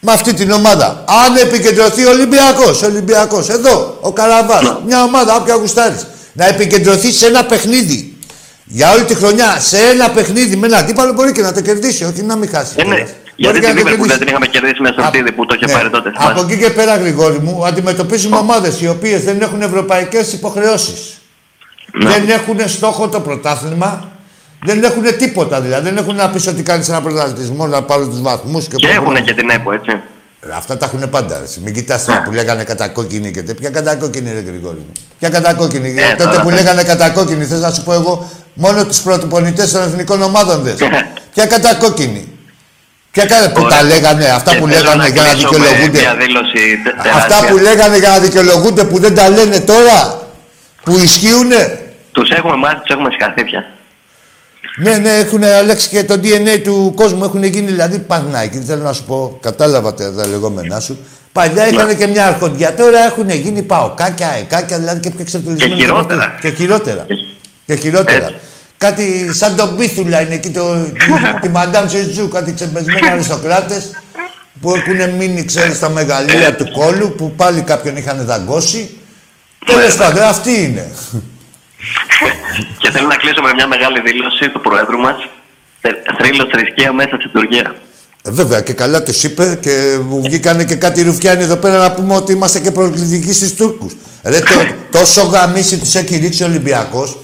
Με 0.00 0.12
αυτή 0.12 0.34
την 0.34 0.50
ομάδα. 0.50 1.04
Αν 1.26 1.36
επικεντρωθεί 1.36 2.04
ο 2.06 2.10
Ολυμπιακός, 2.10 2.82
Ολυμπιακός, 2.82 3.48
εδώ, 3.48 3.98
ο 4.00 4.12
Καραβάς, 4.12 4.76
μια 4.86 5.02
ομάδα, 5.02 5.36
όποια 5.36 5.54
γουστάρεις, 5.54 6.06
να 6.32 6.46
επικεντρωθεί 6.46 7.12
σε 7.12 7.26
ένα 7.26 7.44
παιχνίδι. 7.44 8.16
Για 8.64 8.92
όλη 8.92 9.04
τη 9.04 9.14
χρονιά, 9.14 9.60
σε 9.60 9.78
ένα 9.78 10.10
παιχνίδι 10.10 10.56
με 10.56 10.66
ένα 10.66 10.76
αντίπαλο 10.76 11.12
μπορεί 11.12 11.32
και 11.32 11.42
να 11.42 11.52
το 11.52 11.60
κερδίσει, 11.60 12.04
όχι 12.04 12.22
να 12.22 12.36
μην 12.36 12.48
χάσει. 12.48 12.74
Ε, 12.76 12.84
ναι. 12.84 12.94
κιόλας. 12.94 13.10
Γιατί 13.36 13.58
Μπορεί 13.58 13.60
και 13.60 13.60
τη 13.60 13.66
να 13.66 13.72
το 13.72 13.78
Λίβερπουλ 13.78 14.08
κερδίσει. 14.08 14.08
δεν 14.08 14.18
την 14.18 14.28
είχαμε 14.28 14.46
κερδίσει 14.46 14.80
μέσα 14.80 14.92
στο 14.92 15.02
Από- 15.02 15.10
στήδι 15.16 15.32
που 15.32 15.46
το 15.46 15.54
είχε 15.54 15.66
ναι. 15.66 15.72
πάρει 15.72 15.90
τότε. 15.90 16.08
Από 16.14 16.28
θυμάσαι. 16.38 16.44
εκεί 16.54 16.62
και 16.62 16.70
πέρα, 16.70 16.96
Γρηγόρη 16.96 17.38
μου, 17.38 17.66
αντιμετωπίζουμε 17.66 18.36
ομάδες 18.36 18.80
οι 18.80 18.88
οποίες 18.88 19.22
δεν 19.24 19.40
έχουν 19.40 19.62
ευρωπαϊκές 19.62 20.32
υποχρεώσεις. 20.32 21.18
Ναι. 21.92 22.10
Δεν 22.10 22.28
έχουν 22.30 22.68
στόχο 22.68 23.08
το 23.08 23.20
πρωτάθλημα. 23.20 24.10
Δεν 24.64 24.84
έχουν 24.84 25.16
τίποτα 25.18 25.60
δηλαδή. 25.60 25.84
Δεν 25.84 25.96
έχουν 25.96 26.14
να 26.16 26.30
πεις 26.30 26.46
ότι 26.46 26.62
κάνεις 26.62 26.88
ένα 26.88 27.00
πρωταθλητισμό 27.02 27.66
να 27.66 27.82
πάρουν 27.82 28.10
τους 28.10 28.20
βαθμούς 28.20 28.66
και, 28.66 28.76
Και 28.76 28.86
πω, 28.86 28.92
πω, 28.96 29.02
έχουν 29.02 29.14
πω. 29.14 29.20
και 29.20 29.34
την 29.34 29.50
ΕΠΟ, 29.50 29.72
έτσι. 29.72 29.90
Ε, 30.40 30.48
Αυτά 30.56 30.76
τα 30.76 30.86
έχουν 30.86 31.10
πάντα. 31.10 31.38
Ρε. 31.38 31.44
Μην 31.64 31.74
κοιτάς 31.74 32.06
Ναι. 32.06 32.20
που 32.24 32.32
λέγανε 32.32 32.64
κατακόκκινη 32.64 33.30
και 33.30 33.42
τέτοια. 33.42 33.54
Ποια 33.70 33.70
κατακόκκινη, 33.82 34.32
ρε 34.32 34.40
Γρηγόρη 34.40 34.76
μου; 34.78 34.92
Ποια 35.18 35.28
κατακόκκινη; 35.28 35.94
Ε, 35.98 36.10
Τότε 36.10 36.24
τώρα 36.24 36.40
που 36.42 36.48
πες. 36.48 36.54
λέγανε 36.58 36.82
κατακόκκινη, 36.82 37.44
θες 37.44 37.60
να 37.60 37.70
σου 37.70 37.82
πω 37.82 37.92
εγώ 37.92 38.30
μόνο 38.54 38.84
του 38.86 38.96
πρωτοπονητές 39.04 39.72
των 39.72 39.82
εθνικών 39.82 40.22
ομάδων 40.22 40.62
δε. 40.62 40.72
Ποια 41.34 41.46
κατακόκκινη; 41.46 42.28
Ποια 43.10 43.24
κα... 43.26 43.50
που 43.54 43.62
Ωραία. 43.64 43.78
τα 43.78 43.84
λέγανε, 43.84 44.24
αυτά 44.26 44.50
Και 44.50 44.58
που 44.58 44.66
θέλω 44.66 44.82
λέγανε 44.82 45.08
για 45.08 45.22
να 45.22 45.28
κλείσω 45.28 45.48
με 45.48 45.56
δικαιολογούνται. 45.58 45.98
Μια 46.00 46.14
δήλωση 46.16 46.80
τε- 46.84 46.94
Αυτά 47.06 47.26
τεράστια. 47.26 47.48
που 47.50 47.56
λέγανε 47.56 47.96
για 47.98 48.08
να 48.08 48.18
δικαιολογούνται 48.18 48.84
που 48.84 48.98
δεν 48.98 49.14
τα 49.14 49.28
λένε 49.28 49.60
τώρα, 49.60 50.26
που 50.84 50.98
ισχύουνε. 50.98 51.78
Τους 52.12 52.30
έχουμε 52.30 52.56
μάθει, 52.56 52.74
τους 52.84 52.94
έχουμε 52.94 53.08
σκαθεί 53.12 53.44
πια. 53.44 53.64
Ναι, 54.76 54.96
ναι, 54.98 55.10
έχουν 55.10 55.42
αλλάξει 55.44 55.88
και 55.88 56.04
το 56.04 56.14
DNA 56.22 56.60
του 56.64 56.92
κόσμου. 56.96 57.24
Έχουν 57.24 57.42
γίνει 57.44 57.66
δηλαδή 57.66 57.98
Πανάκη. 57.98 58.58
Θέλω 58.58 58.82
να 58.82 58.92
σου 58.92 59.04
πω, 59.04 59.38
κατάλαβα 59.40 59.94
τα 59.94 60.12
τα 60.14 60.26
λεγόμενά 60.26 60.80
σου. 60.80 60.98
Παλιά 61.32 61.68
είχαν 61.68 61.96
και 61.96 62.06
μια 62.06 62.26
αρχοντιά. 62.26 62.74
Τώρα 62.74 62.98
έχουν 63.04 63.30
γίνει 63.30 63.62
παοκάκια, 63.62 64.28
εκάκια, 64.40 64.78
δηλαδή 64.78 65.00
και 65.00 65.10
πιο 65.10 65.18
εξεπτελισμένοι. 65.20 65.74
Και 65.74 65.80
χειρότερα. 65.80 66.38
Και 66.40 66.50
χειρότερα. 66.50 67.04
Και- 67.08 67.14
Και 67.66 67.74
χειρότερα. 67.80 68.24
Έτσι. 68.26 68.34
Κάτι 68.78 69.30
σαν 69.34 69.56
τον 69.56 69.76
Πίθουλα 69.76 70.20
είναι 70.20 70.34
εκεί, 70.34 70.50
το, 70.50 70.74
τη, 70.74 70.90
τη 71.42 71.48
Μαντάμ 71.48 71.88
Σεζού, 71.88 72.28
κάτι 72.28 72.52
ξεπεσμένοι 72.52 73.08
αριστοκράτες 73.12 73.90
που 74.60 74.74
έχουν 74.74 75.14
μείνει, 75.16 75.44
ξέρεις, 75.44 75.76
στα 75.76 75.88
μεγαλεία 75.88 76.54
του 76.54 76.70
κόλου, 76.72 77.14
που 77.16 77.32
πάλι 77.36 77.60
κάποιον 77.60 77.96
είχαν 77.96 78.24
δαγκώσει. 78.24 78.90
Τέλος 79.66 79.96
πάντων, 79.96 80.22
αυτή 80.22 80.62
είναι. 80.62 80.90
Και 82.78 82.90
θέλω 82.90 83.06
να 83.06 83.16
κλείσω 83.16 83.42
με 83.42 83.52
μια 83.54 83.66
μεγάλη 83.66 84.00
δήλωση 84.00 84.48
του 84.52 84.60
Προέδρου 84.60 84.98
μας. 84.98 85.16
Θρύλος 86.18 86.48
θρησκεία 86.52 86.92
μέσα 86.92 87.16
στην 87.18 87.30
Τουρκία. 87.32 87.74
Ε, 88.24 88.30
Βέβαια 88.30 88.60
και 88.60 88.72
καλά 88.72 89.02
τους 89.02 89.22
είπε 89.24 89.58
και 89.62 89.98
μου 90.08 90.22
βγήκανε 90.22 90.64
και 90.64 90.74
κάτι 90.74 91.02
ρουφιάνοι 91.02 91.42
εδώ 91.42 91.56
πέρα 91.56 91.78
να 91.78 91.92
πούμε 91.92 92.14
ότι 92.16 92.32
είμαστε 92.32 92.58
και 92.60 92.70
προκλητικοί 92.70 93.32
στους 93.32 93.54
Τούρκους. 93.54 93.92
Ρε 94.22 94.38
το, 94.38 94.66
τόσο 94.98 95.22
γαμίση 95.22 95.78
τους 95.78 95.94
έχει 95.94 96.16
ρίξει 96.16 96.42
ο 96.42 96.46
Ολυμπιακός, 96.46 97.18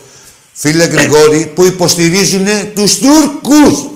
φίλε 0.52 0.84
Γρηγόρη, 0.84 1.52
που 1.54 1.64
υποστηρίζουν 1.64 2.46
τους 2.74 2.98
Τούρκους. 2.98 3.86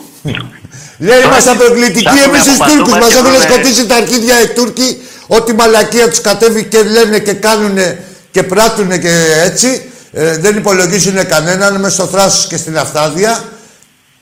Λέει 0.99 1.21
είμαστε 1.25 1.55
προκλητικοί 1.55 2.05
ψάχνουμε 2.05 2.25
εμείς 2.37 2.43
τους 2.45 2.55
από 2.55 2.65
παντού 2.65 2.75
Τούρκους. 2.77 2.93
μας 2.93 3.01
Μας 3.01 3.09
και 3.13 3.19
έχουν 3.19 3.31
βρούμε- 3.31 3.49
σκοτήσει 3.53 3.87
τα 3.87 3.97
αρχίδια 3.97 4.41
οι 4.43 4.47
Τούρκοι. 4.49 4.99
Ό,τι 5.27 5.53
μαλακία 5.55 6.09
τους 6.09 6.21
κατέβει 6.21 6.65
και 6.65 6.83
λένε 6.83 7.19
και 7.19 7.33
κάνουν 7.33 7.79
και 8.31 8.43
πράττουν 8.43 9.01
και 9.01 9.13
έτσι. 9.45 9.83
Ε, 10.13 10.37
δεν 10.39 10.57
υπολογίζουν 10.57 11.27
κανέναν 11.27 11.81
μέσα 11.81 11.95
στο 11.95 12.07
θράσος 12.07 12.47
και 12.47 12.57
στην 12.57 12.79
αυθάδεια. 12.79 13.45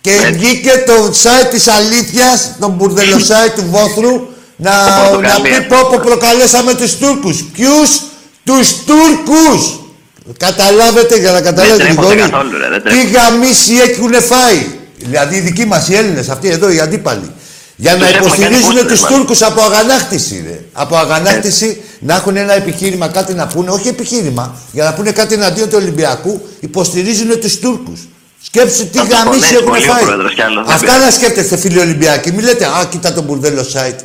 Και 0.01 0.11
βγήκε 0.33 0.85
το 0.87 0.93
site 1.23 1.47
της 1.51 1.69
αλήθειας, 1.69 2.51
τον 2.61 2.71
μπουρδελο 2.71 3.17
site 3.17 3.53
του 3.57 3.65
Βόθρου, 3.71 4.11
να, 4.57 4.71
Το 4.71 4.91
να 4.91 5.09
Πορτογαλία. 5.09 5.59
πει 5.59 5.67
πω, 5.67 5.77
πω 5.91 5.99
προκαλέσαμε 6.03 6.75
τους 6.75 6.97
Τούρκους. 6.97 7.45
Ποιους; 7.53 8.01
Τους 8.45 8.85
Τούρκους! 8.85 9.81
Καταλάβετε 10.39 11.17
για 11.19 11.33
να 11.33 11.41
καταλάβετε 11.41 11.83
τρέπονται 11.85 12.07
Γρηγόρη, 12.15 12.31
καθόλου, 12.31 12.59
ρε, 12.59 12.69
δεν 12.69 12.83
τι 12.83 12.89
τρέπονται. 12.89 13.19
γαμίσι 13.19 13.75
έχουν 13.75 14.13
φάει. 14.23 14.67
Δηλαδή 14.97 15.37
οι 15.37 15.41
δικοί 15.41 15.65
μας 15.67 15.89
οι 15.89 15.95
Έλληνες, 15.97 16.29
αυτοί 16.29 16.49
εδώ 16.49 16.71
οι 16.71 16.81
αντίπαλοι. 16.81 17.31
Για 17.83 17.93
να 17.97 17.99
Τους 17.99 18.07
έχουμε 18.07 18.19
κάνει 18.21 18.27
υποστηρίζουν 18.27 18.65
πούστρες, 18.73 18.91
τους 18.93 19.01
μας. 19.01 19.11
Τούρκους 19.13 19.43
από 19.43 19.61
αγανάκτηση, 19.63 20.45
ρε. 20.47 20.59
Από 20.73 20.97
αγανάκτηση 20.97 21.81
να 22.01 22.15
έχουν 22.15 22.37
ένα 22.37 22.53
επιχείρημα, 22.53 23.09
κάτι 23.09 23.33
να 23.35 23.47
πούνε, 23.47 23.71
όχι 23.71 23.89
επιχείρημα, 23.89 24.55
για 24.73 24.85
να 24.85 24.93
πούνε 24.95 25.11
κάτι 25.11 25.35
εναντίον 25.35 25.69
του 25.69 25.77
Ολυμπιακού, 25.81 26.41
υποστηρίζουν 26.61 27.41
τους 27.41 27.59
Τούρκους. 27.59 28.01
Σκέψου 28.43 28.87
τι 28.91 28.99
Θα 28.99 29.05
τους 29.05 29.13
γαμίσι 29.17 29.31
πονέσει 29.39 29.55
έχουν 29.55 29.67
πολύ 29.67 29.89
ο 29.89 29.93
φάει. 29.93 30.03
πρόεδρος 30.05 30.35
κι 30.35 30.43
άλλος, 30.43 30.65
δεν 30.67 30.75
Αυτά 30.75 30.99
να 31.05 31.11
σκέφτεστε, 31.11 31.57
φίλοι 31.57 31.79
Ολυμπιακοί. 31.79 32.33
Μην 32.33 32.45
λέτε, 32.45 32.65
Α, 32.65 32.85
κοίτα 32.91 33.13
το 33.13 33.23
μπουρδέλο 33.23 33.63
site. 33.75 33.99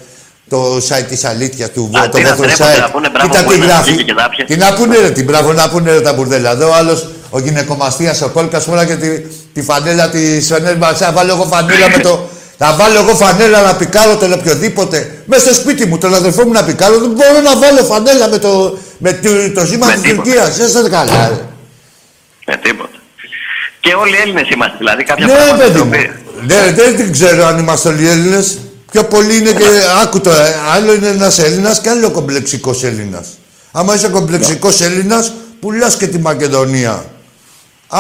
Το 0.50 0.76
site 0.90 1.06
της 1.10 1.24
αλήθειας 1.26 1.70
του 1.72 1.90
Α, 1.94 2.00
Βο- 2.00 2.10
το 2.10 2.18
τι 2.18 2.24
να 2.24 2.30
Βόθρο 2.36 2.46
τρέπονται 2.46 2.76
site. 2.78 2.80
να 2.82 2.90
πούνε, 2.92 3.10
μπράβο 3.10 3.28
Κοίτα 3.30 3.44
που 3.44 3.50
τι 3.50 3.56
είναι, 3.56 3.66
γράφει. 3.66 3.90
βγήκε 3.92 4.04
και 4.04 4.14
τα 4.14 4.30
πιε. 4.36 4.46
Τι 4.46 4.56
να 4.56 4.74
πούνε 4.74 4.98
ρε, 4.98 5.10
την 5.12 5.24
μπράβο 5.26 5.54
να 5.54 5.70
πούνε 5.70 5.92
ρε 5.92 6.02
τα 6.02 6.14
μπουρδέλα. 6.14 6.52
Εδώ 6.52 6.70
ο 6.70 6.74
άλλος, 6.74 7.10
ο 7.30 7.40
γυναικομαστίας, 7.40 8.22
ο 8.22 8.30
Κόλκας, 8.30 8.64
φορά 8.64 8.86
και 8.86 8.96
τη, 8.96 9.10
τη 9.54 9.62
φανέλα 9.62 10.10
της 10.10 10.48
Φενέρ 10.48 10.76
Μπαρσά. 10.78 11.12
Βάλω 11.12 11.32
εγώ 11.32 11.46
φανέλα 11.46 11.90
με 11.90 11.98
το... 12.04 12.30
Θα 12.58 12.74
βάλω 12.74 13.00
εγώ 13.00 13.16
φανέλα 13.16 13.62
να 13.62 13.76
πικάρω 13.76 14.16
τον 14.18 14.34
οποιοδήποτε. 14.34 15.18
Μέσα 15.26 15.42
στο 15.46 15.54
σπίτι 15.54 15.86
μου, 15.86 15.98
τον 15.98 16.14
αδερφό 16.16 16.46
μου 16.46 16.52
να 16.52 16.64
πικάρω. 16.64 16.98
Δεν 17.00 17.10
μπορώ 17.10 17.42
να 17.42 17.56
βάλω 17.56 17.84
φανέλα 17.84 18.28
με 18.28 18.38
το, 18.38 18.78
με 18.98 19.14
το, 19.14 19.30
το 19.54 19.66
σήμα 19.66 19.86
Με 19.86 19.94
της 19.94 20.02
τίποτα. 20.02 20.22
Τουρκίας. 20.24 20.58
Είστε 20.58 20.90
καλά, 20.90 21.28
ρε. 21.30 21.40
Ε, 22.54 22.56
τίποτα. 22.58 22.90
Και 23.80 23.94
όλοι 23.94 24.12
οι 24.16 24.20
Έλληνες 24.22 24.50
είμαστε, 24.50 24.76
δηλαδή 24.78 25.04
κάποια 25.04 25.26
Ναι, 25.26 25.34
πράγματα 25.34 25.64
παιδί 25.64 25.78
τα 25.78 25.84
μου. 25.86 25.92
οποία- 25.94 26.20
Ναι, 26.46 26.72
δεν 26.72 26.96
την 26.96 27.12
ξέρω 27.12 27.46
αν 27.46 27.58
είμαστε 27.60 27.90
όλοι 27.90 28.08
Έλληνες. 28.10 28.58
Πιο 28.92 29.04
πολύ 29.04 29.38
είναι 29.38 29.52
και. 29.52 29.66
Άκου 30.04 30.22
τώρα, 30.22 30.46
άλλο 30.76 30.94
είναι 30.94 31.08
ένας 31.08 31.40
Έλληνας 31.40 31.82
και 31.82 31.90
άλλο 31.90 32.12
κομπλεξικός 32.12 32.84
Έλληνας. 32.84 33.28
Άμα 33.72 33.96
είσαι 33.96 34.08
κομπλεξικός 34.08 34.82
Έλληνας, 34.82 35.34
πουλάς 35.60 35.96
και 35.96 36.08
τη 36.08 36.20
Μακεδονία. 36.20 37.06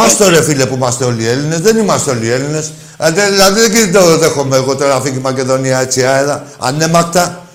Άστο 0.04 0.30
ρε 0.30 0.44
φίλε 0.44 0.66
που 0.66 0.76
είμαστε 0.76 1.04
όλοι 1.04 1.28
Έλληνες, 1.28 1.60
δεν 1.60 1.78
είμαστε 1.78 2.12
όλοι 2.12 2.32
Έλληνες. 2.32 2.72
Δηλαδή 3.30 3.70
δεν 3.70 3.92
το 3.92 4.18
δέχομαι 4.18 4.56
εγώ 4.56 4.76
τώρα 4.76 4.94
να 4.94 5.02
φύγει 5.02 5.18
η 5.18 5.22
Μακεδονία 5.22 5.80
έτσι 5.80 6.04
αέρα, 6.04 6.44
ανέμακτα. 6.60 7.46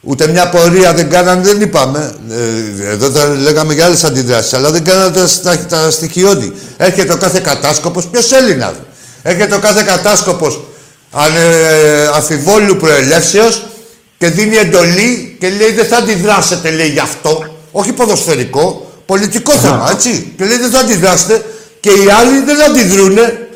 Ούτε 0.00 0.26
μια 0.26 0.48
πορεία 0.48 0.94
δεν 0.94 1.10
κάνανε, 1.10 1.42
δεν 1.42 1.60
είπαμε. 1.60 2.14
Ε, 2.30 2.90
εδώ 2.90 3.10
θα 3.10 3.26
λέγαμε 3.26 3.74
για 3.74 3.84
άλλες 3.84 4.04
αντιδράσεις, 4.04 4.54
αλλά 4.54 4.70
δεν 4.70 4.84
κάνανε 4.84 5.10
τα, 5.10 5.26
τα, 5.42 5.56
τα 5.56 5.90
στοιχειώδη. 5.90 6.52
Έρχεται 6.76 7.12
ο 7.12 7.16
κάθε 7.16 7.40
κατάσκοπος, 7.40 8.06
ποιος 8.06 8.32
Έλληνας. 8.32 8.72
Έρχεται 9.22 9.54
ο 9.54 9.58
κάθε 9.58 9.82
κατάσκοπος 9.82 10.60
ε, 11.36 12.06
αφιβόλου 12.14 12.76
προελεύσεως 12.76 13.66
και 14.18 14.26
δίνει 14.26 14.56
εντολή 14.56 15.36
και 15.40 15.48
λέει 15.48 15.72
δεν 15.72 15.86
θα 15.86 15.96
αντιδράσετε, 15.96 16.70
λέει 16.70 16.88
γι' 16.88 16.98
αυτό. 16.98 17.54
Όχι 17.72 17.92
ποδοσφαιρικό, 17.92 18.90
πολιτικό 19.06 19.52
θέμα, 19.52 19.90
έτσι. 19.90 20.32
Και 20.36 20.44
λέει 20.44 20.58
δεν 20.58 20.70
θα 20.70 20.78
αντιδράσετε 20.78 21.44
και 21.80 21.90
οι 21.90 22.06
άλλοι 22.20 22.40
δεν 22.44 22.62
αντιδρούνε 22.62 23.48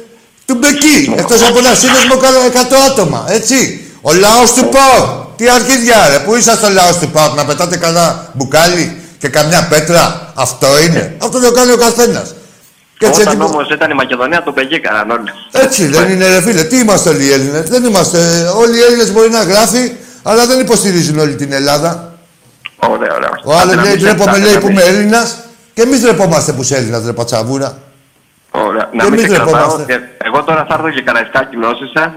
του 0.46 0.54
Μπεκί. 0.54 1.14
Εκτός 1.16 1.42
από 1.42 1.58
ένα 1.58 1.74
σύνδεσμο 1.74 2.14
100 2.14 2.90
άτομα, 2.90 3.24
έτσι. 3.28 3.84
Ο 4.02 4.12
λαός 4.12 4.52
του 4.52 4.68
ΠΑΟΚ. 4.68 5.22
Τι 5.36 5.48
αρχίδια, 5.48 6.08
ρε. 6.08 6.18
Πού 6.18 6.34
είσαστε 6.36 6.66
ο 6.66 6.70
λαός 6.70 6.96
του 6.98 7.08
ΠΑΟΚ, 7.10 7.34
να 7.36 7.44
πετάτε 7.44 7.76
κανένα 7.76 8.30
μπουκάλι 8.32 9.00
και 9.18 9.28
καμιά 9.28 9.66
πέτρα. 9.70 10.32
Αυτό 10.34 10.66
είναι. 10.86 11.14
Αυτό 11.22 11.40
το 11.40 11.52
κάνει 11.52 11.72
ο 11.72 11.76
καθένας. 11.76 12.34
Και 12.98 13.06
έτσι, 13.06 13.20
Όταν 13.20 13.40
έτσι, 13.40 13.52
όμως 13.52 13.68
ήταν 13.70 13.90
η 13.90 13.94
Μακεδονία, 13.94 14.42
τον 14.42 14.54
πεγήκαναν 14.54 15.10
όλοι. 15.10 15.30
έτσι 15.52 15.86
δεν 15.86 16.10
είναι, 16.10 16.28
ρε 16.28 16.40
φίλε. 16.42 16.62
Τι 16.62 16.78
είμαστε 16.78 17.08
όλοι 17.08 17.24
οι 17.24 17.32
Έλληνες. 17.32 17.68
Δεν 17.68 17.84
είμαστε. 17.84 18.18
Όλοι 18.56 18.76
οι 18.78 18.80
Έλληνες 18.80 19.12
μπορεί 19.12 19.30
να 19.30 19.42
γράφει, 19.42 19.92
αλλά 20.22 20.46
δεν 20.46 20.60
υποστηρίζουν 20.60 21.18
όλη 21.18 21.34
την 21.34 21.52
Ελλάδα. 21.52 22.12
Ωραία, 22.76 23.14
ωραία. 23.14 23.30
Ο 23.44 23.52
άλλος 23.52 23.62
Άντε 23.62 23.74
να 23.74 23.82
λέει: 23.82 23.90
μην 23.92 24.00
Ντρέπομαι, 24.04 24.32
σε- 24.32 24.38
λέει 24.40 24.50
άντε 24.50 24.60
που 24.60 24.66
να 24.66 24.72
είμαι 24.72 24.82
μην- 24.84 24.94
Έλληνας. 24.94 25.36
Και 25.74 25.82
εμείς 25.82 26.00
ντρεπόμαστε 26.00 26.52
που 26.52 26.62
είσαι 26.62 26.76
Έλληνας, 26.76 27.04
ρε 27.04 27.12
πατσαβούρα. 27.12 27.78
Ωραία. 28.56 28.84
Και 28.90 28.96
Να 28.96 29.04
μην 29.04 29.12
εμείς 29.12 29.20
σε 29.20 29.26
κρατάω. 29.28 29.46
ντρεπόμαστε. 29.54 29.84
και 29.92 29.98
Εγώ 30.26 30.42
τώρα 30.42 30.66
θα 30.68 30.74
έρθω 30.74 30.90
και 30.90 31.02
καραϊσκάκι 31.02 31.56
νόσησα. 31.56 32.14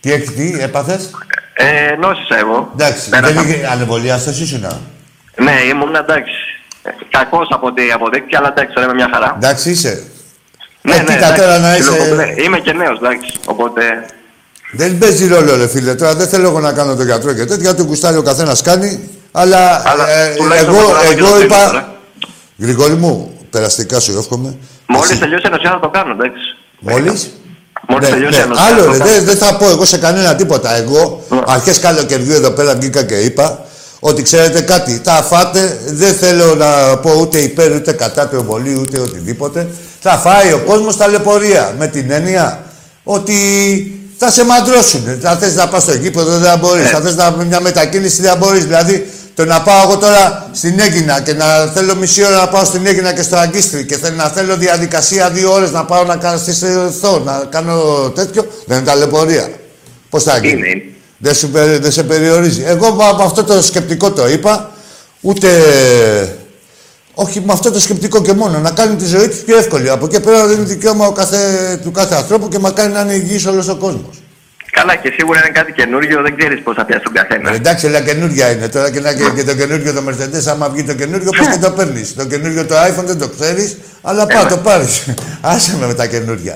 Τι, 0.00 0.12
έχει- 0.12 0.30
τι 0.32 0.60
έπαθες; 0.60 1.10
Ε, 1.54 1.94
νόσησα 2.00 2.38
εγώ. 2.38 2.70
Εντάξει, 2.72 3.08
Πέρασα. 3.08 3.32
δεν 3.32 3.42
είχε 3.48 3.66
ανεβολιάστος 3.72 4.40
ήσουνα. 4.40 4.80
Ναι, 5.36 5.54
ήμουν 5.70 5.94
εντάξει. 5.94 6.34
Κακός 7.10 7.48
από 7.50 7.66
ό,τι 7.66 7.82
αποδείχθηκε, 7.92 8.36
αλλά 8.36 8.48
εντάξει, 8.48 8.72
τώρα 8.74 8.86
είμαι 8.86 8.94
μια 8.94 9.08
χαρά. 9.12 9.32
Εντάξει 9.36 9.70
είσαι. 9.70 10.02
Ναι, 10.82 10.94
Ε, 10.94 10.96
ναι, 10.96 11.02
κοίτα 11.04 11.14
εντάξει, 11.16 11.40
τώρα 11.40 11.58
να 11.58 11.76
είσαι- 11.76 11.90
ψιλοκομπλέ. 11.90 12.42
Είμαι 12.42 12.58
και 12.58 12.72
νέος, 12.72 12.98
εντάξει. 12.98 13.32
Οπότε. 13.46 13.82
Δεν 14.72 14.98
παίζει 14.98 15.26
ρόλο, 15.28 15.56
ρε 15.56 15.68
φίλε. 15.68 15.94
Τώρα 15.94 16.14
δεν 16.14 16.28
θέλω 16.28 16.48
εγώ 16.48 16.60
να 16.60 16.72
κάνω 16.72 16.94
τον 16.96 17.04
γιατρό 17.06 17.32
και 17.32 17.44
τέτοια. 17.44 17.74
Του 17.74 17.86
κουστάρει 17.86 18.16
ο 18.16 18.22
καθένας 18.22 18.62
κάνει. 18.62 19.08
Αλλά, 19.32 19.82
Αλλά 19.90 20.08
ε, 20.10 20.34
τουλάχιστον 20.36 20.74
εγώ, 20.74 20.78
προχωράμε 20.84 21.14
και 21.14 21.20
εγώ 21.20 21.30
το 21.30 21.40
είπα. 21.40 21.54
τρίτο 21.56 21.70
τώρα. 21.70 21.96
Γρηγόρη 22.58 22.92
μου, 22.94 23.38
περαστικά 23.50 24.00
σου 24.00 24.18
εύχομαι. 24.18 24.56
Μόλις 24.92 25.10
Εσύ- 25.10 25.20
τελειώσει 25.20 25.42
η 25.44 25.48
ενωσία 25.50 25.70
θα 25.70 25.80
το 25.80 25.88
κάνω, 25.88 26.10
εντάξει. 26.18 26.42
Μόλις; 26.80 27.30
Μόλις 27.88 28.08
Ναι, 28.08 28.14
τελειώσει 28.14 28.34
η 28.34 28.38
ναι. 28.38 28.44
ενωσία. 28.44 28.64
Άλλο 28.64 28.82
θα 28.82 28.90
ρε, 28.92 28.98
το 28.98 29.04
δεν 29.04 29.14
κάνω. 29.14 29.24
δεν 29.24 29.36
θα 29.36 29.56
πω 29.56 29.64
εγώ 29.68 29.84
σε 29.84 29.98
κανένα 29.98 30.34
τίποτα. 30.34 30.76
Εγώ 30.76 31.24
Ναι. 31.28 31.38
αρχές 31.46 31.78
καλοκαιριού 31.78 32.32
εδώ 32.32 32.50
πέρα 32.50 32.74
βγήκα 32.74 33.02
και 33.02 33.14
είπα 33.14 33.64
ότι 34.00 34.22
ξέρετε 34.22 34.60
κάτι, 34.60 35.00
τα 35.00 35.12
φάτε, 35.12 35.78
δεν 35.86 36.14
θέλω 36.14 36.54
να 36.54 36.96
πω 36.96 37.10
ούτε 37.20 37.38
υπέρ 37.38 37.72
ούτε 37.74 37.92
κατά 37.92 38.28
του 38.28 38.36
εμβολίου 38.36 38.80
ούτε 38.80 38.98
οτιδήποτε. 39.00 39.68
Θα 40.00 40.10
φάει 40.18 40.52
ο 40.52 40.58
κόσμος 40.66 40.96
ταλαιπωρία 40.96 41.74
με 41.78 41.86
την 41.86 42.10
έννοια 42.10 42.62
ότι 43.04 43.36
θα 44.18 44.30
σε 44.30 44.44
μαντρώσουν. 44.44 45.18
Θα 45.20 45.36
θες 45.36 45.54
να 45.54 45.68
πας 45.68 45.82
στο 45.82 45.94
γήπεδο 45.94 46.30
δεν 46.38 46.50
θα 46.50 46.56
μπορείς, 46.56 46.82
Ναι. 46.84 46.88
θα 46.90 47.00
θες 47.00 47.16
να 47.16 47.30
μια 47.48 47.60
μετακίνηση 47.60 48.22
δεν 48.22 48.30
θα 48.30 48.36
μπορείς. 48.36 48.64
Δηλαδή 48.64 49.10
το 49.34 49.44
να 49.44 49.62
πάω 49.62 49.82
εγώ 49.82 49.98
τώρα 49.98 50.50
στην 50.52 50.80
Έγινα 50.80 51.20
και 51.20 51.32
να 51.34 51.66
θέλω 51.74 51.94
μισή 51.96 52.24
ώρα 52.24 52.36
να 52.36 52.48
πάω 52.48 52.64
στην 52.64 52.86
Έγινα 52.86 53.12
και 53.12 53.22
στο 53.22 53.36
Αγκίστρι 53.36 53.84
και 53.86 53.96
θε- 53.96 54.16
να 54.16 54.28
θέλω 54.28 54.56
διαδικασία 54.56 55.30
δύο 55.30 55.52
ώρες 55.52 55.70
να 55.70 55.84
πάω 55.84 56.04
να 56.04 56.16
κάνω 56.16 56.38
στηθώ, 56.38 57.18
να 57.24 57.44
κάνω 57.50 57.82
τέτοιο, 58.14 58.46
δεν 58.66 58.76
είναι 58.78 58.86
ταλαιπωρία. 58.86 59.48
Πώς 60.10 60.22
θα 60.22 60.38
γίνει; 60.38 60.52
Είναι, 60.52 60.68
είναι. 60.68 60.82
Δεν, 61.18 61.34
σου, 61.34 61.48
περι- 61.50 61.82
δεν 61.82 61.92
σε 61.92 62.02
περιορίζει. 62.02 62.62
Εγώ 62.66 62.86
από 62.86 63.22
αυτό 63.22 63.44
το 63.44 63.62
σκεπτικό 63.62 64.10
το 64.10 64.28
είπα, 64.28 64.70
ούτε... 65.20 65.48
Όχι 67.14 67.42
με 67.46 67.52
αυτό 67.52 67.70
το 67.70 67.80
σκεπτικό 67.80 68.22
και 68.22 68.32
μόνο, 68.32 68.58
να 68.58 68.70
κάνει 68.70 68.96
τη 68.96 69.04
ζωή 69.06 69.28
τους 69.28 69.38
πιο 69.38 69.56
εύκολη. 69.58 69.90
Από 69.90 70.04
εκεί 70.04 70.20
πέρα 70.20 70.46
δεν 70.46 70.56
είναι 70.56 70.66
δικαίωμα 70.66 71.06
ο 71.06 71.12
κάθε, 71.12 71.38
του 71.82 71.90
κάθε 71.90 72.14
ανθρώπου 72.14 72.48
και 72.48 72.58
μακάρι 72.58 72.92
να 72.92 73.00
είναι 73.00 73.12
υγιής 73.12 73.46
όλος 73.46 73.68
ο 73.68 73.76
κόσμος. 73.76 74.21
Καλά, 74.76 74.94
και 74.96 75.10
σίγουρα 75.16 75.38
είναι 75.38 75.52
κάτι 75.58 75.72
καινούριο, 75.72 76.22
δεν 76.22 76.36
ξέρεις 76.36 76.62
πώς 76.62 76.74
θα 76.74 76.84
πιάσει 76.84 77.02
τον 77.02 77.12
καθένα. 77.12 77.50
Ε, 77.50 77.54
εντάξει, 77.54 77.86
αλλά 77.86 78.00
καινούργια 78.00 78.50
είναι 78.50 78.68
τώρα 78.68 78.90
και, 78.90 79.00
να, 79.00 79.12
και, 79.14 79.24
και 79.34 79.44
το 79.44 79.54
καινούργιο 79.54 79.92
το 79.92 80.02
Mercedes, 80.08 80.46
άμα 80.48 80.68
βγει 80.68 80.84
το 80.84 80.94
καινούργιο, 80.94 81.30
πώς 81.38 81.46
και 81.48 81.58
το 81.58 81.70
παίρνεις. 81.70 82.14
Το 82.14 82.24
καινούργιο 82.24 82.66
το 82.66 82.74
iPhone 82.74 83.04
δεν 83.04 83.18
το 83.18 83.28
ξέρεις, 83.28 83.76
αλλά 84.02 84.26
πά, 84.26 84.46
το 84.46 84.56
πάρεις. 84.56 85.04
Άσε 85.52 85.76
με 85.76 85.86
με 85.86 85.94
τα 85.94 86.06
καινούργια. 86.06 86.54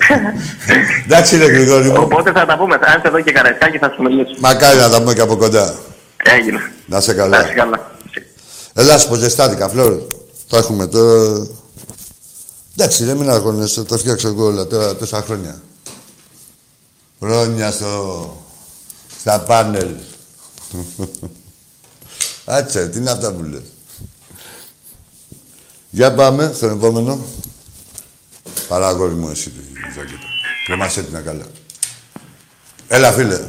εντάξει, 1.07 1.37
ρε 1.37 1.45
Γρηγόρη 1.45 1.89
μου. 1.89 2.03
Οπότε 2.03 2.33
θα 2.33 2.47
τα 2.47 2.57
πούμε. 2.59 2.75
Αν 2.75 2.99
είσαι 2.99 3.09
εδώ 3.09 3.21
και 3.21 3.33
καραϊσκάκι 3.33 3.79
θα 3.79 3.93
σου 3.95 4.03
μιλήσω. 4.03 4.35
Μακάρι 4.39 4.79
να 4.79 4.89
τα 4.91 4.99
πούμε 4.99 5.12
και 5.14 5.21
από 5.21 5.37
κοντά. 5.37 5.75
Έγινε. 6.23 6.61
Να 6.87 7.01
σε 7.01 7.12
Να 7.12 7.27
είσαι 7.27 7.29
καλά. 7.29 7.43
καλά. 7.43 7.91
Ελά, 8.75 9.01
πω 9.09 9.14
ζεστάθηκα, 9.14 9.69
Φλόρ. 9.69 9.93
Το 10.49 10.57
έχουμε 10.57 10.87
τώρα. 10.87 11.47
Εντάξει, 12.77 13.05
δεν 13.05 13.17
μην 13.17 13.31
αγχώνεσαι, 13.31 13.83
το 13.83 13.99
φτιάξω 13.99 14.29
εγώ 14.29 14.45
όλα 14.45 14.67
τώρα 14.67 14.97
τόσα 14.97 15.23
χρόνια. 15.27 15.61
Χρόνια 17.21 17.71
στο... 17.71 18.45
στα 19.21 19.41
πάνελ. 19.41 19.89
Άτσε, 22.45 22.89
τι 22.89 22.99
είναι 22.99 23.11
αυτά 23.11 23.33
που 23.33 23.43
λες. 23.43 23.62
Για 25.91 26.14
πάμε 26.14 26.53
στον 26.55 26.71
επόμενο. 26.71 27.25
Παράγωρη 28.69 29.14
μου 29.14 29.29
εσύ 29.29 29.51
τη 29.51 29.61
ζακέτα. 29.95 30.19
Κρεμάσαι 30.67 31.03
την 31.03 31.25
καλά. 31.25 31.47
Έλα, 32.89 33.12
φίλε. 33.12 33.41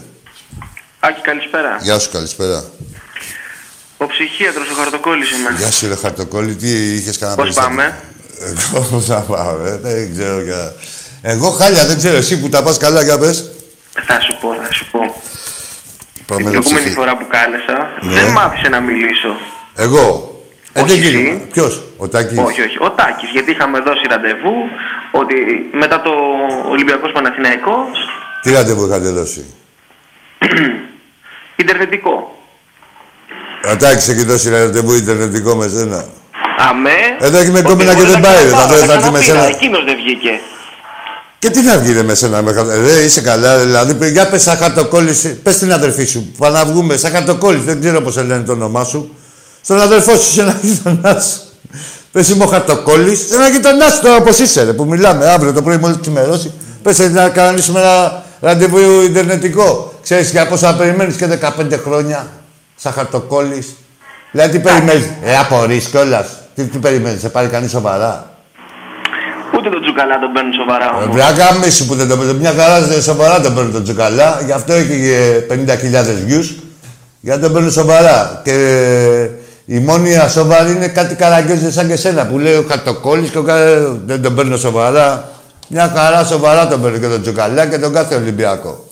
Άκη, 1.00 1.22
καλησπέρα. 1.22 1.78
Γεια 1.82 2.00
σου, 2.00 2.12
καλησπέρα. 2.12 2.64
Ο 3.98 4.06
ψυχίατρος, 4.06 4.70
ο 4.70 4.74
χαρτοκόλλης 4.74 5.32
είμαι. 5.32 5.50
Γεια 5.58 5.72
σου, 5.72 5.88
ρε 5.88 5.96
Χαρτοκόλλη. 5.96 6.56
Τι 6.56 6.96
είχες 6.96 7.18
κανένα 7.18 7.44
Πώς 7.44 7.56
πάμε; 7.56 8.04
Εγώ 8.40 8.82
πώς 8.82 9.06
θα 9.06 9.20
πάω, 9.22 9.62
ρε. 9.64 9.78
Δεν 9.78 10.14
ξέρω 10.14 10.42
για... 10.42 10.76
Εγώ 11.22 11.50
χάλια, 11.50 11.86
δεν 11.86 11.98
ξέρω. 11.98 12.18
Εσύ 12.18 12.40
που 12.40 12.50
τα 12.50 12.64
πας 12.64 12.78
καλά, 12.78 13.04
για 13.04 13.18
πες. 13.18 13.52
Θα 14.06 14.20
σου 14.22 14.38
πω, 14.42 14.54
θα 14.68 14.74
σου 14.74 14.86
πω. 14.92 15.00
Πάμε 15.00 16.42
Την 16.42 16.52
ρε 16.52 16.58
προηγούμενη 16.58 16.80
ψυχή. 16.86 16.94
φορά 16.96 17.18
που 17.18 17.28
κάλεσα, 17.30 17.90
Ναι. 18.02 18.14
δεν 18.14 18.32
μ' 18.32 18.38
άφησε 18.40 18.70
να 18.70 18.80
μιλήσω. 18.80 19.32
Εγώ; 19.76 20.32
Ε, 20.74 20.82
Όχι 20.82 20.90
δεν 20.90 21.00
εσύ. 21.00 21.10
γίνεται. 21.22 21.46
Ποιος, 21.54 21.84
ο 21.98 22.08
Τάκης. 22.08 22.38
Όχι, 22.38 22.62
όχι. 22.62 22.78
Ο 22.80 22.92
Τάκης, 22.92 23.30
γιατί 23.30 23.52
είχαμε 23.52 23.80
δώσει 23.80 24.02
ραντεβού 24.10 24.54
ότι 25.12 25.36
μετά 25.72 26.02
το 26.02 26.12
Ολυμπιακός 26.70 27.12
Παναθηναϊκός, 27.12 27.90
Τι 28.42 28.52
ραντεβού 28.52 28.86
είχατε 28.88 29.10
δώσει; 29.10 29.46
Ιντερνετικό. 31.62 32.38
Ο 33.72 33.76
Τάκης 33.78 34.08
έχει 34.08 34.24
δώσει 34.24 34.50
ραντεβού 34.50 34.94
ιντερνετικό 34.94 35.56
με 35.56 35.68
σένα. 35.68 36.06
Αμέ. 36.58 36.98
Εδώ 37.20 37.38
έχει 37.38 37.52
με 37.52 37.58
ότι 37.60 37.68
κόμμενα 37.68 37.92
και 37.94 37.98
μπορεί 38.00 38.12
δεν 38.12 38.22
να 38.22 38.28
πάει, 38.28 38.36
ξαναπάω, 38.46 38.68
θα- 38.68 38.76
θα 38.78 38.86
να 38.86 38.94
έρθει 38.94 39.12
με 39.12 39.20
ξαναπήρα. 39.20 39.44
σένα. 39.46 39.56
Εκείνος 39.56 39.84
δεν 39.84 39.96
βγήκε. 39.96 40.40
Και 41.40 41.50
τι 41.50 41.62
να 41.62 41.78
βγει 41.78 41.94
ρε 41.94 42.04
με 42.04 42.16
σένα, 42.16 42.42
με 42.42 42.54
χα- 42.54 42.64
ρε, 42.76 42.92
είσαι 43.04 43.22
καλά, 43.22 43.58
δηλαδή, 43.60 44.12
για 44.12 44.30
πες 44.30 44.42
σαν 44.42 44.58
χαρτοκόλλης, 44.58 45.36
πες 45.44 45.58
την 45.58 45.74
αδερφή 45.74 46.06
σου, 46.06 46.32
πάμε 46.38 46.58
να 46.58 46.66
βγούμε, 46.66 46.98
σαν 46.98 47.12
χαρτοκόλλης, 47.12 47.64
δεν 47.64 47.80
ξέρω 47.80 48.02
πώς 48.02 48.14
σε 48.14 48.22
λένε 48.24 48.44
το 48.44 48.52
όνομά 48.52 48.84
σου, 48.84 49.16
στον 49.62 49.82
αδερφό 49.82 50.16
σου, 50.18 50.32
σε 50.32 50.42
ένα 50.42 50.58
γειτονάς 50.62 51.26
σου. 51.26 51.40
Πες 52.12 52.30
είμαι 52.30 52.44
ο 52.44 52.48
χαρτοκόλλης, 52.48 53.20
σε 53.30 53.36
ένα 53.36 53.48
γειτονάς 53.50 53.94
σου 53.94 54.02
τώρα 54.02 54.16
όπως 54.16 54.40
είσαι 54.40 54.64
ρε, 54.64 54.74
που 54.74 54.86
μιλάμε 54.86 55.30
αύριο 55.30 55.54
το 55.54 55.62
πρωί 55.62 55.78
μόλις 55.78 55.98
ξημερώσει, 56.02 56.52
πες 56.84 57.00
ε, 57.00 57.10
να 57.10 57.30
κανονίσουμε 57.30 57.80
ένα 57.80 58.24
ραντεβού 58.40 59.02
ιντερνετικό. 59.02 59.94
Ξέρεις 60.04 60.30
για 60.32 60.48
πόσα 60.48 60.76
περιμένεις 60.76 61.16
και 61.16 61.28
15 61.28 61.80
χρόνια, 61.84 62.28
σαν 62.76 62.92
χαρτοκόλλης. 62.94 63.68
Δηλαδή 64.32 64.52
τι 64.52 64.60
περιμένεις, 64.64 65.06
ε, 65.24 65.38
απορείς 65.38 65.86
κιόλας. 65.86 66.28
Τι, 66.56 66.64
τι 66.64 66.78
περιμένεις, 66.78 67.22
σε 67.22 67.30
πάρει 67.30 67.48
κανείς 67.48 67.72
σοβαρά. 67.72 68.37
Ούτε 69.68 69.76
τον 69.76 69.82
Τζουκαλά 69.86 70.20
τον 70.20 70.32
παίρνουν 70.34 70.54
σοβαρά 70.54 70.86
Ε, 70.86 71.04
όμως. 71.04 71.16
Βράγα 71.16 71.54
μίσου 71.64 71.86
που 71.86 71.96
δεν 71.96 72.08
το 72.08 72.18
παίρνεις. 72.18 72.34
Μια 72.40 72.54
χαρά 72.54 72.82
δεν 72.82 73.02
σοβαρά 73.02 73.42
τον 73.42 73.56
παίρνει 73.56 73.72
τον 73.72 73.84
Τζουκαλά. 73.84 74.42
Γι' 74.46 74.52
αυτό 74.52 74.74
έχει 74.74 75.10
ε, 75.12 75.46
50.000 75.50 76.30
views. 76.30 76.56
Γιατί 77.20 77.42
τον 77.42 77.54
παίρνει 77.54 77.72
σοβαρά. 77.72 78.42
Και 78.44 78.52
ε, 78.54 79.30
η 79.66 79.80
μόνη 79.80 80.16
ασόβαρη 80.18 80.72
είναι 80.72 80.88
κάτι 80.88 81.16
καραγκιόζες 81.16 81.74
σαν 81.74 81.88
και 81.88 81.96
σένα 81.96 82.26
που 82.28 82.40
λέει 82.40 82.54
ο 82.56 82.66
Χαρτοκόλλης 82.68 83.30
και 83.30 83.38
ο 83.38 83.44
κα- 83.44 83.92
δεν 84.06 84.22
τον 84.22 84.36
παίρνω 84.36 84.58
σοβαρά. 84.58 85.32
Μια 85.70 85.92
χαρά 85.96 86.24
σοβαρά 86.26 86.68
τον 86.68 86.82
παίρνει 86.82 87.00
και 87.00 87.08
τον 87.08 87.22
Τζουκαλά 87.22 87.66
και 87.68 87.78
τον 87.80 87.94
κάθε 87.94 88.16
Ολυμπιακό. 88.16 88.88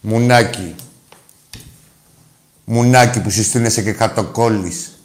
Μουνάκι. 0.00 0.74
Μουνάκι 2.64 3.20
που 3.20 3.30
συστήνεσαι 3.30 3.82
και 3.82 3.92
Χαρτοκόλλης. 3.92 4.97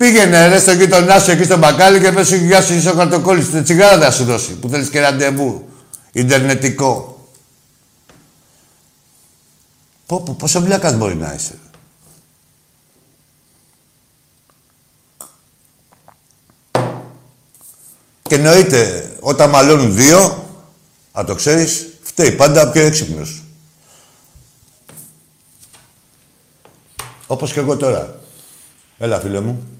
Πήγαινε 0.00 0.48
ρε 0.48 0.58
στον 0.58 0.78
γείτονά 0.78 1.18
σου 1.18 1.30
εκεί 1.30 1.44
στο 1.44 1.58
μπακάλι 1.58 2.00
και 2.00 2.12
πες 2.12 2.28
σου 2.28 2.34
γεια 2.34 2.62
σου 2.62 2.74
είσαι 2.74 2.90
ο 2.90 2.94
χαρτοκόλλης. 2.94 3.50
Την 3.50 3.64
τσιγάρα 3.64 4.00
θα 4.00 4.10
σου 4.10 4.24
δώσει 4.24 4.52
που 4.52 4.68
θέλεις 4.68 4.88
και 4.88 5.00
ραντεβού. 5.00 5.68
Ιντερνετικό. 6.12 7.24
Πω, 10.06 10.20
πω, 10.20 10.34
πόσο 10.38 10.60
βλάκας 10.60 10.94
μπορεί 10.94 11.14
να 11.14 11.34
είσαι. 11.34 11.58
Και 18.22 18.34
εννοείται, 18.34 19.12
όταν 19.20 19.50
μαλώνουν 19.50 19.94
δύο, 19.94 20.48
αν 21.12 21.26
το 21.26 21.34
ξέρεις, 21.34 21.88
φταίει 22.02 22.32
πάντα 22.32 22.70
πιο 22.70 22.82
έξυπνος. 22.82 23.42
Όπως 27.26 27.52
και 27.52 27.60
εγώ 27.60 27.76
τώρα. 27.76 28.20
Έλα, 28.98 29.20
φίλε 29.20 29.40
μου. 29.40 29.79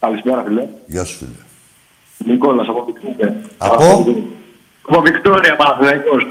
Καλησπέρα, 0.00 0.44
φίλε. 0.46 0.66
Γεια 0.86 1.04
σου, 1.04 1.16
φίλε. 1.18 2.32
Νικόλας 2.32 2.66
από 2.68 2.84
Βικτόρια. 2.84 3.36
Από; 3.58 4.06
Από 4.88 5.00
Βικτόρια, 5.00 5.56
Παναθηναϊκός. 5.56 6.26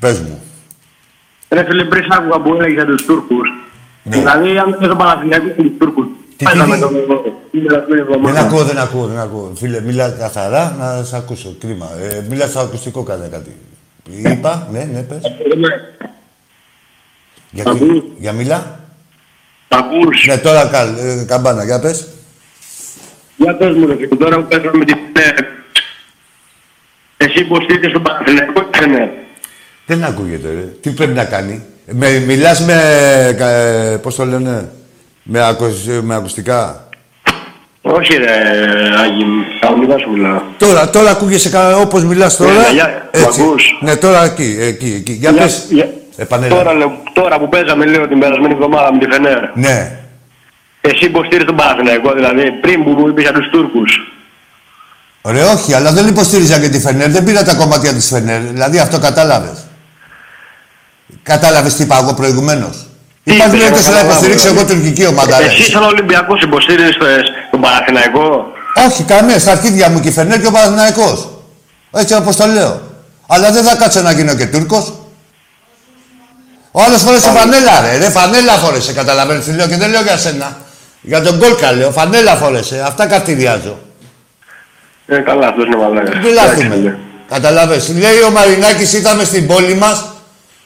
Πες 0.00 0.20
μου. 0.20 0.40
Ρε 1.48 1.64
φίλε, 1.64 1.84
πριν 1.84 2.02
σ' 2.02 2.16
άκουγα 2.16 2.40
που 2.40 2.54
έλεγε 2.54 2.72
για 2.72 2.86
τους 2.86 3.04
Τούρκους. 3.04 3.48
Ναι. 4.02 4.16
Δηλαδή, 4.16 4.58
αν 4.58 4.76
δεν 4.80 4.88
τον 4.88 4.98
Παναθηναϊκό 4.98 5.46
και 5.48 5.62
τους 5.62 5.76
Τούρκους. 5.78 6.06
Τι, 6.36 6.44
Πάντα 6.44 6.64
τι, 6.64 6.68
με 6.70 6.74
τι; 6.74 6.80
τον 6.80 6.92
την 7.50 7.62
περασμένη 7.66 7.86
Δεν 7.88 7.98
εβδομάδα. 8.14 8.40
ακούω, 8.40 8.64
δεν 8.64 8.78
ακούω, 8.78 9.06
δεν 9.06 9.18
ακούω. 9.18 9.52
Φίλε, 9.56 9.80
μίλα 9.80 10.10
καθαρά 10.10 10.74
να 10.78 11.04
σε 11.04 11.16
ακούσω. 11.16 11.56
Κρίμα. 11.60 11.88
Ε, 12.00 12.24
μίλα 12.28 12.46
στο 12.46 12.60
ακουστικό 12.60 13.02
κάνε 13.02 13.28
κάτι. 13.28 13.56
Είπα, 14.10 14.68
ναι, 14.70 14.84
ναι, 14.92 15.02
πες. 15.02 15.20
Για, 17.50 17.64
τι- 17.64 17.70
Ακούς; 17.70 18.02
για 18.18 18.32
μιλά. 18.32 18.80
Τα 19.68 19.76
ακούς. 19.76 20.26
Ναι, 20.26 20.36
τώρα 20.38 20.66
καλ, 20.66 20.88
ε, 20.98 21.24
καμπάνα, 21.28 21.64
για 21.64 21.80
πες. 21.80 22.08
Για 23.42 23.54
πες 23.56 23.74
μου, 23.74 23.86
ρε 23.86 23.94
φίλε, 23.94 24.06
τώρα 24.18 24.36
που 24.36 24.46
παίζω 24.48 24.70
με 24.72 24.84
την 24.84 24.96
ΠΕΡ. 25.12 25.34
Εσύ 27.16 27.38
υποστήριξες 27.40 27.92
τον 27.92 28.02
Παναθηναϊκό 28.02 28.62
και 28.70 28.86
ναι. 28.86 29.10
Δεν 29.86 30.04
ακούγεται, 30.04 30.48
ρε. 30.48 30.60
Τι 30.80 30.90
πρέπει 30.90 31.12
να 31.12 31.24
κάνει; 31.24 31.62
Με, 31.92 32.18
μιλάς 32.26 32.60
με, 32.60 32.74
ε, 33.38 33.96
πώς 33.96 34.14
το 34.14 34.24
λένε, 34.24 34.68
με, 35.22 35.46
ακουσ- 35.46 36.00
με 36.02 36.14
ακουστικά; 36.14 36.88
Όχι 37.82 38.14
ρε, 38.16 38.30
Άγι, 39.00 39.24
κανονικά 39.60 39.98
σου 39.98 40.10
μιλάω. 40.10 40.40
Τώρα, 40.58 40.90
τώρα 40.90 41.10
ακούγεσαι 41.10 41.50
κα- 41.50 41.76
όπως 41.76 42.04
μιλάς 42.04 42.36
τώρα. 42.36 42.66
Ε, 42.68 42.72
για- 42.72 43.08
έτσι. 43.10 43.40
μ' 43.40 43.44
ακούς; 43.44 43.78
Ναι, 43.80 43.96
τώρα 43.96 44.24
εκεί, 44.24 44.56
εκεί, 44.60 44.94
εκεί. 44.96 45.12
Για 45.12 45.30
Για- 45.30 45.42
πες. 45.42 45.66
για- 45.70 45.90
Επανέλαβε. 46.16 46.62
Τώρα, 46.62 46.74
λέω- 46.76 47.02
τώρα 47.12 47.38
που 47.38 47.48
παίζαμε 47.48 47.86
λίγο 47.86 48.08
την 48.08 48.18
περασμένη 48.18 48.52
εβδομάδα 48.54 48.92
με 48.92 48.98
τη 48.98 49.06
Φενέρ. 49.12 49.38
Ναι. 49.54 49.98
Εσύ 50.80 51.04
υποστήριζε 51.04 51.44
τον 51.44 51.56
Παναθηναϊκό, 51.56 52.12
δηλαδή 52.12 52.50
πριν 52.50 52.84
που 52.84 53.08
είπες 53.08 53.22
για 53.22 53.32
τους 53.32 53.48
Τούρκους. 53.50 54.12
Ρε, 55.24 55.42
όχι, 55.44 55.74
αλλά 55.74 55.92
δεν 55.92 56.06
υποστήριζα 56.06 56.58
και 56.60 56.68
τη 56.68 56.80
Φενέρ. 56.80 57.10
Δεν 57.10 57.24
πήρα 57.24 57.42
τα 57.42 57.54
κομμάτια 57.54 57.92
της 57.92 58.08
Φενέρ. 58.08 58.40
Δηλαδή 58.40 58.78
αυτό 58.78 58.98
κατάλαβες. 58.98 59.58
Κατάλαβες 61.22 61.74
τι 61.74 61.82
είπα 61.82 61.98
εγώ 62.02 62.14
προηγουμένως. 62.14 62.86
Τι 63.24 63.32
Υπάρχει 63.34 63.48
είπες, 63.56 63.60
περίπτωση 63.60 63.88
να 63.88 63.94
καταλάβω, 63.94 64.12
υποστηρίξω 64.12 64.46
εγώ 64.48 64.56
δηλαδή. 64.64 64.74
τουρκική 64.74 65.06
ομάδα. 65.06 65.38
ρε, 65.38 65.44
Εσύ, 65.44 65.60
εσύ. 65.60 65.70
σαν 65.70 65.82
Ολυμπιακός, 65.82 66.42
υποστήριζες 66.42 66.96
τον 67.50 67.60
Παναθηναϊκό; 67.60 68.46
Όχι, 68.86 69.02
κανένα. 69.02 69.38
Στα 69.38 69.50
αρχίδια 69.50 69.88
μου 69.88 70.00
και 70.00 70.08
η 70.08 70.12
Φενέρ 70.12 70.40
και 70.40 70.46
ο 70.46 70.50
Παναθηναϊκός. 70.50 71.28
Έτσι 71.92 72.14
όπως 72.14 72.36
το 72.36 72.46
λέω. 72.46 72.80
Αλλά 73.26 73.50
δεν 73.52 73.64
θα 73.64 73.76
κάτσω 73.76 74.00
να 74.00 74.12
γίνω 74.12 74.34
και 74.34 74.46
Τούρκος. 74.46 74.92
Ο 76.72 76.82
άλλος 76.82 77.02
φόρεσε 77.02 77.30
φανέλα, 77.30 77.80
ρε. 77.80 77.98
ρε 77.98 78.10
φανέλα 78.10 78.52
φόρεσε, 78.52 78.92
καταλαβαίνεις 78.92 79.44
τι 79.44 79.52
λέω 79.52 79.66
και 79.66 79.76
δεν 79.76 79.90
λέω 79.90 80.02
για 80.02 80.16
σένα. 80.16 80.56
Για 81.00 81.22
τον 81.22 81.38
κόλκα 81.38 81.72
λέω. 81.72 81.90
Φανέλα 81.90 82.36
φόρεσε. 82.36 82.82
Αυτά 82.86 83.06
καρτιδιάζω. 83.06 83.78
Ε, 85.06 85.16
καλά, 85.16 85.46
αυτός 85.46 85.64
είναι 85.64 85.76
μαλάκας. 85.76 86.14
Μην 86.24 86.32
λάθουμε. 86.32 86.98
Καταλάβες. 87.28 87.88
Λέει 87.88 88.20
ο 88.26 88.30
Μαρινάκης 88.30 88.92
ήταν 88.92 89.26
στην 89.26 89.46
πόλη 89.46 89.74
μας. 89.74 90.04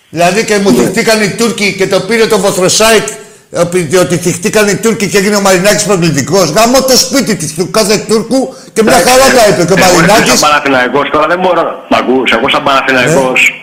Δηλαδή 0.09 0.45
και 0.45 0.59
μου 0.59 0.71
θυχτήκαν 0.71 1.23
οι 1.23 1.31
Τούρκοι 1.31 1.75
και 1.75 1.87
το 1.87 2.01
πήρε 2.01 2.27
το 2.27 2.39
Βοθροσάικ 2.39 3.07
ότι 3.51 3.97
ότι 3.97 4.17
θυχτήκαν 4.17 4.69
οι 4.69 4.77
Τούρκοι 4.77 5.09
και 5.09 5.19
έγινε 5.19 5.37
ο 5.37 5.41
Μαρινάκης 5.41 5.85
προκλητικός. 5.85 6.51
Γάμω 6.51 6.83
το 6.83 6.97
σπίτι 6.97 7.37
της 7.37 7.55
του 7.55 7.71
κάθε 7.71 8.05
Τούρκου 8.09 8.55
και 8.73 8.83
μια 8.83 8.93
χαρά 8.93 9.27
τα 9.37 9.47
είπε. 9.49 9.65
Και 9.65 9.73
ο 9.73 9.77
Εγώ 9.79 9.99
είμαι 9.99 10.07
Μαρινάκης... 10.07 10.39
σαν 10.39 10.51
Παναθηναϊκός 10.51 11.11
τώρα 11.11 11.27
δεν 11.27 11.39
μπορώ. 11.39 11.85
Μ' 11.91 11.95
ακούς, 11.95 12.33
εγώ 12.33 12.49
σαν 12.49 12.63
Παναθηναϊκός. 12.63 13.55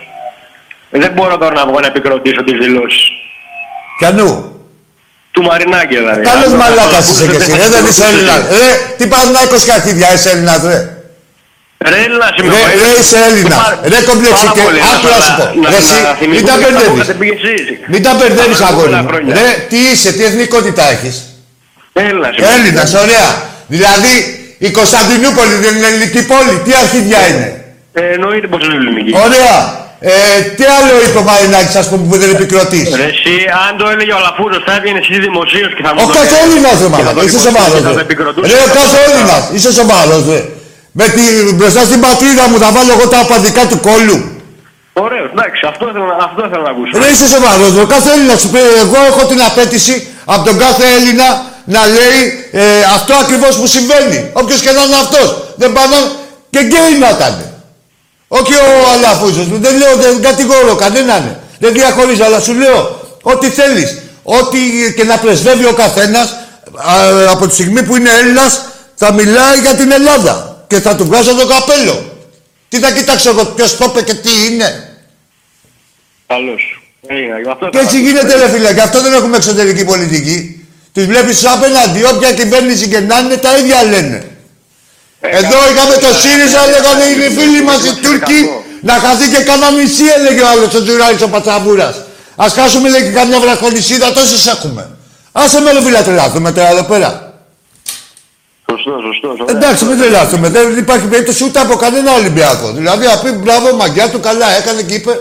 Ναι. 0.90 0.98
Δεν 0.98 1.12
μπορώ 1.12 1.38
τώρα 1.38 1.54
να 1.54 1.66
βγω 1.66 1.80
να 1.80 1.86
επικροτήσω 1.86 2.44
τις 2.44 2.66
δηλώσεις. 2.66 3.02
Πιανού. 3.98 4.51
Του 5.34 5.42
Μαρινάκη 5.48 5.96
δηλαδή. 6.02 6.22
Καλός 6.30 6.52
Αν- 6.52 6.60
μαλάκας 6.62 7.04
αν- 7.06 7.10
είσαι 7.14 7.26
κι 7.32 7.36
εσύ. 7.40 7.52
αν- 7.52 7.58
Ρε 7.62 7.68
δεν 7.74 7.84
είσαι 7.90 8.04
Έλληνας. 8.10 8.40
Ρε 8.60 8.68
τι 8.98 9.04
Παναθηναϊκός 9.12 9.62
και 9.66 9.72
αρχίδια 9.78 10.08
είσαι 10.14 10.30
Έλληνας 10.34 10.60
ρε. 10.70 10.78
Ρε 11.90 11.98
Έλληνας 12.06 12.32
είμαι. 12.38 12.48
Ρε, 12.54 12.60
εγώ. 12.72 12.82
ρε, 12.82 12.90
είσαι 13.00 13.18
Έλληνας. 13.28 13.58
Πάρα- 13.62 13.80
Ρε, 13.92 13.98
κομπλεξικέ. 14.10 14.60
πάρα 14.60 14.66
πολύ, 14.66 14.80
Άκου 14.92 15.06
να 15.14 15.18
σου 15.26 15.32
πω. 15.38 15.44
να- 15.62 15.70
Ρε, 15.72 15.78
εσύ, 15.82 15.96
να 16.06 16.10
μην 16.10 16.16
θυμηθούμε 16.20 16.48
τα 16.48 16.54
αυτά 16.54 16.66
που 16.66 16.72
μπερδεύεις. 16.72 17.00
έχετε 17.02 17.14
πει 17.20 17.28
εσείς. 17.38 17.64
Μην 17.92 18.00
τα 18.06 18.12
μπερδεύεις 18.16 18.58
Τα 18.62 18.66
αγόρι 18.70 18.90
προηγούμενα 18.90 19.02
μου. 19.02 19.08
χρόνια. 19.10 19.32
Ρε 19.40 19.48
τι 19.70 19.78
είσαι, 19.90 20.10
τι 20.16 20.22
εθνικότητα 20.30 20.82
έχεις; 20.94 21.14
Έλληνας 22.06 22.32
είμαι. 22.36 22.46
Έλληνας, 22.54 22.90
ωραία. 23.04 23.28
Δηλαδή 23.74 24.12
η 24.66 24.68
Κωνσταντινούπολη 24.78 25.54
δεν 25.64 25.72
είναι 25.76 25.88
ελληνική 25.92 26.22
πόλη. 26.32 26.54
Τι 26.64 26.70
αρχίδια 26.82 27.20
είναι; 27.30 27.46
Ε, 28.00 28.02
εννοείται 28.16 28.46
πως 28.52 28.60
είναι 28.64 28.76
ελληνική. 28.80 29.12
Ωραία. 29.26 29.56
Ε, 30.10 30.14
τι 30.56 30.64
άλλο 30.76 30.92
είπε 31.04 31.18
ο 31.22 31.24
Μαρινάκης, 31.30 31.74
ας 31.82 31.86
πούμε, 31.90 32.02
που 32.08 32.16
δεν 32.22 32.30
επικροτείς. 32.36 32.86
Ρε 33.02 33.08
εσύ, 33.14 33.34
αν 33.64 33.70
το 33.80 33.84
έλεγε 33.92 34.12
ο 34.18 34.20
Λαφούρος 34.26 34.60
θα 34.66 34.72
έβγαινε 34.78 34.98
εσύ 35.04 35.14
δημοσίως 35.26 35.70
και 35.76 35.82
θα 35.86 35.90
μου 35.92 35.98
Ο 36.02 36.06
το 36.06 36.12
κάθε 36.16 36.26
έλεγε. 36.28 36.40
Έλληνας, 36.44 36.76
ρε 36.82 36.88
Και 36.98 37.04
θα 37.08 37.12
μαλάκα. 37.12 37.14
το 37.18 37.22
Είσαι 37.26 37.36
υποστήριζε, 37.36 37.48
σοβαρός, 37.48 37.80
θα 37.86 37.90
το 37.96 38.00
ρε. 38.00 38.06
επικροτούσε. 38.08 38.46
Ρε, 38.52 38.58
ο 38.66 38.70
κάθε 38.78 38.98
Έλληνας. 39.06 39.42
Είσαι 39.56 39.70
σοβαρός, 39.80 40.22
ρε. 40.32 40.40
Με 41.00 41.06
τη, 41.14 41.22
μπροστά 41.58 41.80
στην 41.88 42.00
πατρίδα 42.06 42.44
μου 42.50 42.56
θα 42.64 42.68
βάλω 42.76 42.90
εγώ 42.96 43.06
τα 43.14 43.18
απαντικά 43.26 43.62
του 43.70 43.78
κόλλου. 43.88 44.18
Ωραίος, 45.06 45.28
εντάξει, 45.34 45.60
αυτό 45.72 45.84
θέλω, 45.94 46.06
να- 46.12 46.20
αυτό 46.28 46.40
θέλω 46.50 46.64
να 46.68 46.72
ακούσω. 46.74 46.92
Ρε, 47.02 47.08
είσαι 47.14 47.26
σοβαρός, 47.34 47.70
ρε. 47.76 47.82
Ο 47.86 47.88
κάθε 47.94 48.08
Έλληνας 48.16 48.38
σου 48.42 48.48
πει, 48.52 48.60
εγώ 48.84 48.98
έχω 49.10 49.22
την 49.30 49.40
απέτηση 49.48 49.94
από 50.34 50.42
τον 50.48 50.56
κάθε 50.64 50.84
Έλληνα 50.96 51.28
να 51.76 51.82
λέει 51.96 52.18
ε, 52.62 52.64
αυτό 52.96 53.12
ακριβώς 53.22 53.52
που 53.60 53.66
συμβαίνει. 53.76 54.18
Όποιος 54.40 54.60
και 54.64 54.70
να 54.76 54.82
είναι 54.86 54.98
αυτός. 55.04 55.28
Δεν 55.60 55.70
πάνε 55.76 55.96
και 56.54 56.60
γκέι 56.68 56.92
να 57.04 57.08
ήταν. 57.16 57.34
Όχι 58.38 58.54
ο 58.54 58.88
Αλαφούζος. 58.94 59.46
Δεν 59.48 59.76
λέω, 59.76 59.96
δεν 59.96 60.22
κατηγορώ 60.22 60.74
κανέναν. 60.74 61.40
Δεν 61.58 61.72
διαχωρίζω, 61.72 62.24
αλλά 62.24 62.40
σου 62.40 62.54
λέω 62.54 63.00
ό,τι 63.22 63.48
θέλεις. 63.48 63.98
Ό,τι 64.22 64.58
και 64.96 65.04
να 65.04 65.18
πρεσβεύει 65.18 65.64
ο 65.64 65.72
καθένας 65.72 66.28
α, 66.74 66.94
από 67.30 67.46
τη 67.46 67.52
στιγμή 67.52 67.82
που 67.82 67.96
είναι 67.96 68.10
Έλληνας 68.10 68.60
θα 68.94 69.12
μιλάει 69.12 69.58
για 69.60 69.74
την 69.74 69.92
Ελλάδα. 69.92 70.64
Και 70.66 70.80
θα 70.80 70.96
του 70.96 71.04
βγάζω 71.04 71.34
το 71.34 71.46
καπέλο. 71.46 72.04
Τι 72.68 72.78
θα 72.78 72.92
κοιτάξω 72.92 73.30
εγώ, 73.30 73.44
ποιος 73.44 73.76
το 73.76 73.84
είπε 73.88 74.02
και 74.02 74.14
τι 74.14 74.30
είναι. 74.50 74.96
Καλώς. 76.26 76.82
Έγινε, 77.06 77.32
αυτό 77.50 77.68
Και 77.68 77.78
έτσι 77.78 78.00
γίνεται, 78.00 78.36
ρε 78.36 78.48
φίλε, 78.48 78.74
και 78.74 78.80
αυτό 78.80 79.00
δεν 79.02 79.12
έχουμε 79.12 79.36
εξωτερική 79.36 79.84
πολιτική. 79.84 80.66
Τους 80.92 81.04
βλέπεις 81.04 81.44
απέναντι, 81.46 82.04
όποια 82.04 82.32
κυβέρνηση 82.32 82.88
και 82.88 83.00
να 83.00 83.18
είναι, 83.18 83.36
τα 83.36 83.56
ίδια 83.56 83.82
λένε. 83.84 84.31
Εδώ 85.24 85.58
είχαμε 85.70 85.94
το 85.94 86.10
ΣΥΡΙΖΑ, 86.20 86.60
λέγανε 86.74 87.04
οι 87.04 87.30
φίλοι 87.38 87.62
μας 87.62 87.84
οι 87.84 87.94
Τούρκοι, 88.02 88.40
να 88.80 88.92
χαθεί 88.92 89.28
και 89.34 89.42
κανένα 89.42 89.70
νησί, 89.70 90.04
έλεγε 90.16 90.42
ο 90.42 90.48
άλλος, 90.48 90.74
ο 90.74 90.82
Τζουράλης 90.82 91.22
ο 91.22 91.28
Πατσαβούρας. 91.28 91.96
Ας 92.36 92.52
χάσουμε, 92.52 92.88
λέει, 92.88 93.02
και 93.02 93.10
καμιά 93.10 93.40
βραχονισίδα, 93.40 94.12
τόσες 94.12 94.46
έχουμε. 94.46 94.90
Άσε 95.32 95.60
με, 95.60 95.72
ρε 95.72 95.82
φίλε, 95.82 96.02
τρελάθουμε 96.02 96.52
τώρα 96.52 96.68
εδώ 96.68 96.82
πέρα. 96.82 97.32
Σωστό, 98.70 98.92
σωστό. 99.06 99.34
σωστό. 99.38 99.56
Εντάξει, 99.56 99.84
μην 99.84 99.98
τρελαθούμε. 99.98 100.48
Δεν 100.48 100.76
υπάρχει 100.78 101.06
περίπτωση 101.06 101.44
ούτε 101.44 101.60
από 101.60 101.74
κανένα 101.76 102.12
Ολυμπιακό. 102.12 102.70
Δηλαδή, 102.72 103.06
να 103.06 103.18
πει 103.18 103.30
μπράβο, 103.30 103.76
μαγκιά 103.76 104.08
του 104.10 104.20
καλά 104.20 104.56
έκανε 104.56 104.82
και 104.82 104.94
είπε 104.94 105.20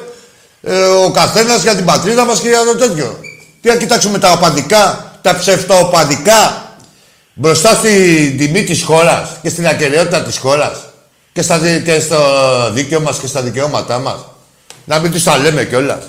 ε, 0.61 0.75
ο 0.83 1.11
καθένα 1.11 1.55
για 1.55 1.75
την 1.75 1.85
πατρίδα 1.85 2.25
μα 2.25 2.33
και 2.33 2.47
για 2.47 2.63
το 2.63 2.75
τέτοιο. 2.75 3.19
Τι 3.61 3.69
να 3.69 3.75
κοιτάξουμε 3.75 4.17
τα 4.17 4.31
οπαντικά, 4.31 5.11
τα 5.21 5.37
ψευτοοπαντικά 5.37 6.70
μπροστά 7.33 7.75
στην 7.75 8.37
τιμή 8.37 8.63
της 8.63 8.83
χώρας 8.83 9.29
και 9.41 9.49
στην 9.49 9.67
ακαιρεότητα 9.67 10.21
της 10.23 10.37
χώρας 10.37 10.79
και, 11.33 11.41
στα 11.41 11.59
δι- 11.59 11.83
και 11.83 11.99
στο 11.99 12.17
δίκαιο 12.73 12.99
μας 12.99 13.17
και 13.19 13.27
στα 13.27 13.41
δικαιώματά 13.41 13.99
μας. 13.99 14.25
Να 14.85 14.99
μην 14.99 15.11
του 15.11 15.23
τα 15.23 15.37
λέμε 15.37 15.65
κιόλας. 15.65 16.03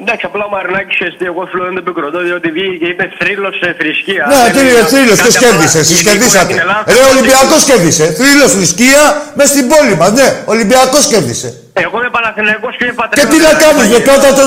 Εντάξει, 0.00 0.24
απλά 0.30 0.44
ο 0.48 0.50
Μαρινάκης 0.54 0.94
ξέρεις 0.96 1.14
τι, 1.18 1.24
εγώ 1.32 1.42
θέλω 1.50 1.64
να 1.70 1.74
το 1.76 1.82
επικροτώ, 1.84 2.18
διότι 2.28 2.48
βγήκε 2.56 2.76
και 2.82 2.88
είπε 2.92 3.04
θρύλος 3.18 3.54
σε 3.62 3.68
θρησκεία. 3.78 4.24
Ναι, 4.30 4.38
Δεν 4.44 4.52
τι 4.54 4.60
είναι 4.70 4.82
θρύλο, 4.92 5.14
κάτι 5.16 5.22
ποιο 5.22 5.38
απλά 5.38 5.42
κέρδισε, 5.44 5.78
εσεί 5.84 5.92
γενικό 5.92 6.02
για 6.04 6.12
κερδίσατε. 6.12 6.52
την 6.52 6.58
Ελλάδα. 6.64 6.84
Ρε, 6.96 7.02
Ολυμπιακός 7.12 7.60
κέρδισε. 7.68 8.04
Θρύλο, 8.18 8.44
θρησκεία 8.54 9.02
μες 9.38 9.48
στην 9.54 9.64
πόλη 9.72 9.94
μας. 10.00 10.10
Ναι, 10.18 10.28
Ολυμπιακός 10.54 11.02
κέρδισε. 11.12 11.48
Εγώ 11.84 11.96
είμαι 12.00 12.10
Παναθηναϊκός 12.18 12.72
και 12.78 12.84
είμαι 12.84 12.94
Και 12.96 13.00
πατριώτης. 13.02 13.30
τι 13.32 13.38
να 13.48 13.52
κάνεις, 13.62 13.84
ρε, 13.94 13.98
πρώτα 14.08 14.28
το. 14.38 14.42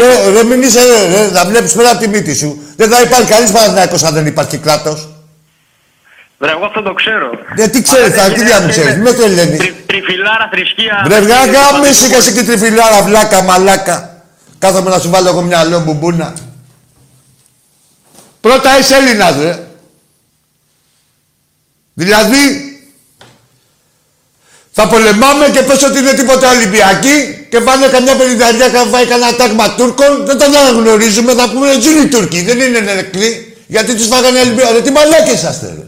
Ρε, 0.00 0.10
ρε, 0.34 0.42
μην 0.50 0.58
είσαι, 0.66 0.82
ρε, 0.90 1.00
ρε, 1.14 1.22
να 1.36 1.42
βλέπεις 1.50 1.72
πέρα 1.78 1.90
από 1.94 2.00
τη 2.02 2.08
μύτη 2.14 2.32
σου. 2.40 2.50
Δεν 2.80 2.88
θα 2.92 2.98
υπάρχει 3.06 3.28
κανείς 3.34 3.50
Παναθηναϊκός 3.56 4.00
αν 4.08 4.12
δεν 4.18 4.26
υπάρχει 4.32 4.56
κράτο. 4.66 4.92
Βρε, 6.40 6.50
εγώ 6.56 6.64
αυτό 6.70 6.80
το 6.88 6.92
ξέρω. 7.00 7.28
Ε, 7.56 7.66
τι 7.72 7.78
ξέρεις, 7.86 8.04
Αλλά 8.06 8.14
τα 8.16 8.22
δεν 8.22 8.30
αρχίδια 8.30 8.54
μου 8.60 8.60
γίνεται, 8.60 8.72
ξέρεις, 8.80 8.94
είναι 8.94 9.02
με 9.10 9.12
τρελαίνεις. 9.18 9.58
τρι- 9.58 9.74
Τριφυλάρα 9.86 10.46
θρησκεία. 10.54 10.94
Βρε, 11.06 11.14
και- 11.18 11.24
βγάγα 11.26 11.62
μίση 11.82 12.04
και 12.10 12.16
εσύ 12.16 12.30
και 12.32 12.42
τριφυλάρα, 12.48 13.02
βλάκα, 13.08 13.42
μαλάκα. 13.42 13.96
Κάθομαι 14.64 14.90
να 14.90 14.98
σου 14.98 15.10
βάλω 15.10 15.28
εγώ 15.28 15.42
μυαλό 15.42 15.80
μπουμπούνα. 15.80 16.34
Πρώτα 18.40 18.78
είσαι 18.78 18.96
Έλληνας, 18.96 19.36
ρε. 19.36 19.66
Δηλαδή, 21.94 22.38
θα 24.72 24.88
πολεμάμε 24.88 25.48
και 25.48 25.62
πες 25.62 25.82
ότι 25.82 25.98
είναι 25.98 26.12
τίποτα 26.12 26.50
Ολυμπιακοί 26.50 27.46
και 27.50 27.60
πάνε 27.60 27.86
καμιά 27.86 28.16
πενηνταριά 28.16 28.68
και 28.68 28.76
φάει 28.90 29.06
κανένα 29.06 29.36
τάγμα 29.36 29.74
Τούρκων, 29.74 30.24
δεν 30.26 30.38
τον 30.38 30.56
αναγνωρίζουμε, 30.56 31.34
θα 31.34 31.50
πούμε 31.50 31.70
έτσι 31.70 31.90
είναι 31.90 32.00
οι 32.00 32.08
Τούρκοι, 32.08 32.42
δεν 32.42 32.60
είναι 32.60 32.80
νεκλοί, 32.80 33.56
γιατί 33.66 33.94
τους 33.94 34.06
φάγανε 34.06 34.40
Ολυμπιακοί. 34.40 34.72
Ρε, 34.72 34.82
τι 34.82 34.90
μαλάκες 34.90 35.34
είσαστε, 35.34 35.66
ρε. 35.78 35.86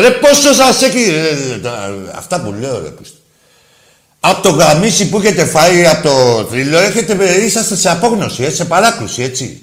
Ρε, 0.00 0.10
πόσο 0.10 0.54
σας 0.54 0.82
έχει... 0.82 1.10
ρε, 1.10 1.30
ρε, 1.30 1.58
τα- 1.58 1.94
αυτά 2.14 2.40
που 2.40 2.52
λέω, 2.52 2.80
ρε, 2.82 2.88
πούστε. 2.88 3.15
Από 4.28 4.42
το 4.42 4.50
γαμίσι 4.50 5.08
που 5.08 5.18
έχετε 5.18 5.44
φάει 5.44 5.86
από 5.86 6.08
το 6.08 6.46
θρύλο, 6.50 6.78
έχετε, 6.78 7.24
είσαστε 7.44 7.76
σε 7.76 7.90
απόγνωση, 7.90 8.42
έτσι, 8.42 8.56
σε 8.56 8.64
παράκρουση, 8.64 9.22
έτσι. 9.22 9.62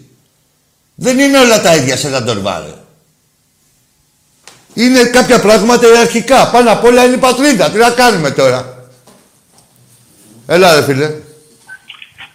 Δεν 0.96 1.20
είναι 1.20 1.40
όλα 1.40 1.62
τα 1.62 1.76
ίδια 1.76 1.98
σε 1.98 2.08
ένα 2.08 2.24
τορβάρε. 2.24 2.74
Είναι 4.74 5.04
κάποια 5.04 5.40
πράγματα 5.40 5.88
ιεραρχικά. 5.88 6.50
Πάνω 6.50 6.72
απ' 6.72 6.84
όλα 6.84 7.04
είναι 7.04 7.16
η 7.16 7.18
πατρίδα. 7.18 7.70
Τι 7.70 7.78
να 7.78 7.90
κάνουμε 7.90 8.32
τώρα; 8.32 8.88
Έλα 10.48 10.76
ρε 10.76 10.84
φίλε. 10.84 11.12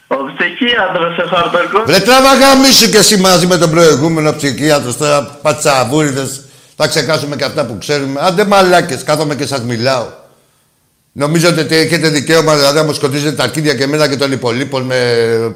Ο 0.07 0.17
ψυχίατρος 0.37 1.19
ο 1.19 1.37
Χορτορκός. 1.37 1.83
Βρε 1.87 2.01
τράβα 2.01 2.35
γαμίσου 2.35 2.91
κι 2.91 2.97
εσύ 2.97 3.17
μαζί 3.17 3.47
με 3.47 3.57
τον 3.57 3.71
προηγούμενο 3.71 4.33
ψυχίατρο 4.33 4.95
τώρα 4.95 5.23
πατσαβούριδες. 5.43 6.41
Θα 6.77 6.87
ξεχάσουμε 6.87 7.37
και 7.37 7.45
αυτά 7.45 7.65
που 7.65 7.79
ξέρουμε. 7.79 8.21
Άντε 8.23 8.45
μαλάκες, 8.45 9.03
κάθομαι 9.03 9.35
και 9.35 9.47
σας 9.47 9.61
μιλάω. 9.61 10.18
Νομίζω 11.13 11.49
ότι 11.49 11.75
έχετε 11.77 12.09
δικαίωμα 12.09 12.57
δηλαδή 12.57 12.77
να 12.79 12.85
μου 12.85 12.93
σκοτίζετε 12.93 13.37
τα 13.37 13.43
αρχίδια 13.43 13.75
και 13.75 13.83
εμένα 13.83 14.09
και 14.09 14.17
των 14.17 14.33
υπολείπων 14.33 14.83
με 14.83 14.97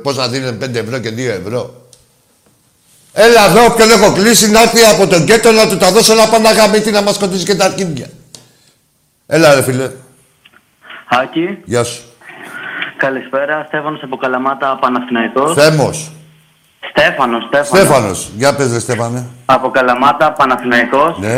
πώς 0.03 0.16
να 0.16 0.28
δίνετε 0.28 0.66
5 0.66 0.74
ευρώ 0.74 0.98
και 0.98 1.09
2 1.11 1.18
ευρώ. 1.18 1.86
Έλα 3.12 3.44
εδώ, 3.50 3.64
όποιον 3.64 3.90
έχω 3.90 4.12
κλείσει 4.12 4.50
να 4.50 4.62
έρθει 4.62 4.82
από 4.84 5.07
τον 5.07 5.24
κέτο 5.26 5.53
να 5.53 5.68
του 5.68 5.76
τα 5.76 5.90
δώσω 5.92 6.12
ένα 6.12 6.28
παναγαμίτι 6.28 6.90
να 6.90 7.03
μας 7.03 7.14
σκοτίζει 7.14 7.44
και 7.44 7.55
τα 7.55 7.64
αρχίδια. 7.64 8.07
Έλα 9.26 9.55
ρε 9.55 9.62
φίλε. 9.62 9.90
Άκη, 11.09 11.59
Γεια 11.64 11.84
σου. 11.84 12.03
καλησπέρα. 12.96 13.64
Στέφανος 13.68 14.03
από 14.03 14.16
Καλαμάτα, 14.16 14.78
Παναθηναϊκός. 14.80 15.55
Θέμος. 15.55 16.12
Στέφανος, 16.95 17.43
Στέφανος. 17.49 17.68
Στέφανος. 17.68 18.30
Για 18.36 18.55
πες 18.57 18.72
ρε 18.72 18.78
Στέφανε. 18.78 19.26
Από 19.45 19.70
Καλαμάτα, 19.70 20.32
Παναθηναϊκός. 20.32 21.16
Ναι. 21.18 21.32
Ε, 21.32 21.36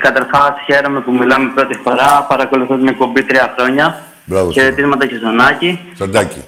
καταρχάς, 0.00 0.52
χαίρομαι 0.66 1.00
που 1.00 1.12
μιλάμε 1.12 1.50
πρώτη 1.54 1.74
φορά. 1.84 2.26
Παρακολουθώ 2.28 2.74
την 2.76 2.88
εκπομπή 2.88 3.22
τρία 3.22 3.54
χρόνια. 3.58 3.98
Μπράβο 4.24 4.46
σου. 4.52 4.60
Χαιρετίσματα 4.60 5.06
και 5.06 5.16
στον 5.16 5.40
Άκη. 5.40 5.80
Σαντάκι. 5.98 6.42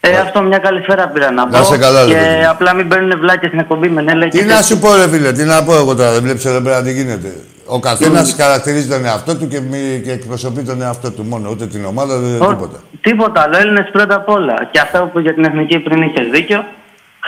Ε, 0.00 0.16
αυτό 0.18 0.40
μια 0.42 0.58
καλησπέρα 0.58 1.08
πήρα 1.08 1.30
να 1.30 1.46
πω. 1.46 1.56
Να 1.58 1.62
σε 1.64 1.78
καλά, 1.78 2.04
ρε 2.04 2.08
Και 2.10 2.14
παιδί. 2.16 2.44
απλά 2.44 2.74
μην 2.74 2.88
παίρνουν 2.88 3.18
βλάκια 3.20 3.48
στην 3.48 3.60
εκπομπή 3.60 3.88
με 3.88 4.02
ναι, 4.02 4.14
λέει 4.14 4.28
Τι 4.28 4.38
και 4.38 4.44
να 4.44 4.48
τέτοια. 4.48 4.62
σου 4.64 4.78
πω, 4.78 4.94
ρε 4.94 5.08
φίλε, 5.08 5.32
τι 5.32 5.44
να 5.44 5.62
πω 5.64 5.74
εγώ 5.74 5.94
τώρα, 5.94 6.12
δεν 6.12 6.22
βλέπεις 6.22 6.44
εδώ 6.44 6.60
πέρα 6.60 6.82
τι 6.82 6.92
γίνεται. 6.92 7.32
Ο 7.66 7.80
καθένας 7.80 8.34
χαρακτηρίζει 8.38 8.88
τον 8.88 9.04
εαυτό 9.04 9.36
του 9.36 9.48
και, 9.48 9.60
μη- 9.60 10.00
και 10.04 10.12
εκπροσωπεί 10.12 10.62
τον 10.62 10.82
εαυτό 10.82 11.10
του 11.10 11.22
μόνο, 11.24 11.48
ούτε 11.50 11.66
την 11.66 11.84
ομάδα, 11.84 12.16
ούτε 12.16 12.44
Ο- 12.44 12.48
τίποτα. 12.48 12.78
Τίποτα 13.00 13.40
άλλο. 13.42 13.56
Έλληνες 13.58 13.88
πρώτα 13.92 14.14
απ' 14.14 14.28
όλα. 14.28 14.54
Και 14.70 14.80
αυτά 14.80 15.02
που 15.02 15.18
για 15.18 15.34
την 15.34 15.44
εθνική 15.44 15.78
πριν 15.78 16.02
είχες 16.02 16.26
δίκιο. 16.32 16.64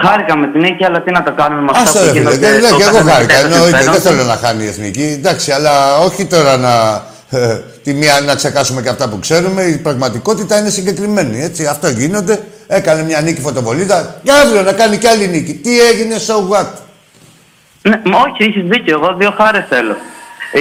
Χάρηκα 0.03 0.37
με 0.37 0.47
την 0.53 0.61
νίκη, 0.61 0.85
αλλά 0.85 1.03
τι 1.03 1.11
να 1.11 1.23
το 1.23 1.33
κάνουμε 1.33 1.61
με 1.63 1.69
αυτά 1.71 1.83
Άστο 1.83 1.99
που 1.99 2.05
ρε 2.05 2.11
φίλε, 2.11 2.21
γίνονται. 2.21 2.37
δεν 2.51 2.61
λέω 2.61 2.75
ο 2.75 2.77
και 2.77 2.83
εγώ 2.83 2.93
καθένας 2.93 3.13
χάρηκα. 3.15 3.35
έχει 3.35 3.43
το 3.49 3.55
Εννοείται, 3.55 3.77
συμφέρον 3.77 3.93
δεν 3.93 4.03
του. 4.03 4.09
θέλω 4.09 4.25
να 4.33 4.37
χάνει 4.37 4.65
η 4.65 4.67
εθνική. 4.67 5.07
Εντάξει, 5.19 5.53
αλλά 5.53 5.97
όχι 5.99 6.25
τώρα 6.27 6.57
να. 6.57 6.73
ε, 7.31 7.61
τη 7.85 7.93
μία 7.95 8.21
να 8.21 8.35
ξεχάσουμε 8.35 8.83
και 8.83 8.89
αυτά 8.89 9.09
που 9.09 9.19
ξέρουμε. 9.19 9.63
Η 9.63 9.77
πραγματικότητα 9.77 10.59
είναι 10.59 10.69
συγκεκριμένη. 10.71 11.43
Έτσι. 11.43 11.67
Αυτό 11.67 11.89
γίνονται. 11.89 12.43
Έκανε 12.67 13.03
μια 13.03 13.21
νίκη 13.21 13.41
φωτοβολίδα. 13.41 14.21
Και 14.23 14.31
αύριο 14.45 14.63
να 14.63 14.73
κάνει 14.73 14.97
και 14.97 15.09
άλλη 15.09 15.27
νίκη. 15.29 15.55
Τι 15.55 15.81
έγινε, 15.81 16.15
so 16.27 16.35
what; 16.53 16.67
Ναι, 17.83 18.01
μα 18.05 18.19
όχι, 18.19 18.43
έχεις 18.49 18.63
δίκιο. 18.73 19.01
Εγώ 19.03 19.15
δύο 19.19 19.35
χάρες 19.41 19.65
θέλω. 19.69 19.97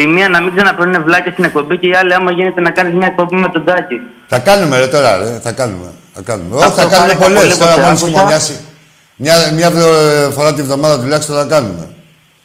Η 0.04 0.06
μία 0.08 0.30
να 0.30 0.42
μην 0.42 0.56
ξαναπρώνει 0.56 0.98
βλάκια 0.98 1.32
στην 1.32 1.44
εκπομπή 1.44 1.78
και 1.78 1.88
η 1.88 1.94
άλλη, 1.96 2.14
άμα 2.14 2.32
γίνεται 2.32 2.62
να 2.62 2.70
κάνεις 2.70 2.94
μια 2.94 3.08
εκπομπή 3.08 3.36
με 3.36 3.50
τον 3.50 3.66
Τάκη. 3.66 4.02
Θα 4.28 4.40
κάνουμε 4.40 4.80
ρε 4.80 4.88
τώρα, 4.88 5.18
ρε. 5.18 5.40
Θα 5.44 5.52
κάνουμε. 5.52 5.88
Θα 6.14 6.22
κάνουμε. 6.22 6.56
Αυτό 6.64 6.82
Όχι, 6.82 6.90
θα 6.90 6.96
κάνουμε 6.98 7.14
χάρηκα 7.14 7.24
πολλές. 7.26 7.42
πολύ 7.42 7.52
που 7.52 7.58
Τώρα 7.60 7.96
σε 7.96 8.06
μόλι 8.06 8.18
άκουσα. 8.20 8.54
Χειμωνιάσει. 9.18 9.53
Μια, 9.53 9.70
μια 9.72 9.82
ε, 10.28 10.30
φορά 10.32 10.53
τη 10.53 10.61
βδομάδα 10.61 10.99
τουλάχιστον 10.99 11.36
θα 11.36 11.45
κάνουμε. 11.45 11.89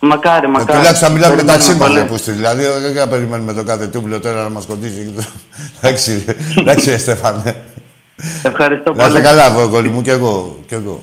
Μακάρι, 0.02 0.46
Ε, 0.46 0.48
μακάρι. 0.48 0.78
τουλάχιστον 0.78 1.08
θα 1.08 1.14
μιλάμε 1.14 1.34
μεταξύ 1.34 1.66
Περιμένουμε 1.66 1.88
μας, 1.88 1.88
πολύ. 1.88 2.00
ρε 2.00 2.14
πούστη. 2.14 2.30
Δηλαδή, 2.32 2.62
δεν 2.82 2.94
θα 2.94 3.08
περιμένουμε 3.08 3.52
το 3.52 3.64
κάθε 3.64 3.86
τούμπλο 3.86 4.20
τώρα 4.20 4.42
να 4.42 4.48
μας 4.48 4.64
κοντήσει. 4.66 5.14
Εντάξει, 5.80 6.24
ρε. 6.26 6.34
εντάξει, 6.60 6.90
ρε, 6.90 6.98
Στέφανε. 6.98 7.56
Ευχαριστώ 8.42 8.92
Να 8.94 9.02
είστε 9.06 9.12
πολύ. 9.12 9.24
καλά, 9.24 9.46
εγώ, 9.46 9.68
κόλλη 9.68 9.88
μου, 9.88 10.02
και 10.02 10.10
εγώ. 10.10 10.58
Και 10.66 10.74
εγώ. 10.74 11.02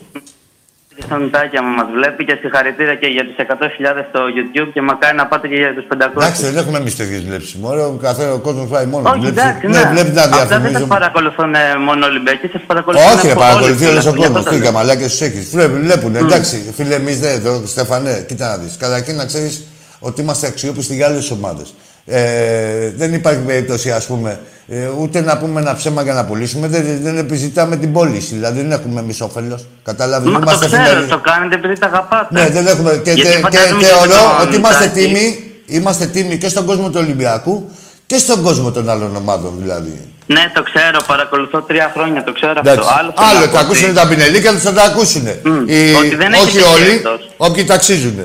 Και 0.98 1.04
στον 1.08 1.32
Τάκη, 1.32 1.58
άμα 1.58 1.70
μας 1.80 1.88
βλέπει 1.98 2.22
και 2.26 2.36
συγχαρητήρια 2.42 2.96
και 3.02 3.08
για 3.16 3.24
του 3.28 3.34
100.000 3.38 4.06
στο 4.10 4.20
YouTube 4.36 4.70
και 4.74 4.82
μακάρι 4.82 5.16
να 5.22 5.26
πάτε 5.28 5.48
και 5.48 5.56
για 5.56 5.74
τους 5.78 5.86
500. 5.94 6.22
Εντάξει, 6.22 6.42
δεν 6.46 6.58
έχουμε 6.58 6.78
εμείς 6.78 6.96
τέτοιες 6.96 7.22
βλέψεις. 7.28 7.54
Μωρέ, 7.56 7.82
ο 7.82 7.98
καθένας 8.02 8.34
ο 8.36 8.40
κόσμος 8.40 8.68
πάει 8.74 8.86
μόνο. 8.86 9.10
Όχι, 9.10 9.20
Βλέψει- 9.20 9.40
εντάξει, 9.40 9.68
ναι, 9.68 9.80
ναι. 9.84 9.90
βλέπεις 9.94 10.14
να 10.14 10.22
Αυτά 10.22 10.38
δεν 10.38 10.48
σα 10.48 10.58
διαφημίζουμε. 10.58 10.88
παρακολουθούν 10.96 11.54
ε, 11.56 11.64
μόνο 11.88 12.06
Ολυμπιακοί, 12.06 12.48
σας 12.48 12.62
παρακολουθούν. 12.68 13.08
Όχι, 13.14 13.26
ρε, 13.26 13.32
από 13.32 13.42
παρακολουθεί 13.42 13.86
όλους, 13.86 13.92
όλος 13.92 14.06
ο 14.06 14.10
γι' 14.10 14.18
αυτό 14.20 14.24
κόσμος. 14.24 14.44
το 14.44 14.50
Τι 14.50 14.56
λέω. 14.56 14.66
καμαλάκε 14.66 15.04
τους 15.04 15.22
έχεις. 15.22 15.46
Βλέπουν, 15.88 16.16
εντάξει, 16.16 16.56
φίλε, 16.78 16.96
εμείς 16.96 17.20
δεν, 17.20 17.44
το 17.44 17.52
Στεφανέ, 17.74 18.26
κοίτα 18.28 18.46
να 18.48 18.58
δεις. 18.58 18.74
Καταρχήν 18.84 19.16
να 19.16 19.26
ξέρεις 19.26 19.56
ότι 20.00 20.22
είμαστε 20.22 20.48
αξιόπιστοι 20.48 20.96
για 20.96 21.06
άλλες 21.08 21.32
ομάδες. 21.32 21.74
Ε, 22.10 22.92
δεν 22.96 23.14
υπάρχει 23.14 23.40
περίπτωση, 23.40 23.92
ας 23.92 24.06
πούμε, 24.06 24.40
ε, 24.68 24.88
ούτε 25.00 25.22
να 25.22 25.38
πούμε 25.38 25.62
ένα 25.62 25.76
ψέμα 25.76 26.02
για 26.02 26.14
να 26.14 26.26
πουλήσουμε. 26.26 26.68
Δεν, 26.68 27.00
δεν 27.02 27.18
επιζητάμε 27.18 27.76
την 27.78 27.92
πώληση. 27.94 28.34
Δηλαδή 28.34 28.62
δεν 28.62 28.72
έχουμε 28.72 29.00
εμείς 29.00 29.22
όφελος. 29.22 29.66
Κατάλαβε. 29.84 30.30
Μα 30.30 30.40
το 30.40 30.58
ξέρω, 30.66 31.06
το 31.10 31.18
κάνετε 31.18 31.56
επειδή 31.56 31.80
τα 31.80 31.86
αγαπάτε. 31.86 32.28
Ναι, 32.42 32.50
δεν 32.50 32.68
έχουμε. 32.68 33.02
Και, 33.04 33.12
Γιατί 33.12 33.22
και, 33.22 33.36
και, 33.36 33.42
φαντάζομαι 33.42 33.80
και 33.80 33.86
και 33.86 33.94
ωραίο 34.02 34.24
με 34.28 34.38
τον 34.38 34.48
ότι 34.48 34.56
είμαστε 34.56 34.86
Τάκη. 34.86 35.00
τίμοι, 35.06 35.52
είμαστε 35.66 36.06
τίμοι 36.06 36.38
και 36.38 36.50
στον 36.50 36.66
κόσμο 36.66 36.88
του 36.90 37.00
Ολυμπιακού 37.04 37.70
και 38.06 38.18
στον 38.18 38.42
κόσμο 38.44 38.72
των 38.72 38.90
άλλων 38.90 39.16
ομάδων 39.16 39.54
δηλαδή. 39.62 40.02
Ναι, 40.26 40.52
το 40.54 40.64
ξέρω, 40.64 41.00
παρακολουθώ 41.08 41.62
τρία 41.62 41.92
χρόνια, 41.94 42.24
το 42.24 42.32
ξέρω 42.34 42.54
Εντάξει. 42.58 42.80
αυτό. 42.80 42.94
Άλλο, 43.00 43.14
θέλω 43.16 43.28
Άλλο 43.30 43.40
να 43.40 43.46
θα 43.46 43.52
πω 43.52 43.58
ακούσουν 43.58 43.86
ότι- 43.90 43.96
τα 43.96 44.08
πινελίκια 44.08 44.52
του, 44.52 44.60
θα 44.60 44.74
τα 44.74 44.84
ακούσουν. 44.84 45.26
Οι- 45.28 45.94
ότι 46.00 46.16
δεν 46.16 46.34
έχετε 46.34 46.60
όχι 46.60 46.62
όλοι, 46.76 46.90
κέρδος. 47.00 47.30
όποιοι 47.38 47.64
ταξίζουν. 47.64 48.18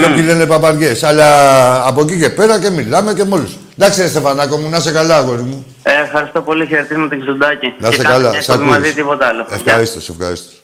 Και 0.00 0.10
όποιοι 0.10 0.22
λένε 0.26 0.46
παπαριές. 0.46 1.02
Αλλά 1.02 1.86
από 1.86 2.00
εκεί 2.02 2.18
και 2.18 2.30
πέρα 2.30 2.60
και 2.60 2.70
μιλάμε 2.70 3.14
και 3.14 3.24
με 3.24 3.34
όλου. 3.34 3.48
Εντάξει, 3.78 4.00
ρε 4.02 4.08
Στεφανάκο 4.08 4.56
μου, 4.56 4.68
να 4.68 4.76
είσαι 4.76 4.92
καλά, 4.92 5.16
αγόρι 5.16 5.42
μου. 5.42 5.64
Ε, 5.82 5.90
ευχαριστώ 6.04 6.42
πολύ, 6.42 6.66
χαιρετίσματα 6.66 7.16
και 7.16 7.22
στον 7.22 7.38
Τάκη. 7.38 7.66
Να 7.78 7.88
Και 7.88 7.94
είσαι 7.94 8.02
κάντε 8.02 8.16
καλά. 8.16 8.30
μια 8.30 8.42
Σ' 8.42 8.48
εκπομπή 8.48 8.64
ακούεις. 8.68 8.80
μαζί, 8.80 8.94
τίποτα 8.94 9.26
άλλο. 9.26 9.44
Γεια. 9.48 9.56
Ευχαρίστως, 9.56 10.08
ευχαρίστως. 10.08 10.54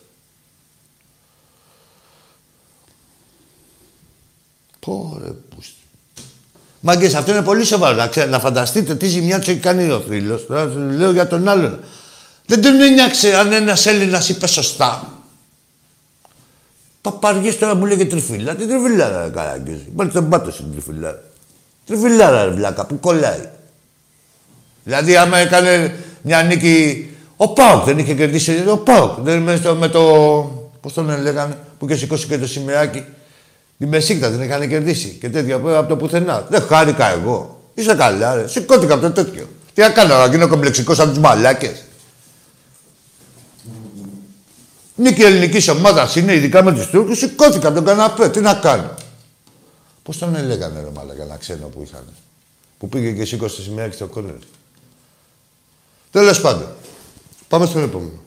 Πόρε 4.80 5.30
πούστη. 5.54 5.72
Μάγκες, 6.80 7.14
αυτό 7.14 7.30
είναι 7.30 7.42
πολύ 7.42 7.64
σοβαρό. 7.64 7.96
Να, 7.96 8.06
ξέ- 8.06 8.28
να 8.28 8.38
φανταστείτε 8.38 8.94
τι 8.94 9.06
ζημιά 9.06 9.38
του 9.40 9.50
έχει 9.50 9.58
κάνει 9.60 9.90
ο 9.90 10.02
φίλος. 10.08 10.46
Τώρα 10.46 10.70
σου 10.72 10.78
λέω 10.78 11.10
για 11.10 11.26
τον 11.26 11.48
άλλον. 11.48 11.80
Δεν 12.46 12.62
τον 12.62 12.80
ένιαξε 12.80 13.36
αν 13.36 13.52
ένας 13.52 13.86
Έλληνας 13.86 14.28
είπε 14.28 14.46
σωστά. 14.46 15.10
Παπαριές 17.06 17.58
τώρα 17.58 17.74
μου 17.74 17.86
λέγε 17.86 18.04
τριφύλα. 18.04 18.54
Τι 18.54 18.66
τριφύλα 18.66 19.08
ρε 19.08 19.30
καράγκες. 19.30 19.78
Υπάρχει 19.88 20.12
τον 20.12 20.28
πάτο 20.28 20.50
στην 20.50 20.72
τριφύλα. 20.72 21.22
Τριφύλα 21.86 22.44
ρε 22.44 22.50
βλάκα 22.50 22.86
που 22.86 23.00
κολλάει. 23.00 23.48
Δηλαδή 24.84 25.16
άμα 25.16 25.38
έκανε 25.38 25.96
μια 26.22 26.42
νίκη... 26.42 27.08
Ο 27.36 27.48
Πάοκ 27.48 27.84
δεν 27.84 27.98
είχε 27.98 28.14
κερδίσει. 28.14 28.64
Ο 28.68 28.76
Πάοκ. 28.76 29.20
Δεν 29.20 29.38
με, 29.38 29.56
στο, 29.56 29.74
με 29.74 29.88
το... 29.88 30.02
Πώς 30.80 30.92
τον 30.92 31.22
λέγανε. 31.22 31.58
Που 31.78 31.86
και 31.86 31.94
σηκώσει 31.94 32.26
και 32.26 32.38
το 32.38 32.46
σημεράκι. 32.46 33.04
Τη 33.78 33.86
Μεσίκτα 33.86 34.30
δεν 34.30 34.42
είχαν 34.42 34.68
κερδίσει. 34.68 35.16
Και 35.20 35.28
τέτοια 35.28 35.54
από 35.54 35.78
από 35.78 35.88
το 35.88 35.96
πουθενά. 35.96 36.46
Δεν 36.48 36.62
χάρηκα 36.62 37.12
εγώ. 37.12 37.60
Είσαι 37.74 37.94
καλά 37.94 38.34
ρε. 38.34 38.48
Σηκώθηκα 38.48 38.94
από 38.94 39.02
το 39.02 39.10
τέτοιο. 39.10 39.48
Τι 39.74 39.80
να 39.80 39.88
κάνω, 39.88 40.18
να 40.18 40.26
γίνω 40.26 40.48
κομπλεξικός 40.48 40.98
από 40.98 41.08
τους 41.08 41.18
μαλάκες. 41.18 41.84
Νίκη 44.96 45.22
ελληνικής 45.22 45.68
ομάδας 45.68 46.16
είναι, 46.16 46.34
ειδικά 46.34 46.62
με 46.62 46.72
τους 46.74 46.86
Τούρκους, 46.86 47.18
σηκώθηκα 47.18 47.66
από 47.68 47.76
τον 47.76 47.84
καναπέ. 47.84 48.28
Τι 48.28 48.40
να 48.40 48.54
κάνω. 48.54 48.94
Πώς 50.02 50.18
τον 50.18 50.34
έλεγανε 50.36 50.80
ρε 50.80 50.90
μαλάκα, 50.94 51.22
ένα 51.22 51.36
ξένο 51.36 51.66
που 51.66 51.82
είχαν. 51.86 52.04
Που 52.78 52.88
πήγε 52.88 53.12
και 53.12 53.24
σήκωσε 53.24 53.62
σημαία 53.62 53.88
και 53.88 53.94
στο 53.94 54.06
κόνερ. 54.06 54.34
Τέλος 56.10 56.40
πάντων. 56.40 56.68
Πάμε 57.48 57.66
στον 57.66 57.82
επόμενο. 57.82 58.20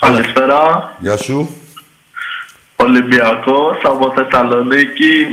Καλησπέρα. 0.00 0.96
Γεια 1.00 1.16
σου. 1.16 1.48
Ολυμπιακός 2.76 3.76
από 3.82 4.12
Θεσσαλονίκη. 4.12 5.24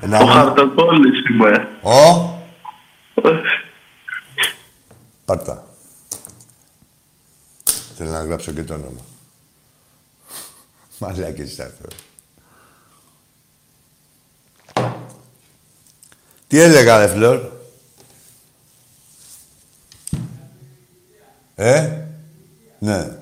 Ένα 0.00 0.18
Ο 0.18 0.22
όνομα. 0.22 0.40
Χαρτοκόλλης 0.40 1.28
είμαι. 1.30 1.68
Ω. 1.82 2.34
Πάρτα. 5.24 5.65
Θέλω 7.96 8.10
να 8.10 8.24
γράψω 8.24 8.52
και 8.52 8.64
το 8.64 8.74
όνομα. 8.74 9.00
Μαλάκες 10.98 11.50
είσαι 11.50 11.62
αυτό. 11.62 11.88
Τι 16.46 16.58
έλεγα, 16.58 16.98
ρε 16.98 17.08
Φλόρ; 17.08 17.52
Ε, 21.54 22.06
ναι. 22.78 23.18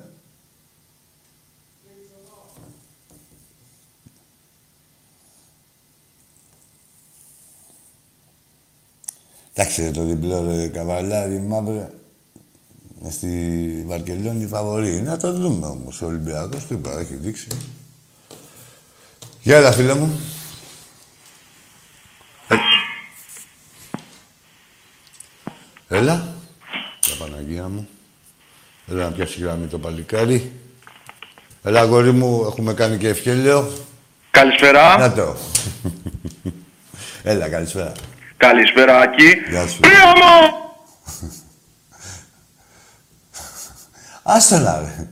Εντάξει, 9.53 9.81
ρε, 9.81 9.91
το 9.91 10.03
διπλό 10.03 10.45
ρε, 10.45 10.67
καβαλάρι, 10.67 11.39
μαύρα. 11.39 11.91
Μες 13.15 13.31
στη 13.33 13.83
Βαρκελόνη 13.87 14.47
φαβορεί. 14.47 15.01
Να 15.01 15.17
το 15.17 15.33
δούμε 15.33 15.67
όμως. 15.67 16.01
Ο 16.01 16.05
Ολυμπιακός 16.05 16.65
τι 16.65 16.73
είπα, 16.73 16.99
έχει 16.99 17.13
δείξει. 17.15 17.47
Γεια, 19.41 19.57
έλα, 19.57 19.71
φίλε 19.71 19.93
μου. 19.93 20.19
Ε. 22.47 22.55
Έλα. 25.87 26.27
Για 27.03 27.15
Παναγία 27.19 27.67
μου. 27.67 27.87
Έλα 28.91 29.03
να 29.03 29.11
πιάσει 29.11 29.39
γραμμή 29.41 29.67
το 29.67 29.77
παλικάρι. 29.77 30.51
Έλα, 31.63 31.79
αγόρι 31.79 32.11
μου, 32.11 32.45
έχουμε 32.47 32.73
κάνει 32.73 32.97
και 32.97 33.07
ευχέλαιο. 33.07 33.71
Καλησπέρα. 34.31 34.97
Να 34.97 35.13
το. 35.13 35.35
Έλα, 37.23 37.49
καλησπέρα. 37.49 37.91
Καλησπέρα, 38.37 38.99
Άκη. 38.99 39.33
Γεια 39.49 39.67
σου. 39.67 39.79
Πρίαμο! 39.79 40.64
Άστα 44.35 44.59
να 44.59 44.79
ρε. 44.79 45.07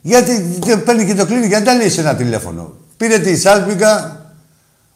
Γιατί 0.00 0.58
και 0.60 0.76
παίρνει 0.76 1.06
και 1.06 1.14
το 1.14 1.26
κλείνει, 1.26 1.46
γιατί 1.46 1.64
δεν 1.64 1.76
λέει 1.76 1.88
σε 1.88 2.00
ένα 2.00 2.16
τηλέφωνο. 2.16 2.76
Πήρε 2.96 3.18
τη 3.18 3.36
Σάλπιγγα, 3.36 4.20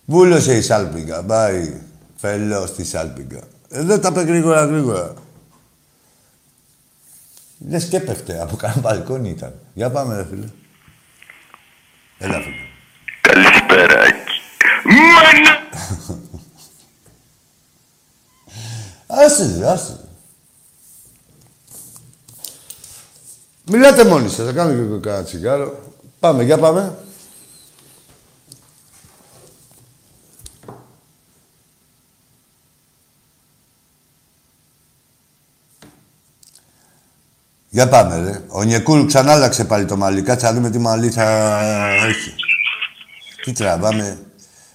βούλωσε 0.05 0.57
η 0.57 0.62
Σάλπιγγα. 0.62 1.22
Πάει, 1.22 1.80
φελό 2.16 2.66
στη 2.66 2.84
Σάλπιγγα. 2.84 3.40
Εδώ 3.68 3.99
τα 3.99 4.09
είπε 4.09 4.22
γρήγορα 4.22 4.64
γρήγορα. 4.64 5.14
Λες 7.68 7.84
και 7.84 7.97
έπεφτε, 7.97 8.40
από 8.42 8.57
κανένα 8.57 8.80
μπαλκόνι 8.80 9.28
ήταν. 9.28 9.55
Για 9.74 9.90
πάμε 9.90 10.16
ρε 10.16 10.24
φίλε. 10.24 10.47
Έλα 12.18 12.40
φίλε. 12.40 12.66
Καλησπέρα, 13.20 14.01
Άκη. 14.01 14.40
Μάνα! 14.84 15.59
Άσε, 19.24 19.57
ρε, 19.59 19.70
άσε. 19.70 20.05
Μιλάτε 23.70 24.04
μόνοι 24.04 24.28
σας, 24.28 24.46
θα 24.46 24.52
κάνω 24.52 24.72
και 24.74 24.80
εγώ 24.80 25.00
κανένα 25.00 25.24
τσιγάρο. 25.24 25.78
Πάμε, 26.20 26.42
για 26.42 26.58
πάμε. 26.58 26.98
Για 37.68 37.88
πάμε, 37.88 38.30
ρε. 38.30 38.42
Ο 38.48 38.62
Νιεκούρ 38.62 39.06
ξανά 39.06 39.32
άλλαξε 39.32 39.64
πάλι 39.64 39.84
το 39.84 39.96
μαλλί. 39.96 40.22
Κάτσε 40.22 40.46
να 40.46 40.52
δούμε 40.52 40.70
τι 40.70 40.78
μαλλί 40.78 41.10
θα 41.10 41.58
έχει. 42.06 42.34
Τι 43.44 43.52
τραβάμε. 43.52 44.18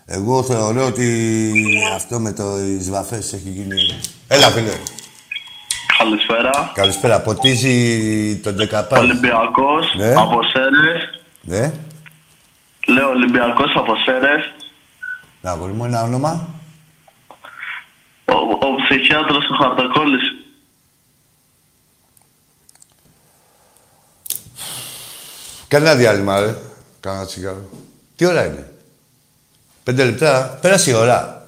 Εγώ 0.06 0.44
θεωρώ 0.44 0.86
ότι 0.86 1.54
αυτό 1.96 2.20
με 2.20 2.32
το 2.32 2.60
οι 2.60 2.78
βαφές 2.78 3.34
έχει 3.34 3.50
γίνει... 3.50 4.00
Έλα, 4.28 4.50
φίλε. 4.50 4.72
Καλησπέρα. 6.04 6.72
Καλησπέρα. 6.74 7.22
Ποτίζει 7.22 8.40
τον 8.44 8.56
Δεκαπάρ. 8.56 9.00
Ολυμπιακός 9.00 9.94
Ναι. 9.98 10.14
από 10.14 10.40
Σέρες. 10.44 11.22
Ναι. 11.42 11.74
Λέω 12.88 13.10
Ολυμπιακός 13.10 13.74
από 13.76 13.96
Σέρες. 14.06 14.54
Να, 15.42 15.52
αγόρι 15.52 15.72
μου, 15.74 15.86
ένα 15.86 16.04
όνομα. 16.04 16.48
Ο, 18.26 18.34
ο 18.34 18.76
ψυχίατρος 18.88 19.46
του 19.46 19.54
Χαρτακόλλης. 19.62 20.36
Κάνε 25.68 25.90
ένα 25.90 25.96
διάλειμμα, 25.96 26.40
ρε. 26.40 26.56
Κάνα 27.00 27.18
ένα 27.18 27.26
τσιγάρο. 27.26 27.70
Τι 28.16 28.26
ώρα 28.26 28.46
είναι; 28.46 28.72
Πέντε 29.84 30.06
λεπτά. 30.06 30.58
Πέρασε 30.62 30.90
η 30.92 30.94
ώρα. 30.94 31.48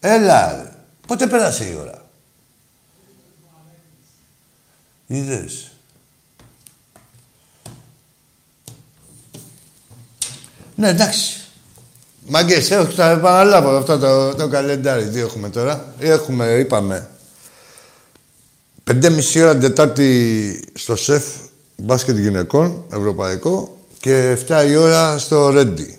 Έλα, 0.00 0.52
ρε. 0.52 0.72
Πότε 1.06 1.26
πέρασε 1.26 1.64
η 1.64 1.76
ώρα; 1.80 1.97
Είδες. 5.10 5.70
Ναι, 10.74 10.88
εντάξει. 10.88 11.40
Μαγκές, 12.26 12.70
έχω 12.70 12.92
τα 12.92 13.10
επαναλάβω 13.10 13.76
αυτό 13.76 13.98
το, 13.98 14.34
το 14.34 14.48
καλεντάρι. 14.48 15.08
Τι 15.08 15.20
έχουμε 15.20 15.50
τώρα; 15.50 15.94
Έχουμε, 15.98 16.46
είπαμε, 16.46 17.08
Πεντέμιση 18.84 19.42
ώρα 19.42 19.52
την 19.52 19.60
Τετάρτη 19.60 20.64
στο 20.74 20.96
ΣΕΦ 20.96 21.24
μπάσκετ 21.76 22.16
γυναικών, 22.16 22.84
ευρωπαϊκό, 22.92 23.76
και 24.00 24.36
7 24.48 24.64
η 24.68 24.76
ώρα 24.76 25.18
στο 25.18 25.48
Ρέντι. 25.48 25.98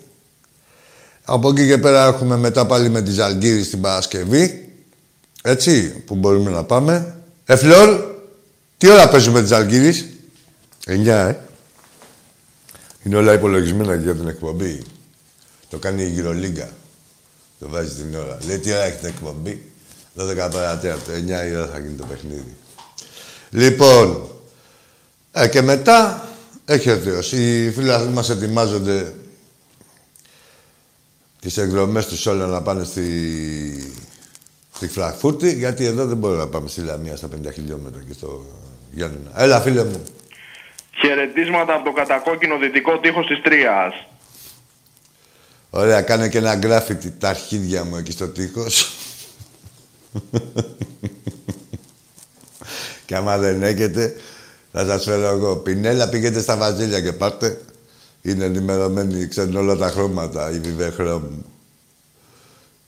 Από 1.24 1.48
εκεί 1.48 1.66
και 1.66 1.78
πέρα 1.78 2.06
έχουμε 2.06 2.36
μετά 2.36 2.66
πάλι 2.66 2.88
με 2.88 3.02
τη 3.02 3.10
Ζαλγκύρη 3.10 3.64
στην 3.64 3.80
Παρασκευή. 3.80 4.72
Έτσι, 5.42 5.88
που 5.88 6.14
μπορούμε 6.14 6.50
να 6.50 6.64
πάμε. 6.64 7.14
Ε, 7.44 7.56
Φλόρ, 7.56 8.09
τι 8.80 8.90
ώρα 8.90 9.08
παίζουμε 9.08 9.40
τη 9.40 9.46
Ζαλγκύρης. 9.46 10.06
9, 10.86 11.06
ε. 11.06 11.36
Είναι 13.02 13.16
όλα 13.16 13.32
υπολογισμένα 13.32 13.94
για 13.94 14.14
την 14.14 14.28
εκπομπή. 14.28 14.82
Το 15.70 15.78
κάνει 15.78 16.02
η 16.02 16.08
Γυρολίγκα. 16.08 16.70
Το 17.58 17.68
βάζει 17.68 18.02
την 18.02 18.14
ώρα. 18.14 18.38
Λέει 18.46 18.58
τι 18.58 18.72
ώρα 18.72 18.82
έχει 18.82 18.98
την 18.98 19.08
εκπομπή; 19.08 19.72
12 20.16 20.48
παρατέταρτο. 20.52 21.12
9 21.12 21.16
η 21.50 21.56
ώρα 21.56 21.66
θα 21.66 21.78
γίνει 21.78 21.94
το 21.94 22.04
παιχνίδι. 22.06 22.56
Λοιπόν, 23.50 24.30
ε, 25.32 25.48
και 25.48 25.62
μετά 25.62 26.28
έχει 26.64 26.90
ο 26.90 26.96
Θεός. 26.96 27.32
Οι 27.32 27.72
φίλοι 27.74 28.08
μας 28.12 28.30
ετοιμάζονται 28.30 29.14
τις 31.40 31.56
εκδρομές 31.56 32.06
τους 32.06 32.26
όλα 32.26 32.46
να 32.46 32.62
πάνε 32.62 32.84
στη, 32.84 33.94
στη 34.74 34.88
Φραγκφούρτη, 34.88 35.54
γιατί 35.54 35.84
εδώ 35.84 36.06
δεν 36.06 36.16
μπορούμε 36.16 36.40
να 36.40 36.48
πάμε 36.48 36.68
στη 36.68 36.80
Λαμία 36.80 37.16
στα 37.16 37.28
50 37.46 37.52
χιλιόμετρα 37.52 38.02
και 38.08 38.12
στο 38.12 38.46
Γιάννενα. 38.90 39.30
Έλα, 39.36 39.60
φίλε 39.60 39.84
μου. 39.84 40.02
Χαιρετίσματα 41.00 41.74
από 41.74 41.84
το 41.84 41.92
κατακόκκινο 41.92 42.58
δυτικό 42.58 42.98
τείχος 42.98 43.26
της 43.26 43.40
Τρίας. 43.42 43.94
Ωραία, 45.70 46.02
κάνε 46.02 46.28
και 46.28 46.38
ένα 46.38 46.54
γκράφιτι 46.54 47.10
τα 47.10 47.28
αρχίδια 47.28 47.84
μου 47.84 47.96
εκεί 47.96 48.12
στο 48.12 48.28
τείχος. 48.28 48.94
και 53.06 53.16
άμα 53.16 53.38
δεν 53.38 53.62
έχετε, 53.62 54.16
θα 54.72 54.86
σας 54.86 55.04
φέρω 55.04 55.26
εγώ. 55.26 55.56
Πινέλα, 55.56 56.08
πήγαινε 56.08 56.40
στα 56.40 56.56
Βαζίλια 56.56 57.00
και 57.00 57.12
πάρτε. 57.12 57.60
Είναι 58.22 58.44
ενημερωμένοι, 58.44 59.28
ξέρουν 59.28 59.56
όλα 59.56 59.76
τα 59.76 59.88
χρώματα, 59.88 60.50
η 60.50 60.58
βιβεχρόμ. 60.58 61.22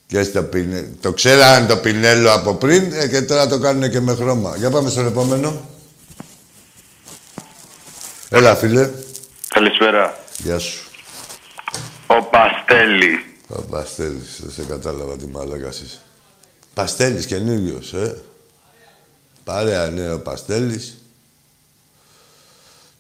Και 0.07 0.23
στο 0.23 0.43
πινέ... 0.43 0.91
Το 1.01 1.13
ξέραν 1.13 1.67
το 1.67 1.77
πινέλο 1.77 2.33
από 2.33 2.55
πριν 2.55 2.93
ε, 2.93 3.09
και 3.09 3.23
τώρα 3.23 3.47
το 3.47 3.59
κάνουν 3.59 3.91
και 3.91 4.01
με 4.01 4.15
χρώμα. 4.15 4.57
Για 4.57 4.71
πάμε 4.71 4.91
στον 4.91 5.07
επόμενο. 5.07 5.61
Έλα, 8.35 8.55
φίλε. 8.55 8.91
Καλησπέρα. 9.49 10.19
Γεια 10.39 10.59
σου. 10.59 10.79
Ο 12.07 12.23
Παστέλη. 12.23 13.25
Ο 13.49 13.63
Παστέλης, 13.63 14.41
δεν 14.41 14.51
σε 14.51 14.63
κατάλαβα 14.63 15.17
τι 15.17 15.27
μάλακας 15.27 15.81
είσαι. 15.81 15.99
Παστέλης 16.75 17.27
καινούριος, 17.27 17.93
ε. 17.93 18.17
Παρέα 19.45 19.87
ναι, 19.87 20.13
ο 20.13 20.21
Παστέλης. 20.21 20.97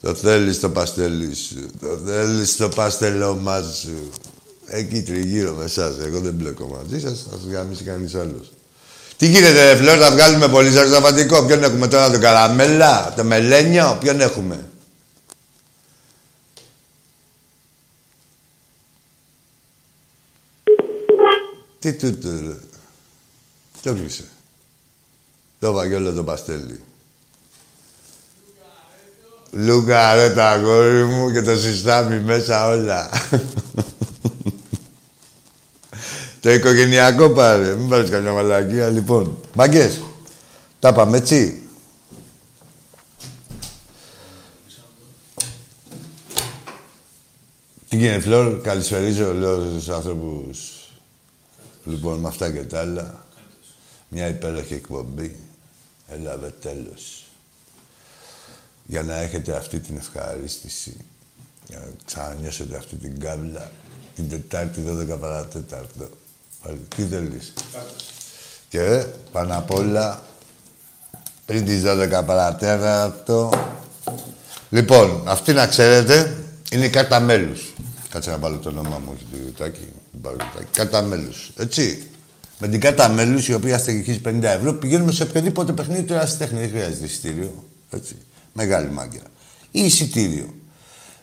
Το 0.01 0.15
θέλεις 0.15 0.61
το 0.61 0.69
παστέλι 0.71 1.35
σου, 1.35 1.71
το 1.81 1.99
θέλεις 2.07 2.57
το 2.57 2.69
παστελόμά 2.69 3.63
σου. 3.63 4.11
Εκεί 4.67 5.03
τριγύρω 5.03 5.53
με 5.53 5.65
εσάς. 5.65 5.95
Εγώ 6.05 6.19
δεν 6.19 6.33
μπλέκω 6.33 6.67
μαζί 6.67 7.01
σας, 7.01 7.27
θα 7.31 7.37
σας 7.37 7.53
γαμίσει 7.53 7.85
κανείς 7.85 8.15
άλλος. 8.15 8.53
Τι 9.17 9.27
γίνεται, 9.27 9.73
ρε 9.73 9.77
Φλόρ, 9.77 9.99
θα 10.01 10.11
βγάλουμε 10.11 10.49
πολύ 10.49 10.71
ζαρζαβατικό. 10.71 11.45
Ποιον 11.45 11.63
έχουμε 11.63 11.89
τώρα, 11.89 12.11
το 12.11 12.19
καραμέλα, 12.19 13.13
το 13.17 13.25
μελένιο, 13.25 13.97
ποιον 14.01 14.21
έχουμε; 14.21 14.67
Τι 21.83 21.93
τούτο, 21.93 22.29
ρε. 22.29 22.57
Το 23.83 23.95
κλείσε. 23.95 24.25
Το 25.59 25.73
βαγγέλο 25.73 26.13
το 26.13 26.25
παστέλι. 26.25 26.81
Λούκα, 29.51 30.15
ρε 30.15 30.31
τα 30.31 30.51
αγόρι 30.51 31.05
μου 31.05 31.33
και 31.33 31.43
το 31.43 31.57
συστάμι 31.57 32.21
μέσα 32.21 32.67
όλα. 32.67 33.11
το 36.41 36.51
οικογενειακό 36.51 37.31
πάρε. 37.31 37.75
Μην 37.75 37.89
πάρεις 37.89 38.11
καμιά 38.11 38.33
μαλακία. 38.33 38.89
Λοιπόν, 38.89 39.39
μαγκές. 39.55 40.03
Τα 40.79 40.93
πάμε 40.93 41.17
έτσι. 41.17 41.63
Τι 47.89 47.97
γίνεται, 47.97 48.21
Φλόρ, 48.21 48.61
καλησπερίζω, 48.61 49.33
λέω 49.35 49.71
στους 49.71 49.89
άνθρωπους. 49.89 50.82
Λοιπόν, 51.85 52.19
με 52.19 52.29
αυτά 52.29 52.53
και 52.53 52.63
τα 52.65 52.81
άλλα. 52.81 53.25
Μια 54.09 54.29
υπέροχη 54.29 54.75
εκπομπή. 54.75 55.37
Έλαβε 56.09 56.55
τέλος. 56.61 57.25
Για 58.85 59.03
να 59.03 59.15
έχετε 59.15 59.57
αυτή 59.57 59.81
την 59.81 59.97
ευχαρίστηση. 59.97 60.97
Για 61.69 61.79
να 61.79 61.87
ξανανιώσετε 62.05 62.77
αυτή 62.77 62.97
την 62.97 63.21
κάβλα. 63.21 63.71
Την 64.15 64.29
Τετάρτη 64.29 64.83
12 64.87 65.19
παρατέταρτο. 65.21 66.09
Πάλι, 66.63 66.81
Τι 66.97 67.05
θέλεις; 67.05 67.53
Και 68.69 69.07
πάνω 69.33 69.57
απ' 69.59 69.71
όλα, 69.71 70.23
πριν 71.47 71.65
τις 71.65 71.83
12 71.83 72.23
παρατέταρτο, 72.27 73.51
Λοιπόν, 74.73 75.23
αυτή 75.25 75.53
να 75.53 75.67
ξέρετε, 75.67 76.37
είναι 76.71 76.85
η 76.85 76.91
κάρτα 76.91 77.21
μέλους. 77.21 77.73
Κάτσε 78.13 78.31
να 78.31 78.39
βάλω 78.39 78.57
το 78.57 78.69
όνομά 78.69 78.99
μου, 78.99 79.13
όχι 79.15 79.25
το 79.53 79.63
Τάκη. 79.63 79.89
Μην 80.13 80.23
πάρω 80.23 80.37
το 80.37 80.45
Τάκη. 80.55 80.69
Κάρτα 80.73 81.03
μέλους. 81.03 81.53
Έτσι. 81.57 82.07
Με 82.59 82.69
την 82.69 82.81
κάρτα 82.81 83.09
μέλους, 83.09 83.49
η 83.49 83.55
οποία 83.55 83.79
στεγχίζει 83.79 84.21
50 84.25 84.43
ευρώ, 84.43 84.73
πηγαίνουμε 84.73 85.13
σε 85.13 85.23
οποιοδήποτε 85.23 85.73
παιχνίδι 85.73 86.03
του 86.03 86.13
ερασιτέχνη. 86.13 86.61
Δεν 86.61 86.69
χρειάζεται 86.69 87.05
εισιτήριο. 87.05 87.65
Έτσι. 87.91 88.17
Μεγάλη 88.53 88.91
μάγκια. 88.91 89.21
Ή 89.71 89.85
εισιτήριο. 89.85 90.55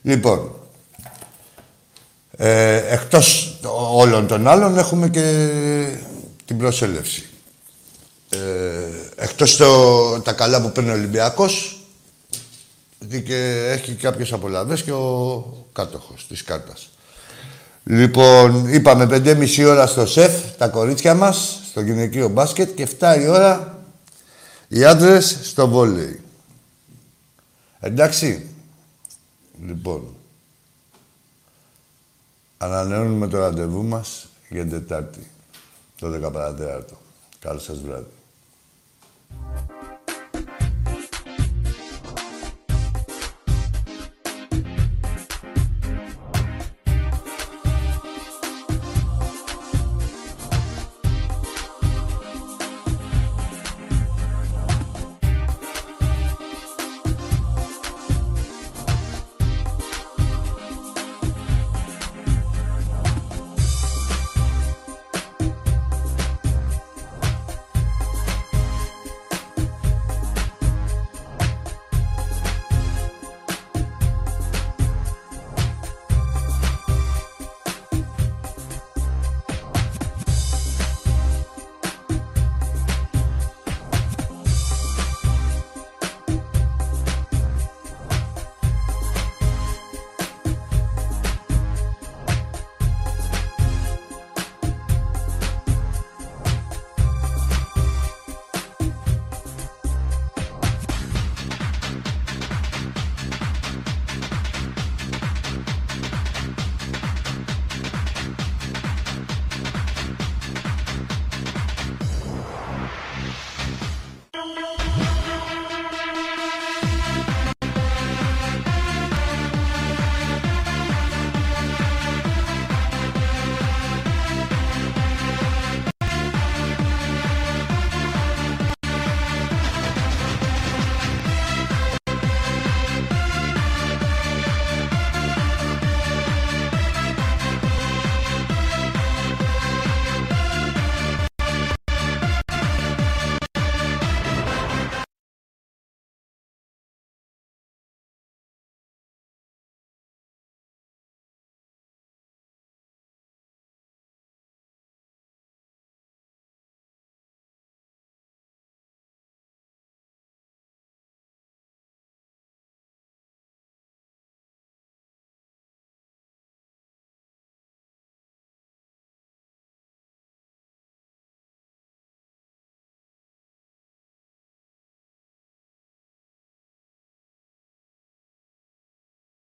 Λοιπόν, 0.02 0.52
ε, 2.38 2.94
εκτός 2.94 3.60
όλων 3.94 4.28
των 4.28 4.48
άλλων 4.48 4.78
έχουμε 4.78 5.10
και 5.10 5.48
την 6.46 6.58
προσέλευση. 6.58 7.30
Ε, 8.30 9.24
εκτός 9.24 9.58
το, 9.58 10.22
τα 10.22 10.34
καλά 10.34 10.62
που 10.62 10.72
παίρνει 10.72 10.90
ο 10.90 10.94
Ολυμπιακός, 10.94 11.79
και 13.08 13.70
έχει 13.70 13.94
κάποιες 13.94 14.34
απολαυές 14.34 14.84
και 14.84 14.92
ο 14.92 15.68
κάτοχος 15.74 16.28
της 16.28 16.44
κάρτας. 16.44 16.90
Λοιπόν, 17.84 18.74
είπαμε 18.74 19.06
5,5 19.06 19.66
ώρα 19.66 19.88
στο 19.88 20.06
σεφ, 20.06 20.56
τα 20.58 20.68
κορίτσια 20.68 21.14
μας, 21.14 21.60
στο 21.70 21.82
γυναικείο 21.82 22.30
μπάσκετ 22.30 22.76
και 22.76 22.88
7 23.00 23.20
η 23.20 23.28
ώρα 23.28 23.78
οι 24.68 24.86
άντρες 24.86 25.40
στο 25.44 25.68
βόλεϊ. 25.68 26.22
Εντάξει. 27.80 28.50
Λοιπόν, 29.66 30.16
ανανεώνουμε 32.58 33.28
το 33.28 33.38
ραντεβού 33.38 33.84
μας 33.84 34.28
για 34.50 34.62
την 34.62 34.72
Τετάρτη, 34.72 35.32
το 36.00 36.10
10 36.10 36.32
παρατέταρτο. 36.32 36.98
Καλό 37.40 37.60
σας 37.60 37.80
βράδυ. 37.80 38.06